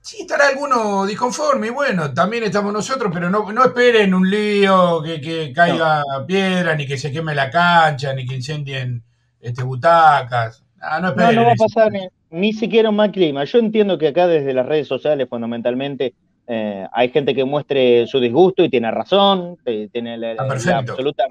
Sí, 0.00 0.18
estará 0.20 0.48
alguno 0.48 1.06
disconforme, 1.06 1.68
y 1.68 1.70
bueno, 1.70 2.12
también 2.12 2.44
estamos 2.44 2.74
nosotros, 2.74 3.10
pero 3.12 3.30
no, 3.30 3.50
no 3.50 3.64
esperen 3.64 4.12
un 4.12 4.28
lío, 4.28 5.02
que, 5.02 5.18
que 5.18 5.50
caiga 5.50 6.02
no. 6.06 6.26
piedra, 6.26 6.76
ni 6.76 6.86
que 6.86 6.98
se 6.98 7.10
queme 7.10 7.34
la 7.34 7.48
cancha, 7.48 8.12
ni 8.12 8.26
que 8.26 8.34
incendien 8.34 9.02
este, 9.40 9.62
butacas. 9.62 10.62
Ah, 10.78 11.00
no, 11.00 11.14
no, 11.14 11.32
no, 11.32 11.44
va 11.46 11.52
a 11.52 11.54
pasar 11.54 11.90
ni, 11.90 12.06
ni, 12.28 12.52
siquiera 12.52 12.90
un 12.90 12.96
mal 12.96 13.12
clima. 13.12 13.44
Yo 13.44 13.58
entiendo 13.58 13.96
que 13.96 14.08
acá 14.08 14.26
desde 14.26 14.52
las 14.52 14.66
redes 14.66 14.86
sociales 14.86 15.26
fundamentalmente 15.26 16.12
eh, 16.46 16.86
hay 16.92 17.08
gente 17.08 17.34
que 17.34 17.44
muestre 17.46 18.06
su 18.06 18.20
disgusto 18.20 18.62
y 18.62 18.68
tiene 18.68 18.90
razón, 18.90 19.56
tiene 19.90 20.18
la, 20.18 20.32
ah, 20.32 20.46
la 20.66 20.78
absoluta 20.78 21.24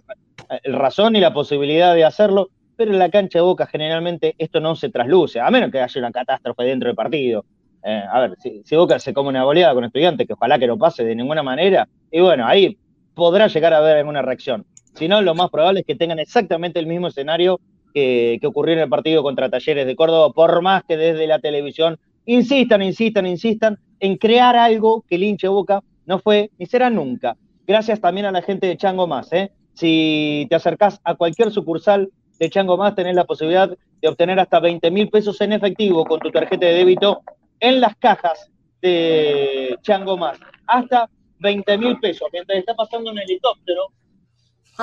razón 0.65 1.15
y 1.15 1.19
la 1.19 1.33
posibilidad 1.33 1.93
de 1.93 2.03
hacerlo, 2.03 2.49
pero 2.75 2.91
en 2.91 2.99
la 2.99 3.09
cancha 3.09 3.39
de 3.39 3.43
Boca 3.43 3.65
generalmente 3.65 4.35
esto 4.37 4.59
no 4.59 4.75
se 4.75 4.89
trasluce, 4.89 5.39
a 5.39 5.49
menos 5.49 5.71
que 5.71 5.79
haya 5.79 5.99
una 5.99 6.11
catástrofe 6.11 6.63
dentro 6.63 6.87
del 6.87 6.95
partido. 6.95 7.45
Eh, 7.83 8.03
a 8.11 8.19
ver, 8.21 8.35
si, 8.39 8.75
Boca 8.75 8.99
se 8.99 9.13
come 9.13 9.29
una 9.29 9.43
goleada 9.43 9.73
con 9.73 9.83
estudiantes, 9.83 10.25
que 10.25 10.33
ojalá 10.33 10.57
que 10.57 10.67
no 10.67 10.77
pase 10.77 11.03
de 11.03 11.15
ninguna 11.15 11.43
manera, 11.43 11.87
y 12.11 12.21
bueno, 12.21 12.45
ahí 12.45 12.77
podrá 13.13 13.47
llegar 13.47 13.73
a 13.73 13.77
haber 13.77 13.97
alguna 13.97 14.21
reacción. 14.21 14.65
Si 14.95 15.07
no, 15.07 15.21
lo 15.21 15.35
más 15.35 15.49
probable 15.49 15.81
es 15.81 15.85
que 15.85 15.95
tengan 15.95 16.19
exactamente 16.19 16.79
el 16.79 16.87
mismo 16.87 17.07
escenario 17.07 17.59
que, 17.93 18.37
que 18.39 18.47
ocurrió 18.47 18.75
en 18.75 18.81
el 18.81 18.89
partido 18.89 19.23
contra 19.23 19.49
Talleres 19.49 19.85
de 19.85 19.95
Córdoba, 19.95 20.31
por 20.33 20.61
más 20.61 20.83
que 20.83 20.97
desde 20.97 21.27
la 21.27 21.39
televisión 21.39 21.99
insistan, 22.25 22.81
insistan, 22.81 23.25
insistan 23.25 23.77
en 23.99 24.17
crear 24.17 24.55
algo 24.55 25.03
que 25.07 25.15
el 25.15 25.23
hinche 25.23 25.47
Boca 25.47 25.83
no 26.05 26.19
fue 26.19 26.51
ni 26.57 26.65
será 26.65 26.89
nunca. 26.89 27.35
Gracias 27.65 28.01
también 28.01 28.25
a 28.25 28.31
la 28.31 28.41
gente 28.41 28.67
de 28.67 28.77
Chango 28.77 29.07
Más. 29.07 29.31
¿eh? 29.33 29.51
Si 29.73 30.45
te 30.49 30.55
acercás 30.55 30.99
a 31.03 31.15
cualquier 31.15 31.51
sucursal 31.51 32.11
de 32.39 32.49
Chango 32.49 32.77
Más, 32.77 32.95
tenés 32.95 33.15
la 33.15 33.25
posibilidad 33.25 33.69
de 34.01 34.07
obtener 34.07 34.39
hasta 34.39 34.59
20 34.59 34.91
mil 34.91 35.09
pesos 35.09 35.39
en 35.41 35.53
efectivo 35.53 36.05
con 36.05 36.19
tu 36.19 36.29
tarjeta 36.31 36.65
de 36.65 36.73
débito 36.73 37.21
en 37.59 37.81
las 37.81 37.95
cajas 37.95 38.51
de 38.81 39.77
Chango 39.81 40.17
Más. 40.17 40.37
Hasta 40.67 41.09
20 41.39 41.77
mil 41.77 41.99
pesos. 41.99 42.27
Mientras 42.31 42.59
está 42.59 42.75
pasando 42.75 43.11
un 43.11 43.19
helicóptero 43.19 43.87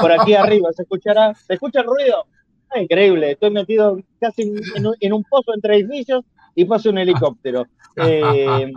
por 0.00 0.12
aquí 0.12 0.34
arriba, 0.34 0.70
¿se 0.72 0.82
escuchará? 0.82 1.34
¿Se 1.34 1.54
escucha 1.54 1.80
el 1.80 1.86
ruido? 1.86 2.26
Ah, 2.70 2.80
increíble, 2.80 3.32
estoy 3.32 3.50
metido 3.50 3.98
casi 4.20 4.42
en 4.76 4.86
un, 4.86 4.94
en 5.00 5.12
un 5.12 5.24
pozo 5.24 5.52
entre 5.54 5.76
edificios 5.76 6.24
y 6.54 6.64
pasa 6.64 6.90
un 6.90 6.98
helicóptero. 6.98 7.66
Eh, 7.96 8.72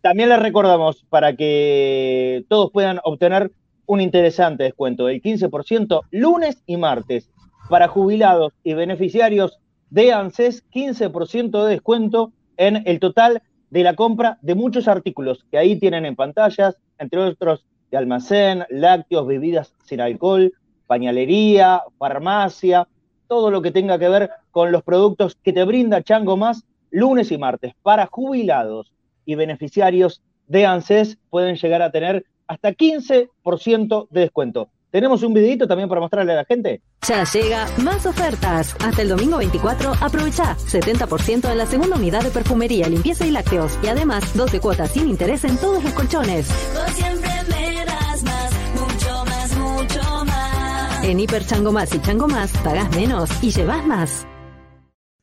también 0.00 0.28
les 0.28 0.38
recordamos 0.38 1.04
para 1.10 1.34
que 1.34 2.44
todos 2.48 2.70
puedan 2.70 3.00
obtener 3.02 3.50
un 3.86 4.00
interesante 4.00 4.64
descuento 4.64 5.06
del 5.06 5.22
15% 5.22 6.02
lunes 6.10 6.62
y 6.66 6.76
martes. 6.76 7.30
Para 7.68 7.88
jubilados 7.88 8.52
y 8.62 8.74
beneficiarios 8.74 9.58
de 9.90 10.12
ANSES, 10.12 10.64
15% 10.70 11.64
de 11.64 11.70
descuento 11.70 12.32
en 12.56 12.82
el 12.86 13.00
total 13.00 13.42
de 13.70 13.82
la 13.82 13.94
compra 13.94 14.38
de 14.42 14.54
muchos 14.54 14.88
artículos 14.88 15.44
que 15.50 15.58
ahí 15.58 15.78
tienen 15.78 16.06
en 16.06 16.16
pantallas, 16.16 16.76
entre 16.98 17.20
otros 17.20 17.64
de 17.90 17.96
almacén, 17.96 18.64
lácteos, 18.70 19.26
bebidas 19.26 19.74
sin 19.84 20.00
alcohol, 20.00 20.52
pañalería, 20.86 21.82
farmacia, 21.98 22.86
todo 23.28 23.50
lo 23.50 23.62
que 23.62 23.72
tenga 23.72 23.98
que 23.98 24.08
ver 24.08 24.30
con 24.50 24.72
los 24.72 24.82
productos 24.82 25.36
que 25.42 25.52
te 25.52 25.64
brinda 25.64 26.02
Chango 26.02 26.36
Más 26.36 26.64
lunes 26.90 27.32
y 27.32 27.38
martes. 27.38 27.74
Para 27.82 28.06
jubilados 28.06 28.92
y 29.24 29.34
beneficiarios 29.34 30.22
de 30.46 30.66
ANSES 30.66 31.18
pueden 31.30 31.56
llegar 31.56 31.82
a 31.82 31.90
tener 31.90 32.24
hasta 32.46 32.72
15% 32.72 34.08
de 34.10 34.20
descuento. 34.20 34.68
¿Tenemos 34.90 35.22
un 35.22 35.34
videito 35.34 35.66
también 35.66 35.88
para 35.88 36.00
mostrarle 36.00 36.32
a 36.32 36.36
la 36.36 36.44
gente? 36.44 36.80
Ya 37.06 37.24
llega 37.24 37.66
más 37.82 38.06
ofertas. 38.06 38.74
Hasta 38.82 39.02
el 39.02 39.08
domingo 39.08 39.36
24, 39.38 39.92
aprovecha 40.00 40.56
70% 40.56 41.50
en 41.50 41.58
la 41.58 41.66
segunda 41.66 41.96
unidad 41.96 42.22
de 42.22 42.30
perfumería, 42.30 42.88
limpieza 42.88 43.26
y 43.26 43.30
lácteos. 43.30 43.78
Y 43.82 43.88
además, 43.88 44.34
12 44.34 44.60
cuotas 44.60 44.92
sin 44.92 45.08
interés 45.08 45.44
en 45.44 45.58
todos 45.58 45.82
los 45.84 45.92
colchones. 45.92 46.48
Vos 46.74 46.90
siempre 46.94 47.30
me 47.50 47.84
das 47.84 48.22
más, 48.22 48.52
mucho 48.74 49.24
más, 49.26 49.56
mucho 49.58 50.24
más. 50.24 51.04
En 51.04 51.20
Hiper 51.20 51.44
Chango 51.44 51.72
Más 51.72 51.94
y 51.94 52.00
Chango 52.00 52.28
Más, 52.28 52.56
pagás 52.58 52.96
menos 52.96 53.28
y 53.42 53.50
llevas 53.50 53.84
más. 53.86 54.26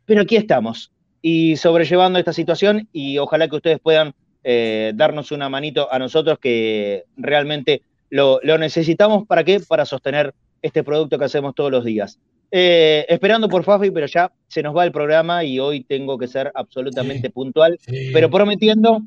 Pero 0.06 0.22
aquí 0.22 0.36
estamos 0.36 0.92
y 1.22 1.58
sobrellevando 1.58 2.20
esta 2.20 2.32
situación 2.32 2.88
y 2.94 3.18
ojalá 3.18 3.48
que 3.48 3.56
ustedes 3.56 3.80
puedan 3.80 4.14
eh, 4.50 4.94
darnos 4.96 5.34
una 5.34 5.50
manito 5.50 5.92
a 5.92 6.00
nosotros 6.00 6.40
que 6.40 7.04
realmente 7.18 7.82
lo, 8.10 8.40
lo, 8.44 8.58
necesitamos. 8.58 9.28
¿Para 9.28 9.44
qué? 9.44 9.60
Para 9.60 9.86
sostener 9.86 10.34
este 10.62 10.86
producto 10.86 11.20
que 11.20 11.26
hacemos 11.26 11.54
todos 11.54 11.70
los 11.70 11.84
días. 11.84 12.18
Eh, 12.50 13.06
esperando 13.10 13.50
por 13.50 13.66
Fafi, 13.66 13.92
pero 13.92 14.08
ya 14.08 14.32
se 14.48 14.64
nos 14.64 14.74
va 14.74 14.86
el 14.86 14.94
programa 14.94 15.44
y 15.44 15.60
hoy 15.60 15.84
tengo 15.84 16.18
que 16.18 16.30
ser 16.30 16.50
absolutamente 16.56 17.28
sí, 17.28 17.34
puntual, 17.34 17.78
sí. 17.82 18.12
pero 18.14 18.30
prometiendo, 18.30 19.02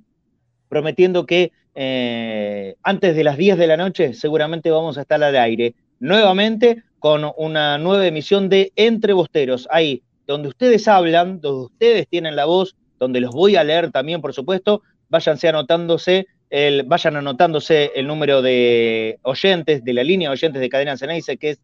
prometiendo 0.68 1.24
que 1.24 1.52
eh, 1.74 2.76
antes 2.82 3.16
de 3.16 3.24
las 3.24 3.38
10 3.38 3.56
de 3.56 3.66
la 3.66 3.78
noche 3.78 4.12
seguramente 4.12 4.70
vamos 4.70 4.98
a 4.98 5.00
estar 5.00 5.22
al 5.24 5.36
aire 5.36 5.74
nuevamente 6.00 6.82
con 6.98 7.32
una 7.38 7.78
nueva 7.78 8.06
emisión 8.06 8.50
de 8.50 8.72
Entre 8.76 9.14
Bosteros, 9.14 9.66
ahí 9.70 10.02
donde 10.26 10.48
ustedes 10.48 10.86
hablan, 10.86 11.40
donde 11.40 11.64
ustedes 11.64 12.08
tienen 12.08 12.36
la 12.36 12.44
voz, 12.44 12.76
donde 12.98 13.20
los 13.20 13.32
voy 13.34 13.56
a 13.56 13.64
leer 13.64 13.90
también, 13.90 14.20
por 14.20 14.34
supuesto. 14.34 14.82
Váyanse 15.10 15.48
anotándose 15.48 16.26
el, 16.48 16.84
vayan 16.84 17.16
anotándose 17.16 17.92
el 17.94 18.06
número 18.06 18.42
de 18.42 19.18
oyentes, 19.22 19.84
de 19.84 19.92
la 19.92 20.02
línea 20.02 20.28
de 20.28 20.32
oyentes 20.34 20.60
de 20.60 20.68
Cadena 20.68 20.96
Ceneice, 20.96 21.36
que 21.36 21.50
es 21.50 21.60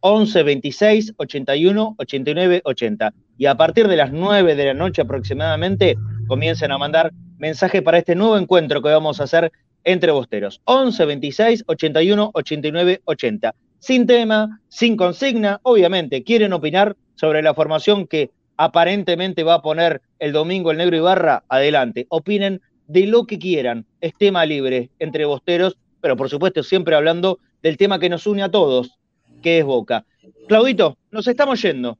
11 0.00 0.42
26 0.42 1.14
81 1.16 1.94
89 1.98 2.60
80. 2.64 3.14
Y 3.38 3.46
a 3.46 3.54
partir 3.54 3.88
de 3.88 3.96
las 3.96 4.12
9 4.12 4.54
de 4.54 4.64
la 4.66 4.74
noche 4.74 5.02
aproximadamente, 5.02 5.96
comiencen 6.26 6.72
a 6.72 6.78
mandar 6.78 7.12
mensajes 7.38 7.82
para 7.82 7.98
este 7.98 8.14
nuevo 8.14 8.36
encuentro 8.38 8.82
que 8.82 8.88
vamos 8.88 9.20
a 9.20 9.24
hacer 9.24 9.52
entre 9.84 10.12
bosteros. 10.12 10.60
11 10.64 11.04
26 11.06 11.64
81 11.66 12.30
89 12.34 13.00
80. 13.04 13.54
Sin 13.78 14.06
tema, 14.06 14.60
sin 14.68 14.96
consigna, 14.96 15.60
obviamente, 15.62 16.24
quieren 16.24 16.52
opinar 16.52 16.96
sobre 17.14 17.42
la 17.42 17.54
formación 17.54 18.06
que 18.06 18.30
aparentemente 18.56 19.44
va 19.44 19.54
a 19.54 19.62
poner 19.62 20.02
el 20.18 20.32
domingo 20.32 20.70
el 20.70 20.78
negro 20.78 20.96
Ibarra, 20.96 21.44
adelante. 21.48 22.06
Opinen 22.08 22.60
de 22.86 23.06
lo 23.06 23.26
que 23.26 23.38
quieran. 23.38 23.86
Es 24.00 24.14
tema 24.14 24.44
libre 24.44 24.90
entre 24.98 25.24
bosteros, 25.24 25.76
pero 26.00 26.16
por 26.16 26.28
supuesto 26.28 26.62
siempre 26.62 26.96
hablando 26.96 27.40
del 27.62 27.76
tema 27.76 27.98
que 27.98 28.08
nos 28.08 28.26
une 28.26 28.42
a 28.42 28.50
todos, 28.50 28.98
que 29.42 29.58
es 29.58 29.64
Boca. 29.64 30.04
Claudito, 30.48 30.98
nos 31.10 31.26
estamos 31.26 31.60
yendo. 31.62 31.98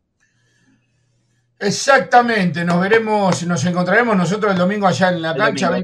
Exactamente, 1.58 2.64
nos 2.64 2.80
veremos, 2.80 3.46
nos 3.46 3.64
encontraremos 3.64 4.14
nosotros 4.16 4.52
el 4.52 4.58
domingo 4.58 4.86
allá 4.86 5.08
en 5.08 5.22
la 5.22 5.34
cancha, 5.34 5.74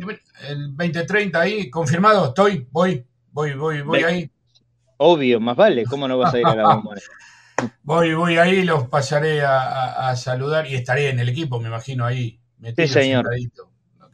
el 0.48 0.76
2030 0.76 1.40
ahí, 1.40 1.70
confirmado, 1.70 2.26
estoy, 2.26 2.66
voy, 2.70 3.04
voy, 3.30 3.54
voy, 3.54 3.80
voy 3.80 4.02
ahí. 4.02 4.30
Obvio, 4.98 5.40
más 5.40 5.56
vale, 5.56 5.84
¿cómo 5.84 6.06
no 6.06 6.18
vas 6.18 6.34
a 6.34 6.38
ir 6.38 6.46
a 6.46 6.54
la 6.54 6.62
bombonera? 6.74 7.06
voy, 7.82 8.12
voy 8.12 8.36
ahí, 8.36 8.64
los 8.64 8.88
pasaré 8.88 9.42
a, 9.42 10.14
saludar 10.14 10.66
y 10.66 10.74
estaré 10.74 11.08
en 11.08 11.20
el 11.20 11.30
equipo, 11.30 11.58
me 11.58 11.68
imagino 11.68 12.04
ahí. 12.04 12.38
Sí, 12.76 12.86
señor. 12.86 13.26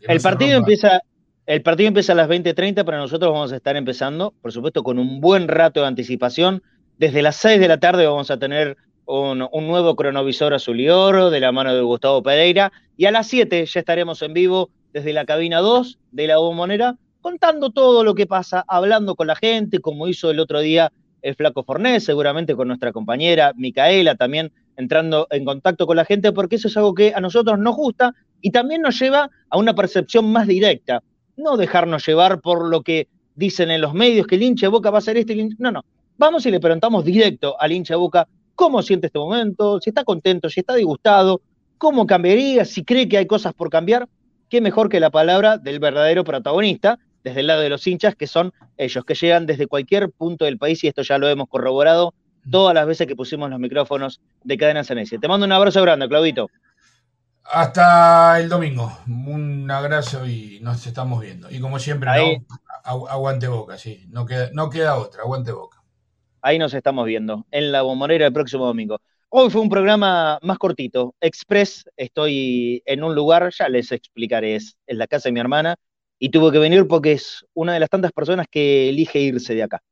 El 0.03 0.21
partido, 0.21 0.59
empieza, 0.59 1.01
el 1.47 1.63
partido 1.63 1.89
empieza 1.89 2.13
a 2.13 2.17
las 2.17 2.29
20.30, 2.29 2.85
pero 2.85 2.99
nosotros 2.99 3.33
vamos 3.33 3.53
a 3.53 3.57
estar 3.57 3.77
empezando, 3.77 4.33
por 4.41 4.53
supuesto, 4.53 4.83
con 4.83 4.99
un 4.99 5.21
buen 5.21 5.49
rato 5.49 5.81
de 5.81 5.87
anticipación. 5.87 6.63
Desde 6.99 7.23
las 7.23 7.37
6 7.37 7.61
de 7.61 7.69
la 7.69 7.79
tarde 7.79 8.07
vamos 8.07 8.31
a 8.31 8.39
tener 8.39 8.77
un, 9.07 9.39
nuevo 9.39 9.97
cronovisor 9.97 10.55
azul 10.55 10.81
y 10.81 10.89
oro 10.89 11.31
de 11.31 11.41
la 11.41 11.53
mano 11.53 11.75
de 11.75 11.81
Gustavo 11.81 12.23
Pereira. 12.23 12.73
Y 12.97 13.07
a 13.07 13.11
las 13.11 13.27
7 13.29 13.65
ya 13.67 13.81
estaremos 13.81 14.23
en 14.23 14.35
vivo 14.35 14.71
desde 14.93 15.13
la 15.13 15.25
cabina 15.25 15.59
2 15.61 15.99
de 16.13 16.27
la 16.27 16.39
bombonera, 16.39 16.97
contando 17.21 17.71
todo 17.71 18.05
lo 18.05 18.15
que 18.15 18.27
pasa, 18.27 18.65
hablando 18.69 19.15
con 19.15 19.27
la 19.27 19.37
gente, 19.37 19.81
como 19.81 20.09
hizo 20.09 20.31
el 20.31 20.41
otro 20.41 20.61
día 20.61 20.93
el 21.23 21.35
Flaco 21.35 21.65
Fornés, 21.65 22.05
seguramente 22.05 22.55
con 22.55 22.69
nuestra 22.69 22.93
compañera 22.93 23.53
Micaela, 23.57 24.15
también 24.15 24.53
entrando 24.77 25.27
en 25.31 25.45
contacto 25.45 25.87
con 25.87 25.97
la 25.97 26.05
gente, 26.05 26.33
porque 26.33 26.57
eso 26.57 26.69
es 26.69 26.77
algo 26.77 26.95
que 26.95 27.13
a 27.15 27.21
nosotros 27.21 27.59
nos 27.59 27.75
gusta 27.75 28.15
y 28.41 28.51
también 28.51 28.83
nos 28.83 28.99
lleva 28.99 29.31
a 29.51 29.59
una 29.59 29.75
percepción 29.75 30.31
más 30.31 30.47
directa, 30.47 31.03
no 31.37 31.57
dejarnos 31.57 32.07
llevar 32.07 32.41
por 32.41 32.69
lo 32.69 32.83
que 32.83 33.09
dicen 33.35 33.71
en 33.71 33.81
los 33.81 33.95
medios, 33.95 34.27
que 34.27 34.35
el 34.35 34.43
hincha 34.43 34.67
de 34.67 34.71
Boca 34.71 34.91
va 34.91 34.99
a 34.99 35.03
ser 35.03 35.17
este, 35.17 35.37
no, 35.59 35.71
no, 35.71 35.85
vamos 36.17 36.45
y 36.47 36.51
le 36.51 36.61
preguntamos 36.61 37.05
directo 37.05 37.61
al 37.61 37.73
hincha 37.73 37.95
de 37.95 37.99
Boca 37.99 38.29
cómo 38.55 38.83
siente 38.83 39.07
este 39.07 39.19
momento, 39.19 39.81
si 39.81 39.91
está 39.91 40.03
contento, 40.03 40.51
si 40.51 40.61
está 40.61 40.75
disgustado, 40.75 41.41
cómo 41.79 42.07
cambiaría, 42.07 42.65
si 42.65 42.85
cree 42.85 43.09
que 43.09 43.19
hay 43.19 43.27
cosas 43.27 43.55
por 43.55 43.71
cambiar, 43.71 44.09
qué 44.49 44.61
mejor 44.61 44.89
que 44.89 44.99
la 44.99 45.11
palabra 45.11 45.59
del 45.59 45.79
verdadero 45.79 46.25
protagonista, 46.25 46.99
desde 47.23 47.41
el 47.41 47.47
lado 47.47 47.61
de 47.61 47.69
los 47.69 47.87
hinchas, 47.87 48.17
que 48.17 48.27
son 48.27 48.53
ellos, 48.77 49.05
que 49.05 49.15
llegan 49.15 49.47
desde 49.47 49.67
cualquier 49.67 50.11
punto 50.11 50.45
del 50.45 50.59
país, 50.59 50.83
y 50.83 50.89
esto 50.89 51.03
ya 51.03 51.19
lo 51.19 51.29
hemos 51.29 51.49
corroborado 51.49 52.15
todas 52.51 52.75
las 52.75 52.87
veces 52.87 53.07
que 53.07 53.15
pusimos 53.15 53.51
los 53.51 53.61
micrófonos 53.61 54.21
de 54.43 54.57
Cadena 54.57 54.83
Sanese. 54.83 55.19
Te 55.19 55.29
mando 55.29 55.47
un 55.47 55.53
abrazo 55.53 55.83
grande, 55.83 56.09
Claudito. 56.09 56.51
Hasta 57.51 58.39
el 58.41 58.49
domingo. 58.49 58.99
Un 59.07 59.71
abrazo 59.71 60.27
y 60.27 60.61
nos 60.61 60.87
estamos 60.87 61.21
viendo. 61.23 61.51
Y 61.51 61.61
como 61.61 61.79
siempre, 61.79 62.11
aguante 62.85 63.49
boca, 63.49 63.79
sí. 63.79 64.05
No 64.11 64.27
queda, 64.27 64.51
no 64.53 64.69
queda 64.69 64.99
otra, 64.99 65.23
aguante 65.23 65.53
boca. 65.53 65.83
Ahí 66.43 66.59
nos 66.59 66.75
estamos 66.75 67.07
viendo, 67.07 67.47
en 67.51 67.73
la 67.73 67.83
bombonera 67.83 68.27
el 68.27 68.33
próximo 68.33 68.67
domingo. 68.67 69.01
Hoy 69.31 69.51
fue 69.51 69.61
un 69.61 69.69
programa 69.69 70.39
más 70.43 70.59
cortito, 70.59 71.15
express. 71.21 71.85
Estoy 71.97 72.83
en 72.87 73.03
un 73.03 73.15
lugar, 73.15 73.51
ya 73.59 73.69
les 73.69 73.93
explicaré, 73.93 74.57
es 74.57 74.77
en 74.87 74.99
la 74.99 75.07
casa 75.07 75.29
de 75.29 75.33
mi 75.33 75.41
hermana. 75.41 75.77
Y 76.19 76.31
tuve 76.31 76.53
que 76.53 76.59
venir 76.59 76.87
porque 76.87 77.13
es 77.13 77.47
una 77.55 77.73
de 77.73 77.81
las 77.81 77.91
tantas 77.91 78.13
personas 78.13 78.47
que 78.51 78.89
elige 78.91 79.21
irse 79.21 79.55
de 79.55 79.63
acá. 79.63 79.83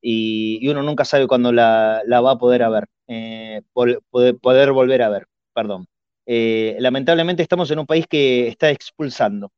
Y, 0.00 0.68
uno 0.68 0.82
nunca 0.82 1.04
sabe 1.04 1.26
cuándo 1.26 1.52
la, 1.52 2.02
va 2.08 2.32
a 2.32 2.38
poder 2.38 2.62
a 2.62 2.68
ver, 2.68 2.86
eh, 3.08 3.62
poder 3.72 4.72
volver 4.72 5.02
a 5.02 5.08
ver, 5.08 5.26
perdón. 5.54 5.86
Eh, 6.26 6.76
lamentablemente 6.78 7.42
estamos 7.42 7.70
en 7.70 7.80
un 7.80 7.86
país 7.86 8.06
que 8.08 8.48
está 8.48 8.70
expulsando 8.70 9.50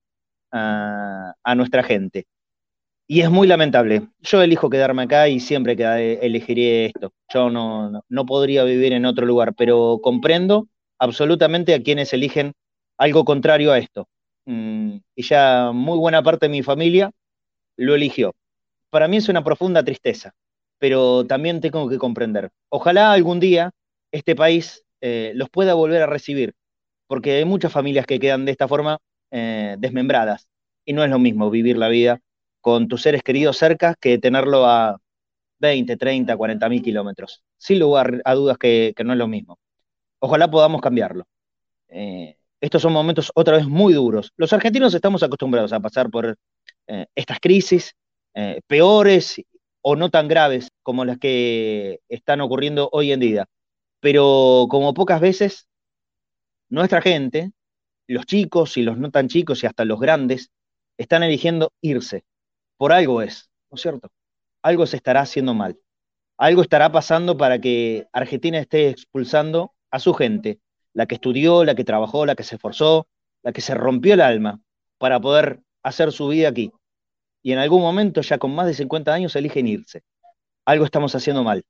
a, 0.53 1.55
nuestra 1.57 1.83
gente. 1.83 2.27
Y 3.07 3.21
es 3.21 3.31
muy 3.31 3.47
lamentable. 3.47 4.09
Yo 4.21 4.43
elijo 4.43 4.71
quedarme 4.71 5.03
acá 5.03 5.29
y 5.29 5.41
siempre 5.41 5.77
que 5.77 6.15
elegiré 6.23 6.87
esto. 6.87 7.13
Yo 7.33 7.51
no, 7.51 8.03
no, 8.09 8.27
podría 8.27 8.65
vivir 8.65 8.93
en 8.95 9.05
otro 9.07 9.27
lugar, 9.27 9.55
pero 9.55 10.01
comprendo 10.03 10.69
absolutamente 10.99 11.75
a 11.75 11.83
quienes 11.83 12.13
eligen 12.13 12.55
algo 12.99 13.25
contrario 13.25 13.73
a 13.73 13.79
esto. 13.79 14.09
Mm, 14.47 14.99
y 15.17 15.23
ya 15.23 15.71
muy 15.73 15.99
buena 15.99 16.23
parte 16.23 16.47
de 16.47 16.51
mi 16.51 16.63
familia 16.63 17.11
lo 17.77 17.95
eligió. 17.95 18.35
Para 18.91 19.09
mí 19.09 19.17
es 19.19 19.29
una 19.29 19.45
profunda 19.45 19.85
tristeza, 19.85 20.33
pero 20.79 21.27
también 21.27 21.61
tengo 21.61 21.89
que 21.89 21.99
comprender. 21.99 22.51
Ojalá 22.71 23.13
algún 23.13 23.41
día 23.41 23.73
este 24.13 24.37
país 24.37 24.84
eh, 25.07 25.33
los 25.35 25.51
pueda 25.51 25.75
volver 25.75 26.01
a 26.01 26.07
recibir, 26.07 26.55
porque 27.07 27.33
hay 27.33 27.45
muchas 27.45 27.71
familias 27.71 28.07
que 28.07 28.19
quedan 28.19 28.47
de 28.47 28.53
esta 28.53 28.67
forma 28.67 29.01
eh, 29.31 29.77
desmembradas, 29.79 30.49
y 30.87 30.95
no 30.95 31.05
es 31.05 31.11
lo 31.11 31.19
mismo 31.19 31.51
vivir 31.51 31.77
la 31.77 31.89
vida 31.89 32.23
con 32.63 32.89
tus 32.89 33.03
seres 33.03 33.23
queridos 33.23 33.59
cerca 33.59 33.97
que 34.01 34.17
tenerlo 34.17 34.65
a 34.65 34.99
20, 35.59 35.99
30, 35.99 36.35
40 36.35 36.69
mil 36.71 36.83
kilómetros. 36.83 37.43
Sin 37.59 37.81
lugar 37.81 38.23
a 38.25 38.35
dudas 38.35 38.57
que, 38.57 38.95
no 39.05 39.13
es 39.13 39.19
lo 39.19 39.29
mismo. 39.29 39.59
Ojalá 40.21 40.51
podamos 40.51 40.81
cambiarlo. 40.81 41.27
Eh, 41.89 42.39
estos 42.63 42.81
son 42.81 42.95
momentos 42.95 43.31
otra 43.35 43.59
vez 43.59 43.67
muy 43.67 43.93
duros. 43.93 44.33
Los 44.39 44.55
argentinos 44.55 44.95
estamos 44.95 45.23
acostumbrados 45.23 45.75
a 45.75 45.81
pasar 45.81 46.09
por 46.09 46.35
estas 47.15 47.41
crisis 47.41 47.95
peores 48.67 49.37
o 49.83 49.97
no 49.97 50.09
tan 50.09 50.29
graves 50.29 50.71
como 50.83 51.05
las 51.05 51.19
que 51.19 52.01
están 52.09 52.41
ocurriendo 52.41 52.89
hoy 52.91 53.13
en 53.13 53.21
día 53.21 53.49
pero 54.05 54.67
como 54.69 54.93
pocas 54.93 55.19
veces, 55.19 55.67
nuestra 56.69 57.01
gente, 57.01 57.53
los 58.07 58.27
chicos 58.27 58.77
y 58.77 58.83
los 58.83 58.99
no 58.99 59.11
tan 59.11 59.29
chicos 59.29 59.65
y 59.65 59.67
hasta 59.67 59.87
los 59.87 59.99
grandes, 59.99 60.51
están 60.99 61.23
eligiendo 61.23 61.73
irse. 61.81 62.23
Por 62.77 62.93
algo 62.93 63.23
es, 63.23 63.49
¿no 63.71 63.77
es 63.77 63.81
cierto? 63.81 64.11
Algo 64.61 64.85
se 64.85 64.97
estará 64.97 65.23
haciendo 65.23 65.55
mal. 65.55 65.79
Algo 66.37 66.61
estará 66.61 66.93
pasando 66.93 67.39
para 67.39 67.63
que 67.63 68.07
Argentina 68.13 68.59
esté 68.59 68.91
expulsando 68.91 69.73
a 69.91 69.99
su 69.99 70.13
gente, 70.13 70.61
la 70.93 71.07
que 71.07 71.15
estudió, 71.15 71.65
la 71.65 71.75
que 71.75 71.85
trabajó, 71.85 72.27
la 72.27 72.35
que 72.35 72.43
se 72.43 72.57
esforzó, 72.57 73.09
la 73.43 73.53
que 73.53 73.63
se 73.63 73.75
rompió 73.75 74.13
el 74.13 74.21
alma 74.21 74.61
para 74.99 75.19
poder 75.19 75.63
hacer 75.83 76.13
su 76.13 76.29
vida 76.29 76.51
aquí. 76.51 76.73
Y 77.43 77.53
en 77.53 77.59
algún 77.59 77.81
momento, 77.81 78.21
ya 78.21 78.37
con 78.37 78.55
más 78.55 78.67
de 78.67 78.75
50 78.75 79.15
años, 79.15 79.35
eligen 79.35 79.67
irse. 79.67 80.03
Algo 80.67 80.85
estamos 80.85 81.15
haciendo 81.15 81.43
mal. 81.43 81.65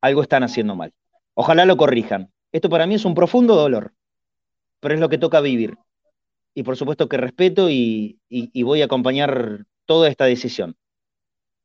Algo 0.00 0.20
están 0.20 0.42
haciendo 0.42 0.74
mal. 0.74 0.92
Ojalá 1.34 1.64
lo 1.64 1.76
corrijan. 1.76 2.32
Esto 2.52 2.68
para 2.68 2.86
mí 2.86 2.94
es 2.94 3.04
un 3.04 3.14
profundo 3.14 3.56
dolor, 3.56 3.92
pero 4.80 4.94
es 4.94 5.00
lo 5.00 5.08
que 5.08 5.18
toca 5.18 5.40
vivir. 5.40 5.76
Y 6.54 6.62
por 6.62 6.76
supuesto 6.76 7.08
que 7.08 7.16
respeto 7.16 7.68
y, 7.68 8.20
voy 8.62 8.82
a 8.82 8.84
acompañar 8.84 9.64
toda 9.86 10.08
esta 10.08 10.24
decisión. 10.24 10.76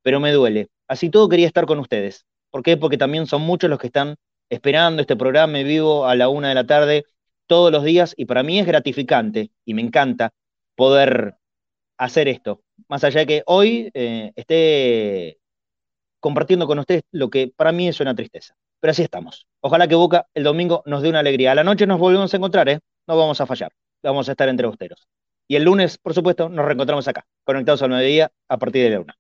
Pero 0.01 0.19
me 0.19 0.31
duele. 0.31 0.69
Así 0.87 1.09
todo 1.09 1.29
quería 1.29 1.47
estar 1.47 1.65
con 1.67 1.79
ustedes. 1.79 2.25
¿Por 2.49 2.63
qué? 2.63 2.77
Porque 2.77 2.97
también 2.97 3.27
son 3.27 3.43
muchos 3.43 3.69
los 3.69 3.79
que 3.79 3.87
están 3.87 4.15
esperando 4.49 5.01
este 5.01 5.15
programa 5.15 5.59
vivo 5.59 6.07
a 6.07 6.15
la 6.15 6.29
una 6.29 6.49
de 6.49 6.55
la 6.55 6.65
tarde 6.65 7.05
todos 7.45 7.71
los 7.71 7.83
días 7.83 8.15
y 8.17 8.25
para 8.25 8.41
mí 8.41 8.59
es 8.59 8.65
gratificante 8.65 9.51
y 9.65 9.75
me 9.75 9.81
encanta 9.83 10.31
poder 10.75 11.35
hacer 11.97 12.27
esto. 12.27 12.63
Más 12.87 13.03
allá 13.03 13.21
de 13.21 13.25
que 13.27 13.43
hoy 13.45 13.91
eh, 13.93 14.31
esté 14.35 15.39
compartiendo 16.19 16.67
con 16.67 16.79
ustedes 16.79 17.03
lo 17.11 17.29
que 17.29 17.51
para 17.55 17.71
mí 17.71 17.87
es 17.87 17.99
una 17.99 18.15
tristeza. 18.15 18.55
Pero 18.79 18.91
así 18.91 19.03
estamos. 19.03 19.47
Ojalá 19.61 19.87
que 19.87 19.95
Boca 19.95 20.27
el 20.33 20.43
domingo 20.43 20.83
nos 20.85 21.01
dé 21.01 21.09
una 21.09 21.19
alegría. 21.19 21.51
A 21.51 21.55
la 21.55 21.63
noche 21.63 21.85
nos 21.85 21.99
volvemos 21.99 22.33
a 22.33 22.37
encontrar, 22.37 22.69
¿eh? 22.69 22.79
No 23.07 23.17
vamos 23.17 23.41
a 23.41 23.45
fallar. 23.45 23.71
Vamos 24.03 24.29
a 24.29 24.31
estar 24.31 24.47
entre 24.49 24.67
ustedes. 24.67 25.07
Y 25.47 25.55
el 25.55 25.63
lunes, 25.63 25.97
por 25.97 26.13
supuesto, 26.13 26.47
nos 26.47 26.65
reencontramos 26.65 27.07
acá, 27.07 27.25
conectados 27.43 27.81
al 27.81 27.89
mediodía 27.89 28.31
a 28.47 28.57
partir 28.57 28.83
de 28.83 28.89
la 28.91 28.99
una. 29.01 29.17